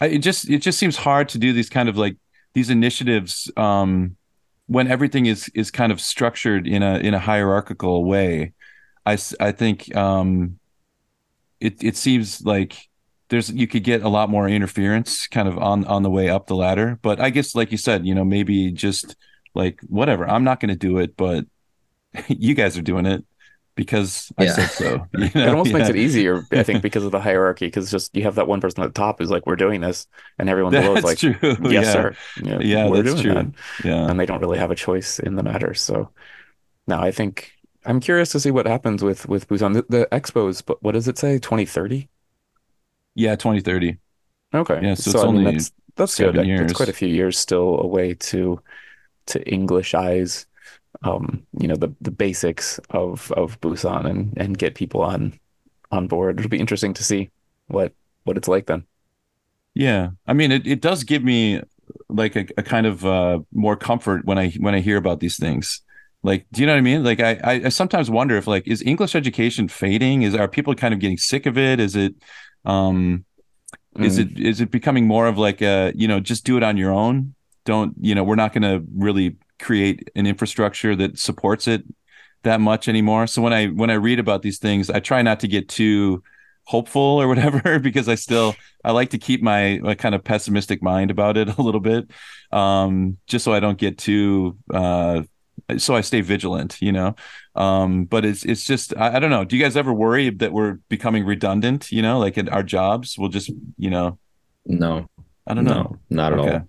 I, 0.00 0.06
it 0.08 0.18
just 0.18 0.50
it 0.50 0.58
just 0.58 0.78
seems 0.78 0.94
hard 0.96 1.30
to 1.30 1.38
do 1.38 1.52
these 1.54 1.70
kind 1.70 1.88
of 1.88 1.96
like 1.96 2.16
these 2.52 2.68
initiatives 2.70 3.50
um, 3.56 4.16
when 4.66 4.88
everything 4.88 5.26
is 5.26 5.48
is 5.54 5.70
kind 5.70 5.92
of 5.92 6.00
structured 6.00 6.66
in 6.66 6.82
a 6.82 6.98
in 6.98 7.14
a 7.14 7.18
hierarchical 7.18 8.04
way. 8.04 8.52
I 9.04 9.18
I 9.40 9.52
think 9.52 9.94
um, 9.96 10.58
it 11.60 11.82
it 11.82 11.96
seems 11.96 12.42
like 12.44 12.88
there's 13.28 13.50
you 13.50 13.66
could 13.66 13.84
get 13.84 14.02
a 14.02 14.08
lot 14.08 14.30
more 14.30 14.48
interference 14.48 15.26
kind 15.26 15.48
of 15.48 15.58
on 15.58 15.84
on 15.84 16.02
the 16.02 16.10
way 16.10 16.28
up 16.28 16.46
the 16.46 16.56
ladder. 16.56 16.98
But 17.02 17.20
I 17.20 17.30
guess 17.30 17.54
like 17.54 17.72
you 17.72 17.78
said, 17.78 18.06
you 18.06 18.14
know, 18.14 18.24
maybe 18.24 18.72
just 18.72 19.16
like 19.54 19.80
whatever. 19.88 20.28
I'm 20.28 20.44
not 20.44 20.60
going 20.60 20.70
to 20.70 20.76
do 20.76 20.98
it, 20.98 21.16
but 21.16 21.46
you 22.28 22.54
guys 22.54 22.76
are 22.76 22.82
doing 22.82 23.06
it 23.06 23.24
because 23.76 24.32
I 24.38 24.46
said 24.46 24.72
so. 24.72 25.08
you 25.16 25.30
It 25.42 25.46
know? 25.46 25.52
almost 25.52 25.72
makes 25.74 25.88
it 25.90 25.96
easier, 25.96 26.48
I 26.54 26.64
think, 26.64 26.82
because 26.82 27.04
of 27.04 27.12
the 27.12 27.20
hierarchy. 27.20 27.66
Because 27.68 27.90
just 27.90 28.16
you 28.16 28.24
have 28.24 28.36
that 28.36 28.48
one 28.48 28.60
person 28.60 28.82
at 28.82 28.88
the 28.88 28.92
top 29.00 29.18
who's 29.20 29.30
like, 29.30 29.46
"We're 29.46 29.56
doing 29.56 29.80
this," 29.82 30.08
and 30.38 30.48
everyone 30.50 30.74
below 30.74 30.96
is 30.96 31.04
like, 31.04 31.18
true. 31.18 31.36
"Yes, 31.68 31.88
yeah. 31.88 31.92
sir." 31.92 32.16
Yeah, 32.36 32.60
Yeah, 32.60 32.88
we're 32.88 33.02
that's 33.02 33.14
doing 33.14 33.28
true. 33.28 33.34
that. 33.34 33.54
Yeah. 33.84 34.10
and 34.10 34.18
they 34.20 34.26
don't 34.26 34.40
really 34.40 34.58
have 34.58 34.70
a 34.72 34.74
choice 34.76 35.18
in 35.20 35.36
the 35.36 35.42
matter. 35.44 35.74
So, 35.74 36.12
now 36.86 37.02
I 37.02 37.12
think 37.12 37.52
I'm 37.86 38.00
curious 38.00 38.30
to 38.32 38.40
see 38.40 38.50
what 38.52 38.66
happens 38.66 39.02
with 39.04 39.28
with 39.28 39.48
Busan. 39.48 39.74
The, 39.74 39.86
the 39.88 40.08
expos, 40.12 40.64
but 40.66 40.82
what 40.82 40.92
does 40.92 41.08
it 41.08 41.18
say? 41.18 41.38
2030? 41.38 42.08
Yeah, 43.14 43.36
2030. 43.36 43.98
Okay, 44.54 44.80
Yeah, 44.80 44.94
so 44.94 45.10
so, 45.10 45.12
it's 45.12 45.24
I 45.24 45.28
mean 45.28 45.42
only 45.42 45.44
that's 45.44 45.72
that's 45.96 46.14
seven 46.14 46.42
good. 46.42 46.44
years. 46.44 46.72
It's 46.72 46.72
quite 46.72 46.88
a 46.88 46.92
few 46.92 47.08
years 47.08 47.38
still 47.38 47.80
away 47.80 48.14
to 48.14 48.62
to 49.28 49.40
Englishize, 49.44 50.46
um, 51.02 51.46
you 51.58 51.68
know, 51.68 51.76
the 51.76 51.94
the 52.00 52.10
basics 52.10 52.78
of 52.90 53.30
of 53.32 53.60
Busan 53.60 54.06
and 54.08 54.32
and 54.36 54.58
get 54.58 54.74
people 54.74 55.02
on 55.02 55.38
on 55.90 56.08
board. 56.08 56.38
It'll 56.38 56.48
be 56.50 56.58
interesting 56.60 56.94
to 56.94 57.04
see 57.04 57.30
what 57.68 57.92
what 58.24 58.36
it's 58.36 58.48
like 58.48 58.66
then. 58.66 58.84
Yeah. 59.74 60.10
I 60.26 60.32
mean, 60.32 60.52
it, 60.52 60.66
it 60.66 60.80
does 60.80 61.04
give 61.04 61.22
me 61.22 61.60
like 62.08 62.34
a, 62.36 62.46
a 62.56 62.62
kind 62.62 62.86
of 62.86 63.04
uh, 63.04 63.40
more 63.52 63.76
comfort 63.76 64.24
when 64.24 64.38
I 64.38 64.50
when 64.52 64.74
I 64.74 64.80
hear 64.80 64.96
about 64.96 65.20
these 65.20 65.36
things. 65.36 65.82
Like, 66.22 66.46
do 66.52 66.60
you 66.60 66.66
know 66.66 66.72
what 66.72 66.78
I 66.78 66.82
mean? 66.82 67.04
Like, 67.04 67.20
I, 67.20 67.38
I 67.66 67.68
sometimes 67.68 68.10
wonder 68.10 68.36
if 68.36 68.46
like 68.46 68.66
is 68.66 68.82
English 68.82 69.14
education 69.14 69.68
fading? 69.68 70.22
Is 70.22 70.34
are 70.34 70.48
people 70.48 70.74
kind 70.74 70.94
of 70.94 71.00
getting 71.00 71.18
sick 71.18 71.46
of 71.46 71.56
it? 71.58 71.78
Is 71.80 71.94
it 71.96 72.14
um 72.64 73.24
is 73.98 74.18
Mm. 74.18 74.32
it 74.32 74.40
is 74.40 74.60
it 74.60 74.70
becoming 74.70 75.06
more 75.06 75.26
of 75.26 75.38
like 75.38 75.62
a 75.62 75.92
you 75.94 76.08
know 76.08 76.20
just 76.20 76.44
do 76.44 76.56
it 76.56 76.62
on 76.62 76.76
your 76.76 76.92
own? 76.92 77.34
Don't 77.64 77.94
you 78.00 78.14
know? 78.14 78.24
We're 78.24 78.34
not 78.36 78.52
going 78.52 78.62
to 78.62 78.84
really 78.94 79.36
create 79.58 80.08
an 80.14 80.26
infrastructure 80.26 80.94
that 80.96 81.18
supports 81.18 81.68
it 81.68 81.84
that 82.42 82.60
much 82.60 82.88
anymore. 82.88 83.26
So 83.26 83.42
when 83.42 83.52
I 83.52 83.66
when 83.68 83.90
I 83.90 83.94
read 83.94 84.18
about 84.18 84.42
these 84.42 84.58
things, 84.58 84.90
I 84.90 85.00
try 85.00 85.22
not 85.22 85.40
to 85.40 85.48
get 85.48 85.68
too 85.68 86.22
hopeful 86.64 87.00
or 87.02 87.28
whatever 87.28 87.78
because 87.80 88.08
I 88.08 88.14
still 88.14 88.58
I 88.84 88.92
like 88.92 89.10
to 89.10 89.18
keep 89.18 89.42
my, 89.42 89.78
my 89.82 89.94
kind 89.94 90.14
of 90.14 90.24
pessimistic 90.24 90.82
mind 90.82 91.10
about 91.10 91.36
it 91.36 91.48
a 91.58 91.62
little 91.62 91.80
bit, 91.80 92.10
um, 92.52 93.18
just 93.26 93.44
so 93.44 93.52
I 93.52 93.60
don't 93.60 93.78
get 93.78 93.98
too 93.98 94.56
uh, 94.72 95.22
so 95.78 95.94
I 95.96 96.00
stay 96.02 96.20
vigilant, 96.20 96.80
you 96.80 96.92
know. 96.92 97.14
Um, 97.54 98.04
but 98.04 98.24
it's 98.24 98.44
it's 98.44 98.64
just 98.64 98.96
I, 98.96 99.16
I 99.16 99.18
don't 99.18 99.30
know. 99.30 99.44
Do 99.44 99.56
you 99.56 99.62
guys 99.62 99.76
ever 99.76 99.92
worry 99.92 100.30
that 100.30 100.52
we're 100.52 100.74
becoming 100.88 101.24
redundant? 101.24 101.90
You 101.90 102.02
know, 102.02 102.18
like 102.18 102.38
in 102.38 102.48
our 102.50 102.62
jobs, 102.62 103.16
we'll 103.18 103.30
just 103.30 103.50
you 103.78 103.90
know 103.90 104.18
No, 104.66 105.06
I 105.46 105.54
don't 105.54 105.64
know. 105.64 105.98
not 106.10 106.32
at 106.32 106.38
Okay. 106.38 106.38
all. 106.38 106.68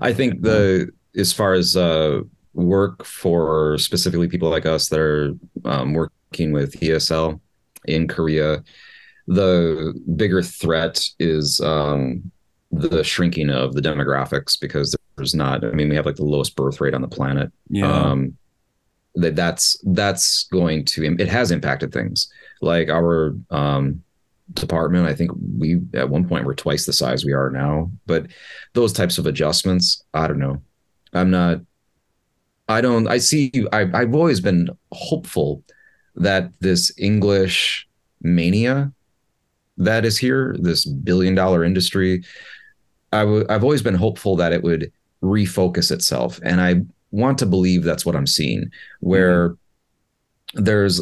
I 0.00 0.12
think 0.12 0.42
the 0.42 0.90
as 1.16 1.32
far 1.32 1.52
as 1.54 1.76
uh, 1.76 2.20
work 2.54 3.04
for 3.04 3.78
specifically 3.78 4.28
people 4.28 4.48
like 4.48 4.66
us 4.66 4.88
that 4.88 5.00
are 5.00 5.32
um, 5.64 5.94
working 5.94 6.52
with 6.52 6.78
ESL 6.80 7.40
in 7.86 8.08
Korea, 8.08 8.62
the 9.26 9.94
bigger 10.16 10.42
threat 10.42 11.04
is 11.18 11.60
um, 11.60 12.30
the 12.72 13.02
shrinking 13.02 13.50
of 13.50 13.74
the 13.74 13.80
demographics 13.80 14.58
because 14.60 14.94
there's 15.16 15.34
not. 15.34 15.64
I 15.64 15.70
mean, 15.72 15.88
we 15.88 15.96
have 15.96 16.06
like 16.06 16.16
the 16.16 16.24
lowest 16.24 16.56
birth 16.56 16.80
rate 16.80 16.94
on 16.94 17.02
the 17.02 17.08
planet. 17.08 17.52
Yeah. 17.68 17.92
Um, 17.92 18.36
that 19.16 19.34
that's 19.34 19.76
that's 19.86 20.44
going 20.44 20.84
to 20.84 21.04
it 21.04 21.28
has 21.28 21.50
impacted 21.50 21.92
things 21.92 22.32
like 22.60 22.88
our 22.88 23.34
um, 23.50 24.02
department. 24.52 25.06
I 25.06 25.14
think 25.14 25.32
we 25.58 25.80
at 25.94 26.08
one 26.08 26.28
point 26.28 26.44
were 26.44 26.54
twice 26.54 26.86
the 26.86 26.92
size 26.92 27.24
we 27.24 27.32
are 27.32 27.50
now, 27.50 27.90
but 28.06 28.26
those 28.74 28.92
types 28.92 29.18
of 29.18 29.26
adjustments, 29.26 30.04
I 30.14 30.26
don't 30.26 30.38
know. 30.38 30.62
I'm 31.12 31.30
not. 31.30 31.60
I 32.68 32.80
don't. 32.80 33.08
I 33.08 33.18
see. 33.18 33.52
I, 33.72 33.88
I've 33.92 34.14
always 34.14 34.40
been 34.40 34.68
hopeful 34.92 35.64
that 36.16 36.50
this 36.60 36.92
English 36.98 37.88
mania 38.22 38.92
that 39.78 40.04
is 40.04 40.18
here, 40.18 40.54
this 40.58 40.84
billion 40.84 41.34
dollar 41.34 41.64
industry, 41.64 42.22
I 43.12 43.20
w- 43.20 43.46
I've 43.48 43.64
always 43.64 43.82
been 43.82 43.94
hopeful 43.94 44.36
that 44.36 44.52
it 44.52 44.62
would 44.62 44.92
refocus 45.22 45.90
itself, 45.90 46.38
and 46.44 46.60
I 46.60 46.82
want 47.10 47.38
to 47.38 47.46
believe 47.46 47.82
that's 47.82 48.06
what 48.06 48.14
I'm 48.14 48.26
seeing, 48.26 48.70
where 49.00 49.56
there's 50.54 51.00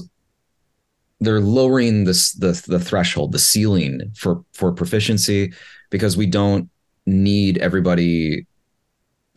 they're 1.20 1.40
lowering 1.40 2.04
this 2.04 2.32
the 2.32 2.62
the 2.66 2.80
threshold, 2.80 3.32
the 3.32 3.38
ceiling 3.38 4.12
for 4.16 4.42
for 4.52 4.72
proficiency, 4.72 5.52
because 5.90 6.16
we 6.16 6.26
don't 6.26 6.70
need 7.06 7.58
everybody 7.58 8.46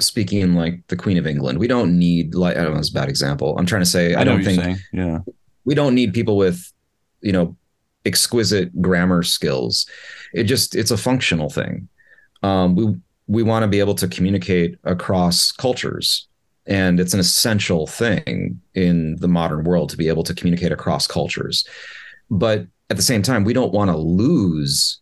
speaking 0.01 0.55
like 0.55 0.85
the 0.87 0.95
Queen 0.95 1.17
of 1.17 1.27
England. 1.27 1.59
We 1.59 1.67
don't 1.67 1.97
need 1.97 2.35
like 2.35 2.57
I 2.57 2.63
don't 2.63 2.73
know, 2.73 2.79
it's 2.79 2.89
a 2.89 2.93
bad 2.93 3.09
example. 3.09 3.57
I'm 3.57 3.65
trying 3.65 3.81
to 3.81 3.89
say 3.89 4.15
I, 4.15 4.21
I 4.21 4.23
don't 4.23 4.43
think. 4.43 4.79
Yeah. 4.91 5.19
we 5.65 5.75
don't 5.75 5.95
need 5.95 6.13
people 6.13 6.37
with 6.37 6.71
you 7.21 7.31
know 7.31 7.55
exquisite 8.05 8.81
grammar 8.81 9.23
skills 9.23 9.85
it 10.33 10.43
just 10.45 10.75
it's 10.75 10.91
a 10.91 10.97
functional 10.97 11.49
thing 11.49 11.87
um, 12.43 12.75
we 12.75 12.95
we 13.27 13.43
want 13.43 13.63
to 13.63 13.67
be 13.67 13.79
able 13.79 13.93
to 13.95 14.07
communicate 14.07 14.77
across 14.83 15.51
cultures 15.51 16.27
and 16.65 16.99
it's 16.99 17.13
an 17.13 17.19
essential 17.19 17.87
thing 17.87 18.59
in 18.73 19.15
the 19.17 19.27
modern 19.27 19.63
world 19.63 19.89
to 19.89 19.97
be 19.97 20.07
able 20.07 20.23
to 20.23 20.33
communicate 20.33 20.71
across 20.71 21.05
cultures 21.05 21.67
but 22.29 22.65
at 22.89 22.97
the 22.97 23.03
same 23.03 23.21
time 23.21 23.43
we 23.43 23.53
don't 23.53 23.73
want 23.73 23.89
to 23.89 23.97
lose 23.97 25.00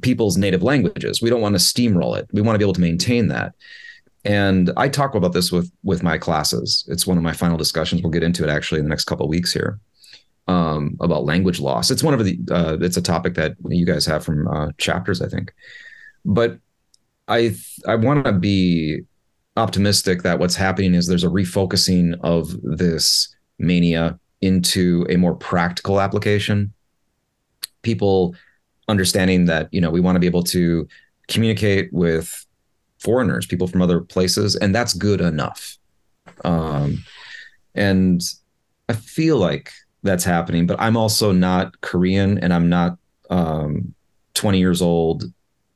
people's 0.00 0.36
native 0.36 0.62
languages 0.62 1.22
we 1.22 1.30
don't 1.30 1.40
want 1.40 1.54
to 1.54 1.60
steamroll 1.60 2.18
it 2.18 2.26
we 2.32 2.40
want 2.40 2.54
to 2.54 2.58
be 2.58 2.64
able 2.64 2.72
to 2.72 2.80
maintain 2.80 3.28
that 3.28 3.54
and 4.24 4.70
I 4.76 4.88
talk 4.88 5.14
about 5.14 5.32
this 5.32 5.52
with 5.52 5.72
with 5.82 6.02
my 6.02 6.18
classes. 6.18 6.84
It's 6.88 7.06
one 7.06 7.16
of 7.16 7.22
my 7.22 7.32
final 7.32 7.56
discussions. 7.56 8.02
We'll 8.02 8.10
get 8.10 8.22
into 8.22 8.44
it 8.44 8.50
actually 8.50 8.80
in 8.80 8.84
the 8.84 8.90
next 8.90 9.04
couple 9.04 9.24
of 9.24 9.30
weeks 9.30 9.52
here 9.52 9.78
um, 10.48 10.96
about 11.00 11.24
language 11.24 11.60
loss. 11.60 11.90
It's 11.90 12.02
one 12.02 12.14
of 12.14 12.24
the 12.24 12.38
uh, 12.50 12.78
it's 12.80 12.96
a 12.96 13.02
topic 13.02 13.34
that 13.34 13.54
you 13.68 13.86
guys 13.86 14.04
have 14.06 14.24
from 14.24 14.48
uh, 14.48 14.72
chapters, 14.78 15.22
I 15.22 15.28
think. 15.28 15.52
But 16.24 16.58
I 17.28 17.54
I 17.86 17.94
want 17.94 18.24
to 18.24 18.32
be 18.32 19.02
optimistic 19.56 20.22
that 20.22 20.38
what's 20.38 20.56
happening 20.56 20.94
is 20.94 21.06
there's 21.06 21.24
a 21.24 21.28
refocusing 21.28 22.18
of 22.22 22.54
this 22.62 23.34
mania 23.58 24.18
into 24.40 25.06
a 25.08 25.16
more 25.16 25.34
practical 25.34 26.00
application. 26.00 26.72
People 27.82 28.34
understanding 28.88 29.46
that 29.46 29.68
you 29.72 29.80
know 29.80 29.90
we 29.90 30.00
want 30.00 30.16
to 30.16 30.20
be 30.20 30.26
able 30.26 30.44
to 30.44 30.88
communicate 31.28 31.92
with 31.92 32.46
foreigners, 32.98 33.46
people 33.46 33.68
from 33.68 33.82
other 33.82 34.00
places, 34.00 34.56
and 34.56 34.74
that's 34.74 34.94
good 34.94 35.20
enough. 35.20 35.76
Um, 36.44 37.04
and 37.74 38.22
I 38.88 38.94
feel 38.94 39.36
like 39.36 39.72
that's 40.02 40.24
happening, 40.24 40.66
but 40.66 40.80
I'm 40.80 40.96
also 40.96 41.32
not 41.32 41.80
Korean, 41.80 42.38
and 42.38 42.52
I'm 42.52 42.68
not 42.68 42.98
um, 43.30 43.94
20 44.34 44.58
years 44.58 44.82
old 44.82 45.24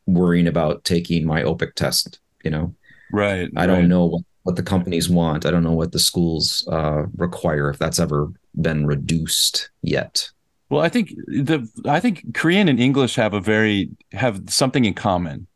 worrying 0.07 0.49
about 0.49 0.85
taking 0.85 1.25
my 1.27 1.43
OPIC 1.43 1.75
test. 1.75 2.19
You 2.45 2.51
know, 2.51 2.75
Right. 3.13 3.51
I 3.57 3.67
don't 3.67 3.89
know 3.89 4.07
what, 4.07 4.23
what 4.43 4.57
the 4.57 4.63
companies 4.63 5.09
want. 5.09 5.45
I 5.45 5.51
don't 5.51 5.63
know 5.63 5.73
what 5.73 5.93
the 5.93 5.99
schools 5.99 6.67
uh, 6.73 7.05
require. 7.17 7.69
If 7.69 7.79
that's 7.79 8.01
ever 8.01 8.33
been 8.61 8.87
reduced 8.87 9.71
yet. 9.83 10.29
Well, 10.73 10.81
I 10.81 10.89
think 10.89 11.11
the 11.27 11.69
I 11.85 12.01
think 12.01 12.33
Korean 12.33 12.67
and 12.67 12.81
English 12.81 13.17
have 13.17 13.35
a 13.35 13.41
very 13.43 13.91
have 14.13 14.41
something 14.49 14.87
in 14.87 14.95
common. 14.95 15.47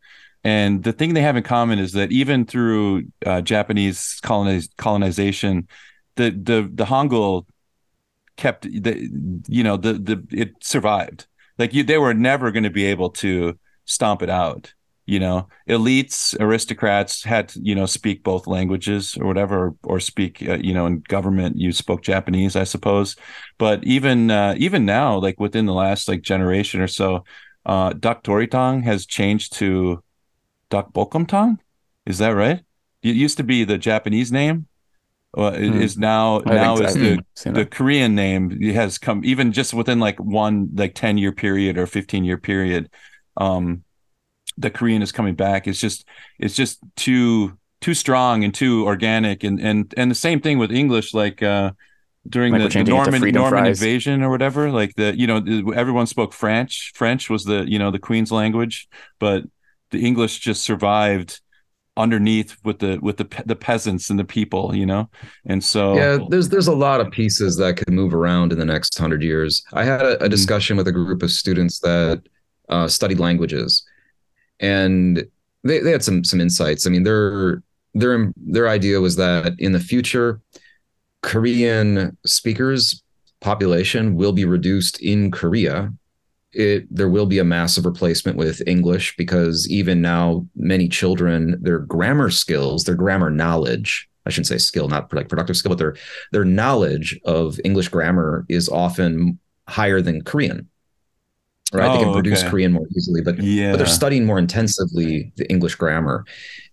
And 0.45 0.85
the 0.85 0.93
thing 0.93 1.14
they 1.14 1.23
have 1.23 1.39
in 1.39 1.43
common 1.43 1.79
is 1.79 1.93
that 1.93 2.12
even 2.12 2.45
through 2.45 3.05
uh, 3.25 3.41
Japanese 3.41 4.21
coloniz- 4.23 4.69
colonization, 4.77 5.69
the 6.17 6.33
the 6.33 6.71
the 6.71 6.85
Hangul 6.85 7.47
kept 8.37 8.64
the 8.64 9.09
you 9.49 9.64
know 9.64 9.79
the 9.79 9.95
the 9.95 10.23
it 10.31 10.53
survived. 10.61 11.27
Like 11.57 11.73
you, 11.73 11.83
they 11.83 11.97
were 11.97 12.12
never 12.12 12.51
going 12.51 12.64
to 12.64 12.71
be 12.71 12.85
able 12.85 13.09
to 13.25 13.59
stomp 13.87 14.21
it 14.21 14.29
out. 14.29 14.75
You 15.07 15.20
know, 15.20 15.48
elites, 15.68 16.36
aristocrats 16.40 17.22
had 17.22 17.50
to, 17.50 17.61
you 17.62 17.74
know 17.76 17.86
speak 17.86 18.24
both 18.24 18.46
languages 18.48 19.16
or 19.16 19.26
whatever, 19.26 19.74
or 19.84 20.00
speak 20.00 20.42
uh, 20.48 20.59
you 20.61 20.74
know 20.74 20.86
in 20.86 21.00
government 21.09 21.59
you 21.59 21.72
spoke 21.72 22.02
Japanese, 22.02 22.57
I 22.57 22.64
suppose. 22.64 23.16
But 23.59 23.84
even 23.84 24.30
uh, 24.30 24.54
even 24.59 24.84
now, 24.84 25.18
like 25.18 25.38
within 25.38 25.66
the 25.66 25.74
last 25.74 26.09
like 26.09 26.22
generation 26.22 26.80
or 26.80 26.88
so, 26.88 27.24
uh, 27.66 27.92
Dak 27.92 28.24
Doritong 28.24 28.82
has 28.84 29.07
changed 29.07 29.52
to 29.54 30.02
Dak 30.70 30.92
Bokumtong. 30.92 31.59
Is 32.07 32.18
that 32.18 32.30
right? 32.30 32.62
It 33.02 33.16
used 33.16 33.36
to 33.38 33.44
be 33.44 33.64
the 33.64 33.78
Japanese 33.78 34.32
name. 34.32 34.66
Uh, 35.36 35.52
it 35.54 35.74
Hmm. 35.74 35.76
is 35.76 35.98
now 35.98 36.40
I 36.46 36.57
now 36.57 36.80
is 36.80 36.96
the. 36.96 37.24
The 37.52 37.64
that. 37.64 37.70
Korean 37.70 38.14
name 38.14 38.59
It 38.61 38.74
has 38.74 38.98
come 38.98 39.24
even 39.24 39.52
just 39.52 39.72
within 39.72 39.98
like 40.00 40.18
one 40.18 40.70
like 40.74 40.94
10 40.94 41.16
year 41.16 41.32
period 41.32 41.78
or 41.78 41.86
15 41.86 42.24
year 42.24 42.36
period. 42.38 42.90
Um, 43.38 43.84
the 44.59 44.70
Korean 44.70 45.02
is 45.02 45.12
coming 45.12 45.34
back. 45.34 45.66
It's 45.66 45.80
just 45.80 46.04
it's 46.38 46.54
just 46.54 46.78
too 46.96 47.59
too 47.80 47.94
strong 47.94 48.44
and 48.44 48.54
too 48.54 48.84
organic 48.86 49.44
and 49.44 49.61
and 49.61 49.92
and 49.96 50.11
the 50.11 50.14
same 50.14 50.40
thing 50.40 50.59
with 50.59 50.72
English 50.72 51.14
like 51.14 51.42
uh 51.42 51.72
during 52.28 52.52
Like 52.52 52.62
the, 52.62 52.68
the 52.68 52.70
changing 52.72 52.96
it 52.96 53.04
to 53.04 53.12
Norman 53.12 53.22
Norman 53.32 53.64
fries. 53.64 53.66
invasion 53.66 54.22
or 54.22 54.30
whatever 54.30 54.70
like 54.70 54.94
the 54.96 55.16
you 55.18 55.26
know 55.26 55.38
everyone 55.74 56.07
spoke 56.07 56.32
French 56.32 56.92
French 56.94 57.30
was 57.30 57.44
the 57.44 57.64
you 57.68 57.78
know 57.78 57.90
the 57.90 57.98
queen's 58.00 58.32
language 58.32 58.88
but 59.20 59.44
the 59.92 60.04
English 60.04 60.40
just 60.40 60.62
survived 60.62 61.40
underneath 61.96 62.57
with 62.64 62.78
the 62.80 62.98
with 63.02 63.16
the 63.18 63.42
the 63.46 63.57
peasants 63.57 64.11
and 64.11 64.18
the 64.18 64.24
people 64.24 64.74
you 64.74 64.86
know 64.86 65.11
and 65.46 65.64
so 65.64 65.96
Yeah, 65.96 66.18
there's 66.28 66.48
there's 66.48 66.66
a 66.66 66.74
lot 66.74 67.00
of 67.00 67.11
pieces 67.12 67.57
that 67.59 67.76
could 67.76 67.90
move 67.92 68.12
around 68.12 68.52
in 68.52 68.59
the 68.59 68.64
next 68.64 68.98
hundred 68.98 69.22
years. 69.22 69.62
I 69.72 69.84
had 69.84 70.02
a, 70.02 70.24
a 70.24 70.28
Mhm. 70.28 70.28
discussion 70.28 70.76
with 70.76 70.88
a 70.88 70.92
group 70.92 71.22
of 71.22 71.30
students 71.30 71.78
that 71.80 72.22
uh, 72.68 72.88
studied 72.88 73.20
languages, 73.20 73.84
and 74.61 75.26
they, 75.64 75.80
they 75.80 75.90
had 75.90 76.04
some 76.04 76.24
some 76.24 76.40
insights. 76.40 76.86
I 76.86 76.90
mean, 76.90 77.02
their 77.02 77.62
their 77.94 78.32
their 78.36 78.68
idea 78.68 79.00
was 79.00 79.16
that 79.16 79.54
in 79.59 79.72
the 79.72 79.80
future, 79.80 80.40
Korean 81.22 82.16
speakers 82.24 83.02
population 83.40 84.14
will 84.16 84.32
be 84.32 84.44
reduced 84.44 85.00
in 85.00 85.30
Korea. 85.30 85.92
It 86.52 86.86
there 86.94 87.09
will 87.09 87.26
be 87.26 87.38
a 87.38 87.44
massive 87.44 87.84
replacement 87.84 88.38
with 88.38 88.62
English 88.66 89.16
because 89.16 89.68
even 89.68 90.00
now 90.00 90.46
many 90.54 90.88
children 90.88 91.59
their 91.61 91.80
grammar 91.80 92.30
skills, 92.30 92.84
their 92.84 92.94
grammar 92.94 93.30
knowledge, 93.30 94.09
I 94.24 94.30
shouldn't 94.30 94.46
say 94.46 94.59
skill, 94.59 94.88
not 94.88 95.12
like 95.12 95.28
productive 95.28 95.57
skill, 95.57 95.70
but 95.70 95.78
their 95.78 95.96
their 96.32 96.44
knowledge 96.44 97.18
of 97.24 97.61
English 97.64 97.88
grammar 97.88 98.46
is 98.48 98.68
often 98.68 99.38
higher 99.68 100.00
than 100.00 100.22
Korean. 100.22 100.68
Right? 101.73 101.89
they 101.99 101.99
Oh, 102.01 102.05
can 102.05 102.12
produce 102.12 102.41
okay. 102.41 102.51
Korean 102.51 102.73
more 102.73 102.87
easily, 102.97 103.23
but 103.23 103.39
yeah 103.43 103.73
but 103.73 103.79
they're 103.79 103.87
studying 103.87 104.25
more 104.25 104.39
intensively 104.39 105.33
the 105.37 105.49
English 105.51 105.75
grammar, 105.75 106.25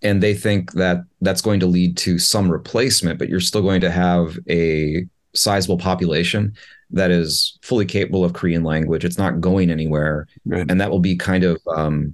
and 0.04 0.22
they 0.22 0.34
think 0.36 0.74
that 0.74 0.98
that's 1.22 1.42
going 1.42 1.60
to 1.62 1.66
lead 1.66 1.98
to 1.98 2.20
some 2.20 2.50
replacement, 2.52 3.18
but 3.18 3.28
you're 3.28 3.40
still 3.40 3.64
going 3.64 3.82
to 3.82 3.90
have 3.92 4.38
a 4.50 5.06
sizable 5.34 5.80
population 5.80 6.54
that 6.92 7.10
is 7.10 7.58
fully 7.64 7.86
capable 7.86 8.24
of 8.24 8.34
Korean 8.34 8.64
language. 8.64 9.04
It's 9.04 9.18
not 9.18 9.42
going 9.42 9.72
anywhere, 9.72 10.28
Right. 10.46 10.70
and 10.70 10.80
that 10.80 10.92
will 10.92 11.00
be 11.00 11.16
kind 11.16 11.44
of 11.44 11.60
um, 11.76 12.14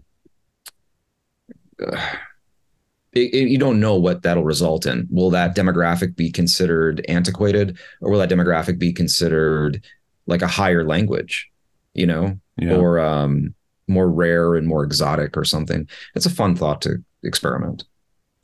uh, 1.85 1.97
it- 3.13 3.33
it- 3.33 3.49
you 3.49 3.57
don't 3.57 3.81
know 3.81 3.95
what 3.97 4.21
that'll 4.21 4.45
result 4.45 4.85
in. 4.85 5.05
Will 5.11 5.31
that 5.31 5.53
demographic 5.55 6.15
be 6.15 6.31
considered 6.31 7.03
antiquated, 7.09 7.77
or 7.99 8.09
will 8.09 8.19
that 8.19 8.29
demographic 8.29 8.79
be 8.79 8.93
considered 8.93 9.83
like 10.27 10.41
a 10.41 10.47
higher 10.47 10.85
language? 10.85 11.49
You 11.93 12.05
know, 12.05 12.39
yeah. 12.57 12.75
or 12.75 12.99
um, 12.99 13.53
more 13.87 14.09
rare 14.09 14.55
and 14.55 14.67
more 14.67 14.83
exotic 14.83 15.35
or 15.35 15.43
something. 15.43 15.87
It's 16.15 16.25
a 16.25 16.29
fun 16.29 16.55
thought 16.55 16.81
to 16.83 17.03
experiment. 17.23 17.83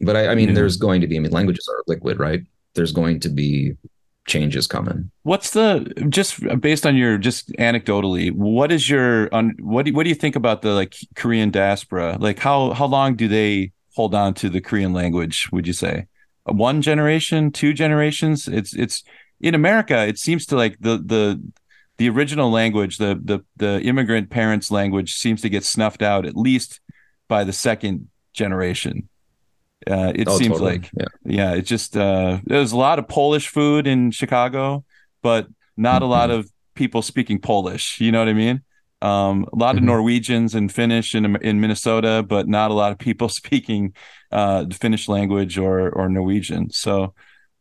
But 0.02 0.16
I, 0.16 0.28
I 0.30 0.36
mean, 0.36 0.50
Yeah. 0.50 0.56
there's 0.56 0.78
going 0.78 1.02
to 1.02 1.08
be, 1.08 1.16
I 1.16 1.20
mean, 1.20 1.32
languages 1.32 1.70
are 1.72 1.84
liquid, 1.88 2.20
right? 2.20 2.41
There's 2.74 2.91
going 2.91 3.20
to 3.22 3.30
be 3.30 3.74
changes 4.28 4.66
coming. 4.68 5.12
What's 5.24 5.52
the 5.52 5.82
just 6.10 6.41
based 6.60 6.86
on 6.86 6.96
your 6.98 7.18
just 7.18 7.50
anecdotally? 7.54 8.32
What 8.32 8.72
is 8.72 8.89
your 8.89 9.34
on 9.34 9.56
what 9.60 9.86
do 9.86 9.93
what 9.93 10.04
do 10.04 10.10
you 10.10 10.16
think 10.16 10.36
about 10.36 10.64
the 10.64 10.72
like 10.74 10.96
Korean 11.16 11.52
diaspora? 11.52 12.18
Like 12.20 12.39
how 12.39 12.74
how 12.74 12.86
long 12.88 13.16
do 13.16 13.28
they 13.28 13.72
hold 13.96 14.16
on 14.16 14.34
to 14.36 14.50
the 14.50 14.60
Korean 14.62 14.93
language? 14.93 15.48
Would 15.52 15.68
you 15.68 15.74
say 15.74 16.08
one 16.46 16.82
generation, 16.82 17.52
two 17.52 17.72
generations? 17.74 18.48
It's 18.48 18.74
it's 18.76 19.04
in 19.39 19.54
America. 19.56 20.06
It 20.08 20.18
seems 20.18 20.46
to 20.48 20.56
like 20.56 20.78
the 20.80 20.98
the 20.98 21.41
the 21.98 22.10
original 22.10 22.50
language, 22.52 22.98
the 22.98 23.20
the 23.24 23.39
the 23.58 23.82
immigrant 23.82 24.30
parents' 24.30 24.72
language, 24.72 25.14
seems 25.16 25.41
to 25.41 25.50
get 25.50 25.64
snuffed 25.64 26.02
out 26.02 26.26
at 26.26 26.36
least 26.36 26.80
by 27.28 27.43
the 27.43 27.54
second 27.54 28.10
generation. 28.34 29.10
Uh, 29.89 30.12
it 30.16 30.28
Oh, 30.28 30.38
seems 30.38 30.54
totally. 30.54 30.72
like 30.74 30.89
yeah. 30.98 31.06
yeah, 31.26 31.54
it 31.54 31.64
just 31.64 31.96
uh 31.96 32.39
there's 32.46 32.72
a 32.72 32.78
lot 32.78 32.98
of 33.00 33.08
Polish 33.08 33.48
food 33.50 33.88
in 33.88 34.12
Chicago, 34.12 34.84
but 35.22 35.48
not 35.78 36.02
a 36.02 36.06
lot 36.06 36.30
Mhm. 36.30 36.39
of 36.39 36.52
people 36.76 37.02
speaking 37.02 37.39
Polish. 37.39 38.00
You 38.02 38.12
know 38.12 38.20
what 38.20 38.30
I 38.30 38.34
mean? 38.34 38.62
Um, 39.02 39.46
a 39.54 39.56
lot 39.56 39.76
of 39.76 39.82
Mhm. 39.84 39.88
Norwegians 39.88 40.56
and 40.56 40.72
Finnish 40.72 41.14
in 41.14 41.36
in 41.38 41.60
Minnesota, 41.62 42.24
but 42.28 42.48
not 42.48 42.72
a 42.72 42.74
lot 42.74 42.91
of 42.91 42.98
people 42.98 43.30
speaking 43.41 43.93
uh 44.32 44.64
the 44.64 44.76
Finnish 44.76 45.08
language 45.08 45.58
or 45.58 45.89
or 45.89 46.10
Norwegian. 46.10 46.70
So 46.72 47.14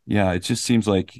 yeah, 0.07 0.31
it 0.33 0.39
just 0.39 0.63
seems 0.63 0.87
like 0.87 1.19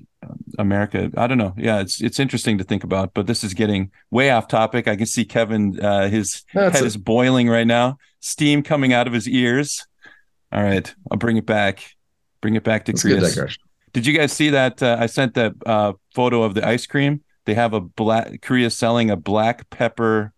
America. 0.58 1.12
I 1.18 1.28
don't 1.28 1.38
know. 1.38 1.54
Yeah, 1.58 1.80
it's 1.82 2.02
it's 2.02 2.20
interesting 2.20 2.58
to 2.58 2.64
think 2.64 2.84
about, 2.84 3.14
but 3.14 3.28
this 3.28 3.44
is 3.44 3.54
getting 3.54 3.92
way 4.12 4.30
off 4.32 4.48
topic. 4.48 4.88
I 4.88 4.96
can 4.96 5.06
see 5.06 5.26
Kevin 5.26 5.80
uh 5.84 6.08
his 6.10 6.44
That's 6.54 6.76
head 6.76 6.84
a- 6.84 6.88
is 6.88 6.98
boiling 6.98 7.50
right 7.50 7.68
now, 7.68 7.98
steam 8.20 8.64
coming 8.64 8.94
out 8.94 9.08
of 9.08 9.14
his 9.14 9.28
ears. 9.28 9.86
All 10.52 10.64
right, 10.64 10.94
I'll 11.12 11.18
bring 11.18 11.38
it 11.38 11.46
back. 11.46 11.96
Bring 12.42 12.56
it 12.56 12.64
back 12.64 12.86
to 12.86 12.92
It's 12.92 13.04
a 13.04 13.08
Chris. 13.10 13.34
digression. 13.36 13.62
Did 13.94 14.06
you 14.06 14.18
guys 14.18 14.32
see 14.34 14.50
that? 14.52 14.82
Uh, 14.84 14.98
I 15.00 15.06
sent 15.08 15.34
that 15.36 15.54
uh, 15.66 15.94
photo 16.14 16.44
of 16.44 16.54
the 16.54 16.68
ice 16.68 16.86
cream. 16.86 17.22
They 17.46 17.54
have 17.54 17.74
a 17.74 17.80
black 17.82 18.42
Korea 18.42 18.70
selling 18.70 19.10
a 19.10 19.16
black 19.16 19.70
pepper 19.70 20.34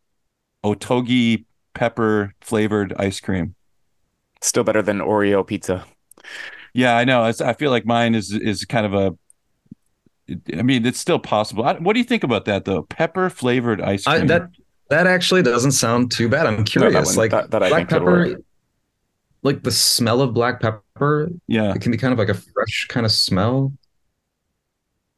Ottogi 0.63 1.45
pepper 1.73 2.33
flavored 2.41 2.93
ice 2.97 3.19
cream. 3.19 3.55
Still 4.41 4.63
better 4.63 4.81
than 4.81 4.99
Oreo 4.99 5.45
pizza. 5.45 5.85
Yeah, 6.73 6.95
I 6.97 7.05
know. 7.05 7.25
It's, 7.25 7.41
I 7.41 7.53
feel 7.53 7.71
like 7.71 7.85
mine 7.85 8.13
is 8.15 8.31
is 8.31 8.65
kind 8.65 8.85
of 8.85 8.93
a. 8.93 9.15
I 10.57 10.61
mean, 10.61 10.85
it's 10.85 10.99
still 10.99 11.19
possible. 11.19 11.63
I, 11.63 11.73
what 11.75 11.93
do 11.93 11.99
you 11.99 12.05
think 12.05 12.23
about 12.23 12.45
that 12.45 12.65
though? 12.65 12.83
Pepper 12.83 13.29
flavored 13.29 13.81
ice 13.81 14.05
I, 14.07 14.17
cream. 14.17 14.27
that 14.27 14.49
that 14.89 15.07
actually 15.07 15.43
doesn't 15.43 15.71
sound 15.71 16.11
too 16.11 16.27
bad. 16.29 16.45
I'm 16.47 16.63
curious. 16.63 17.05
one- 17.07 17.15
like 17.15 17.31
that- 17.31 17.51
that 17.51 17.63
I 17.63 17.69
black 17.69 17.89
think 17.89 18.01
pepper, 18.01 18.35
like 19.43 19.63
the 19.63 19.71
smell 19.71 20.21
of 20.21 20.33
black 20.33 20.59
pepper, 20.61 21.29
yeah, 21.47 21.73
it 21.73 21.81
can 21.81 21.91
be 21.91 21.97
kind 21.97 22.11
of 22.13 22.19
like 22.19 22.29
a 22.29 22.33
fresh 22.33 22.87
kind 22.89 23.05
of 23.05 23.11
smell. 23.11 23.71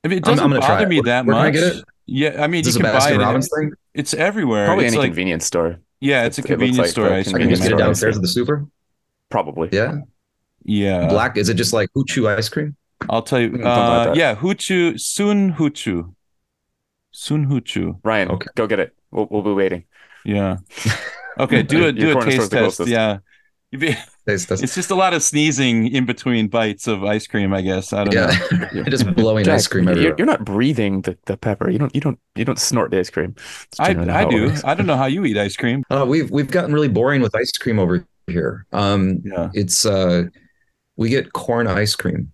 I 0.04 0.08
mean, 0.08 0.20
it 0.20 0.28
I'm- 0.28 0.36
doesn't 0.36 0.44
I'm 0.46 0.50
gonna 0.52 0.62
try 0.66 0.76
bother 0.76 0.88
me 0.88 0.98
Where- 0.98 1.04
that 1.06 1.26
where 1.26 1.36
can 1.36 1.42
I 1.42 1.46
much. 1.46 1.54
get 1.54 1.64
it? 1.78 1.84
Yeah, 2.12 2.44
I 2.44 2.48
mean, 2.48 2.62
Is 2.68 2.76
you 2.76 2.82
can 2.84 2.92
buy 2.92 3.12
it. 3.12 3.18
Robbins 3.18 3.50
thing? 3.56 3.72
It's 3.94 4.14
everywhere. 4.14 4.66
Probably 4.66 4.86
it's 4.86 4.94
any 4.94 5.00
like, 5.02 5.10
convenience 5.10 5.46
store. 5.46 5.80
yeah, 6.00 6.26
it's 6.26 6.38
a 6.38 6.42
It- 6.42 6.46
it 6.46 6.50
looks 6.50 6.58
convenience 6.60 6.78
like 6.80 6.90
store 6.90 7.10
the 7.10 7.16
I 7.16 7.24
cream. 7.24 7.38
can 7.38 7.50
just 7.50 7.62
get 7.64 7.72
it 7.74 7.78
downstairs 7.78 8.16
store. 8.16 8.20
at 8.20 8.22
the 8.24 8.28
super. 8.28 8.66
Probably. 9.30 9.70
Yeah, 9.72 9.98
Yeah, 10.64 11.08
black. 11.08 11.38
Is 11.38 11.50
it 11.50 11.54
just 11.56 11.72
like 11.74 11.90
Huchu 11.96 12.28
ice 12.36 12.50
cream? 12.50 12.76
I'll 13.10 13.22
tell 13.22 13.40
you. 13.40 13.50
Something 13.52 13.64
like 13.64 13.78
Uh, 13.78 14.04
that. 14.06 14.16
yeah, 14.16 14.36
Huchu, 14.36 15.00
Sun 15.00 15.54
Huchu, 15.54 16.14
Sun 17.12 17.48
Huchu. 17.48 18.00
Ryan, 18.04 18.32
Okay. 18.32 18.48
go 18.56 18.68
get 18.68 18.80
it. 18.80 18.96
We'll, 19.12 19.28
we'll 19.30 19.42
be 19.44 19.54
waiting. 19.54 19.86
Yeah. 20.26 20.58
Okay, 21.40 21.64
do 21.64 21.86
a 21.86 21.92
do 21.94 22.18
a 22.20 22.22
taste 22.26 22.52
test. 22.52 22.86
Yeah. 22.86 23.20
Be- 23.72 23.96
Taste 24.28 24.50
test. 24.50 24.62
It's 24.62 24.76
just 24.76 24.92
a 24.92 24.96
lot 24.96 25.14
of 25.14 25.24
sneezing 25.24 25.88
in 25.88 26.06
between 26.06 26.50
bites 26.50 26.86
of 26.86 27.06
ice 27.06 27.28
cream, 27.28 27.54
I 27.54 27.62
guess. 27.62 27.94
I 27.94 28.04
don't 28.04 28.14
know. 28.14 28.68
Yeah, 28.74 28.84
just 28.90 29.10
blowing 29.16 29.46
Jack, 29.46 29.56
ice 29.56 29.68
cream 29.68 29.86
you're, 29.86 29.94
everywhere. 29.94 30.16
you're 30.18 30.28
not 30.28 30.44
breathing 30.44 31.02
the, 31.04 31.18
the 31.28 31.38
pepper. 31.38 31.70
You 31.70 31.78
don't 31.80 31.96
you 31.96 32.02
don't 32.02 32.20
you 32.36 32.44
don't 32.44 32.60
snort 32.60 32.92
the 32.92 33.00
ice 33.00 33.10
cream. 33.10 33.36
I 33.80 33.92
I 33.92 34.26
do. 34.26 34.52
I 34.66 34.74
don't 34.74 34.86
know 34.86 34.98
how 34.98 35.06
you 35.06 35.24
eat 35.24 35.38
ice 35.38 35.56
cream. 35.56 35.84
Uh, 35.90 36.04
we've 36.06 36.30
we've 36.30 36.52
gotten 36.52 36.74
really 36.74 36.90
boring 36.90 37.22
with 37.22 37.34
ice 37.34 37.54
cream 37.54 37.80
over 37.80 38.06
here. 38.28 38.66
Um, 38.74 39.22
Yeah. 39.24 39.50
it's 39.54 39.86
uh, 39.86 40.24
we 40.98 41.08
get 41.08 41.32
corn 41.32 41.68
ice 41.68 41.96
cream 41.96 42.34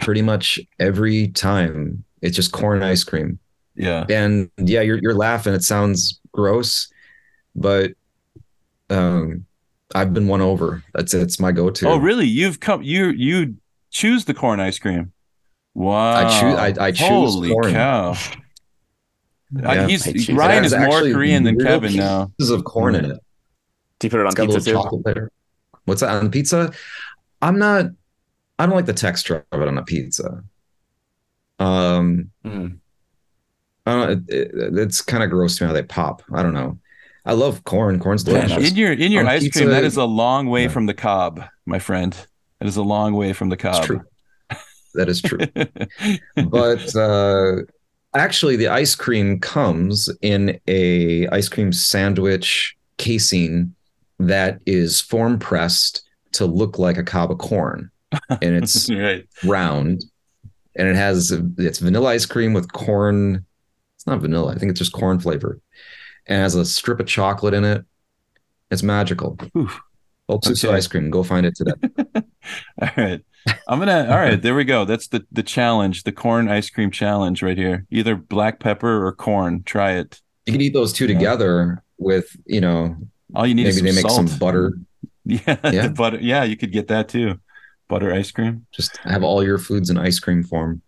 pretty 0.00 0.22
much 0.22 0.58
every 0.78 1.28
time. 1.28 2.04
It's 2.22 2.34
just 2.34 2.50
corn 2.52 2.82
ice 2.82 3.04
cream, 3.04 3.38
Yeah. 3.76 4.04
and 4.10 4.50
yeah, 4.58 4.80
you're 4.80 4.98
you're 5.00 5.14
laughing. 5.14 5.54
It 5.54 5.62
sounds 5.62 6.20
gross, 6.32 6.88
but 7.54 7.92
um, 8.90 9.46
I've 9.94 10.12
been 10.12 10.26
won 10.26 10.40
over. 10.40 10.82
That's 10.94 11.14
it's 11.14 11.38
my 11.38 11.52
go-to. 11.52 11.88
Oh, 11.88 11.96
really? 11.98 12.26
You've 12.26 12.58
come 12.60 12.82
you 12.82 13.10
you 13.10 13.54
choose 13.90 14.24
the 14.24 14.34
corn 14.34 14.58
ice 14.60 14.78
cream. 14.78 15.12
Wow. 15.74 16.28
choo- 16.40 16.56
I- 16.56 16.74
I 16.86 16.90
choose 16.90 17.34
Holy 17.34 17.50
corn. 17.50 17.72
cow. 17.72 18.14
I- 19.64 19.74
Yeah. 19.74 19.86
he's 19.86 20.06
I 20.08 20.12
choose 20.12 20.28
Ryan 20.30 20.64
is 20.64 20.74
more 20.76 21.00
Korean 21.02 21.44
than 21.44 21.56
real 21.56 21.66
Kevin 21.66 21.94
now. 21.96 22.32
Pieces 22.38 22.50
of 22.50 22.64
corn 22.64 22.94
in 22.96 23.04
it. 23.04 23.18
Do 24.00 24.06
you 24.06 24.10
put 24.10 24.18
it 24.20 24.22
on 24.22 24.26
It's 24.28 24.34
got 24.34 24.44
a 24.50 24.52
pizza 24.54 25.14
too? 25.14 25.28
What's 25.84 26.00
that 26.00 26.10
on 26.10 26.30
pizza? 26.30 26.72
I'm 27.40 27.58
not. 27.58 27.86
I 28.58 28.66
don't 28.66 28.74
like 28.74 28.86
the 28.86 28.92
texture 28.92 29.44
of 29.52 29.60
it 29.60 29.68
on 29.68 29.78
a 29.78 29.82
pizza. 29.84 30.42
Um, 31.58 32.30
Mm. 32.44 32.78
I 33.86 33.92
don't. 33.92 34.10
It, 34.28 34.34
it, 34.34 34.78
it's 34.78 35.00
kind 35.00 35.22
of 35.22 35.30
gross 35.30 35.56
to 35.58 35.64
me 35.64 35.68
how 35.68 35.72
they 35.74 35.82
pop. 35.82 36.22
I 36.32 36.42
don't 36.42 36.52
know. 36.54 36.78
I 37.24 37.32
love 37.32 37.64
corn. 37.64 37.98
Corn's 37.98 38.22
delicious. 38.24 38.70
in 38.70 38.76
your 38.76 38.92
in 38.92 39.12
your 39.12 39.22
On 39.22 39.28
ice 39.28 39.42
pizza- 39.44 39.60
cream, 39.60 39.70
that 39.70 39.84
is 39.84 39.96
a 39.96 40.04
long 40.04 40.46
way 40.48 40.64
Yeah. 40.64 40.68
from 40.68 40.86
the 40.86 40.94
cob, 40.94 41.42
my 41.66 41.78
friend. 41.78 42.14
That 42.58 42.68
is 42.68 42.76
a 42.76 42.82
long 42.82 43.14
way 43.14 43.32
from 43.32 43.48
the 43.48 43.56
cob. 43.56 43.84
true. 43.84 44.02
That 44.94 45.08
is 45.08 45.22
true. 45.22 45.38
but 46.48 46.94
uh, 46.96 47.56
actually, 48.14 48.56
the 48.56 48.68
ice 48.68 48.94
cream 48.94 49.38
comes 49.40 50.10
in 50.22 50.58
a 50.66 51.28
ice 51.28 51.48
cream 51.48 51.72
sandwich 51.72 52.76
casing 52.98 53.74
that 54.18 54.60
is 54.66 55.00
form 55.00 55.38
pressed 55.38 56.02
to 56.32 56.46
look 56.46 56.78
like 56.78 56.98
a 56.98 57.04
cob 57.04 57.30
of 57.30 57.38
corn, 57.38 57.90
and 58.30 58.54
it's 58.56 58.90
right. 58.92 59.26
round, 59.44 60.04
and 60.76 60.88
it 60.88 60.96
has 60.96 61.30
it's 61.58 61.78
vanilla 61.78 62.10
ice 62.10 62.26
cream 62.26 62.52
with 62.52 62.72
corn. 62.72 63.44
It's 63.96 64.06
not 64.06 64.20
vanilla. 64.20 64.52
I 64.54 64.58
think 64.58 64.70
it's 64.70 64.78
just 64.78 64.92
corn 64.92 65.18
flavor, 65.20 65.60
and 66.26 66.38
it 66.38 66.42
has 66.42 66.54
a 66.54 66.64
strip 66.64 67.00
of 67.00 67.06
chocolate 67.06 67.54
in 67.54 67.64
it. 67.64 67.84
It's 68.70 68.82
magical. 68.82 69.38
Oof. 69.56 69.80
Okay. 70.30 70.68
ice 70.68 70.86
cream. 70.86 71.08
Go 71.10 71.22
find 71.22 71.46
it 71.46 71.54
today. 71.56 71.72
All 72.82 72.90
right. 72.98 73.24
I'm 73.66 73.78
gonna. 73.78 74.06
All 74.10 74.18
right, 74.18 74.40
there 74.40 74.54
we 74.54 74.64
go. 74.64 74.84
That's 74.84 75.08
the 75.08 75.24
the 75.32 75.42
challenge, 75.42 76.02
the 76.02 76.12
corn 76.12 76.48
ice 76.50 76.68
cream 76.68 76.90
challenge 76.90 77.42
right 77.42 77.56
here. 77.56 77.86
Either 77.90 78.14
black 78.14 78.60
pepper 78.60 79.06
or 79.06 79.12
corn. 79.14 79.62
Try 79.62 79.92
it. 79.92 80.20
You 80.46 80.52
can 80.52 80.60
eat 80.60 80.74
those 80.74 80.92
two 80.92 81.06
Yeah. 81.06 81.14
together 81.14 81.82
with, 81.98 82.36
you 82.46 82.60
know, 82.60 82.94
All 83.34 83.46
you 83.46 83.54
need 83.54 83.64
maybe 83.64 83.76
is 83.76 83.82
they 83.82 83.92
make 83.92 84.00
salt. 84.08 84.28
some 84.28 84.38
butter. 84.38 84.74
Yeah, 85.24 85.56
Yeah. 85.64 85.88
butter. 85.88 86.18
Yeah, 86.20 86.44
you 86.44 86.56
could 86.56 86.72
get 86.72 86.88
that 86.88 87.08
too. 87.08 87.38
Butter 87.88 88.12
ice 88.12 88.30
cream. 88.30 88.66
Just 88.72 88.98
have 88.98 89.22
all 89.22 89.42
your 89.42 89.58
foods 89.58 89.90
in 89.90 89.98
ice 89.98 90.18
cream 90.18 90.42
form. 90.42 90.82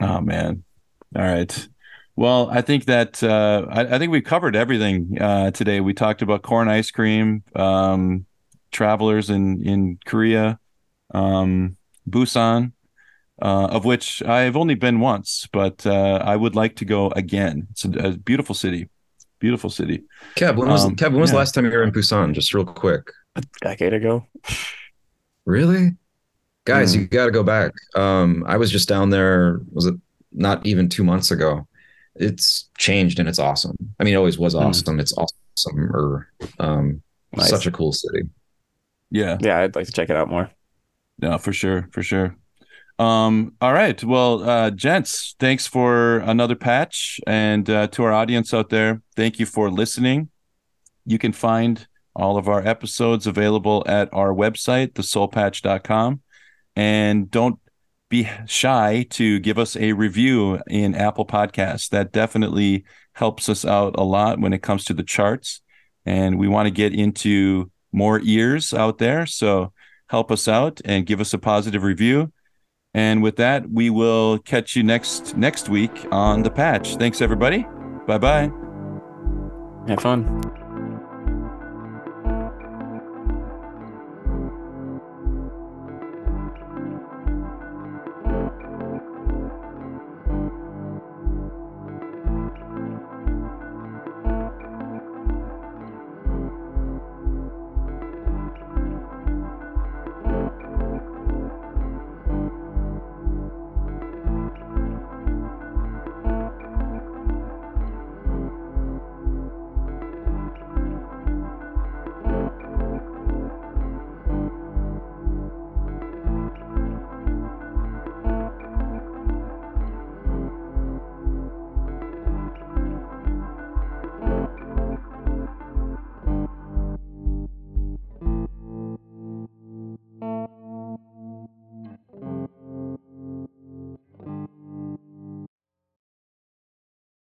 Oh 0.00 0.20
man. 0.20 0.64
All 1.16 1.22
right. 1.22 1.68
Well, 2.16 2.48
I 2.50 2.60
think 2.60 2.84
that 2.86 3.22
uh, 3.22 3.66
I, 3.68 3.94
I 3.94 3.98
think 3.98 4.12
we 4.12 4.20
covered 4.20 4.54
everything 4.54 5.18
uh, 5.20 5.50
today. 5.50 5.80
We 5.80 5.94
talked 5.94 6.22
about 6.22 6.42
corn 6.42 6.68
ice 6.68 6.90
cream, 6.90 7.42
um, 7.56 8.26
travelers 8.70 9.30
in 9.30 9.62
in 9.66 9.98
Korea, 10.04 10.58
um, 11.12 11.76
Busan, 12.08 12.72
uh, 13.42 13.68
of 13.70 13.84
which 13.84 14.22
I've 14.22 14.56
only 14.56 14.74
been 14.74 15.00
once, 15.00 15.48
but 15.52 15.86
uh, 15.86 16.20
I 16.24 16.36
would 16.36 16.54
like 16.54 16.76
to 16.76 16.84
go 16.84 17.10
again. 17.10 17.66
It's 17.72 17.84
a, 17.84 17.90
a 17.90 18.10
beautiful 18.12 18.54
city, 18.54 18.88
beautiful 19.40 19.70
city. 19.70 20.04
Kev, 20.36 20.56
when 20.56 20.68
was 20.68 20.84
Um, 20.84 20.96
Kev, 20.96 21.10
when 21.12 21.20
was 21.20 21.30
yeah. 21.30 21.34
the 21.34 21.38
last 21.38 21.54
time 21.54 21.64
you 21.64 21.70
were 21.72 21.82
in 21.82 21.92
Busan? 21.92 22.32
Just 22.32 22.54
real 22.54 22.64
quick. 22.64 23.10
A 23.36 23.42
decade 23.60 23.92
ago. 23.92 24.26
Really? 25.46 25.96
Guys, 26.64 26.94
Mm. 26.96 27.00
you 27.00 27.06
got 27.06 27.26
to 27.26 27.30
go 27.30 27.42
back. 27.42 27.72
Um, 27.94 28.44
I 28.46 28.56
was 28.56 28.70
just 28.70 28.88
down 28.88 29.10
there, 29.10 29.60
was 29.72 29.86
it 29.86 29.94
not 30.32 30.64
even 30.66 30.88
two 30.88 31.04
months 31.04 31.30
ago? 31.30 31.66
It's 32.16 32.68
changed 32.78 33.18
and 33.18 33.28
it's 33.28 33.38
awesome. 33.38 33.76
I 34.00 34.04
mean, 34.04 34.14
it 34.14 34.16
always 34.16 34.38
was 34.38 34.54
Mm. 34.54 34.62
awesome. 34.66 34.98
It's 35.00 35.12
awesome. 35.16 35.78
Or 35.92 36.28
um, 36.58 37.02
Nice. 37.36 37.50
such 37.50 37.66
a 37.66 37.70
cool 37.70 37.92
city. 37.92 38.22
Yeah, 39.10 39.36
Yeah, 39.40 39.58
I'd 39.58 39.76
like 39.76 39.86
to 39.86 39.92
check 39.92 40.10
it 40.10 40.16
out 40.16 40.28
more. 40.28 40.50
no, 41.18 41.36
for 41.38 41.52
sure, 41.52 41.88
for 41.92 42.02
sure. 42.02 42.36
Um, 42.98 43.54
all 43.60 43.72
right. 43.72 44.02
Well, 44.02 44.48
uh, 44.48 44.70
gents, 44.70 45.34
thanks 45.40 45.66
for 45.66 46.18
another 46.20 46.54
patch. 46.54 47.20
And 47.26 47.68
uh, 47.68 47.88
to 47.88 48.04
our 48.04 48.12
audience 48.12 48.54
out 48.54 48.70
there, 48.70 49.02
thank 49.16 49.38
you 49.40 49.46
for 49.46 49.68
listening. 49.70 50.30
You 51.04 51.18
can 51.18 51.32
find 51.32 51.86
all 52.16 52.36
of 52.36 52.48
our 52.48 52.64
episodes 52.66 53.26
available 53.26 53.82
at 53.86 54.08
our 54.14 54.32
website, 54.32 54.92
theseoulpatch.com. 54.92 56.20
And 56.76 57.30
don't 57.30 57.58
be 58.08 58.28
shy 58.46 59.06
to 59.10 59.38
give 59.40 59.58
us 59.58 59.76
a 59.76 59.92
review 59.92 60.60
in 60.68 60.94
Apple 60.94 61.26
Podcasts. 61.26 61.88
That 61.88 62.12
definitely 62.12 62.84
helps 63.12 63.48
us 63.48 63.64
out 63.64 63.94
a 63.96 64.04
lot 64.04 64.40
when 64.40 64.52
it 64.52 64.62
comes 64.62 64.84
to 64.84 64.94
the 64.94 65.02
charts. 65.02 65.62
And 66.04 66.38
we 66.38 66.48
want 66.48 66.66
to 66.66 66.70
get 66.70 66.94
into 66.94 67.70
more 67.92 68.20
ears 68.22 68.74
out 68.74 68.98
there. 68.98 69.26
So 69.26 69.72
help 70.08 70.30
us 70.30 70.48
out 70.48 70.80
and 70.84 71.06
give 71.06 71.20
us 71.20 71.32
a 71.32 71.38
positive 71.38 71.82
review. 71.82 72.32
And 72.92 73.22
with 73.22 73.36
that, 73.36 73.68
we 73.68 73.90
will 73.90 74.38
catch 74.38 74.76
you 74.76 74.82
next 74.84 75.36
next 75.36 75.68
week 75.68 76.06
on 76.12 76.42
the 76.42 76.50
patch. 76.50 76.96
Thanks 76.96 77.20
everybody. 77.20 77.66
Bye 78.06 78.18
bye. 78.18 78.50
Have 79.88 80.00
fun. 80.00 80.63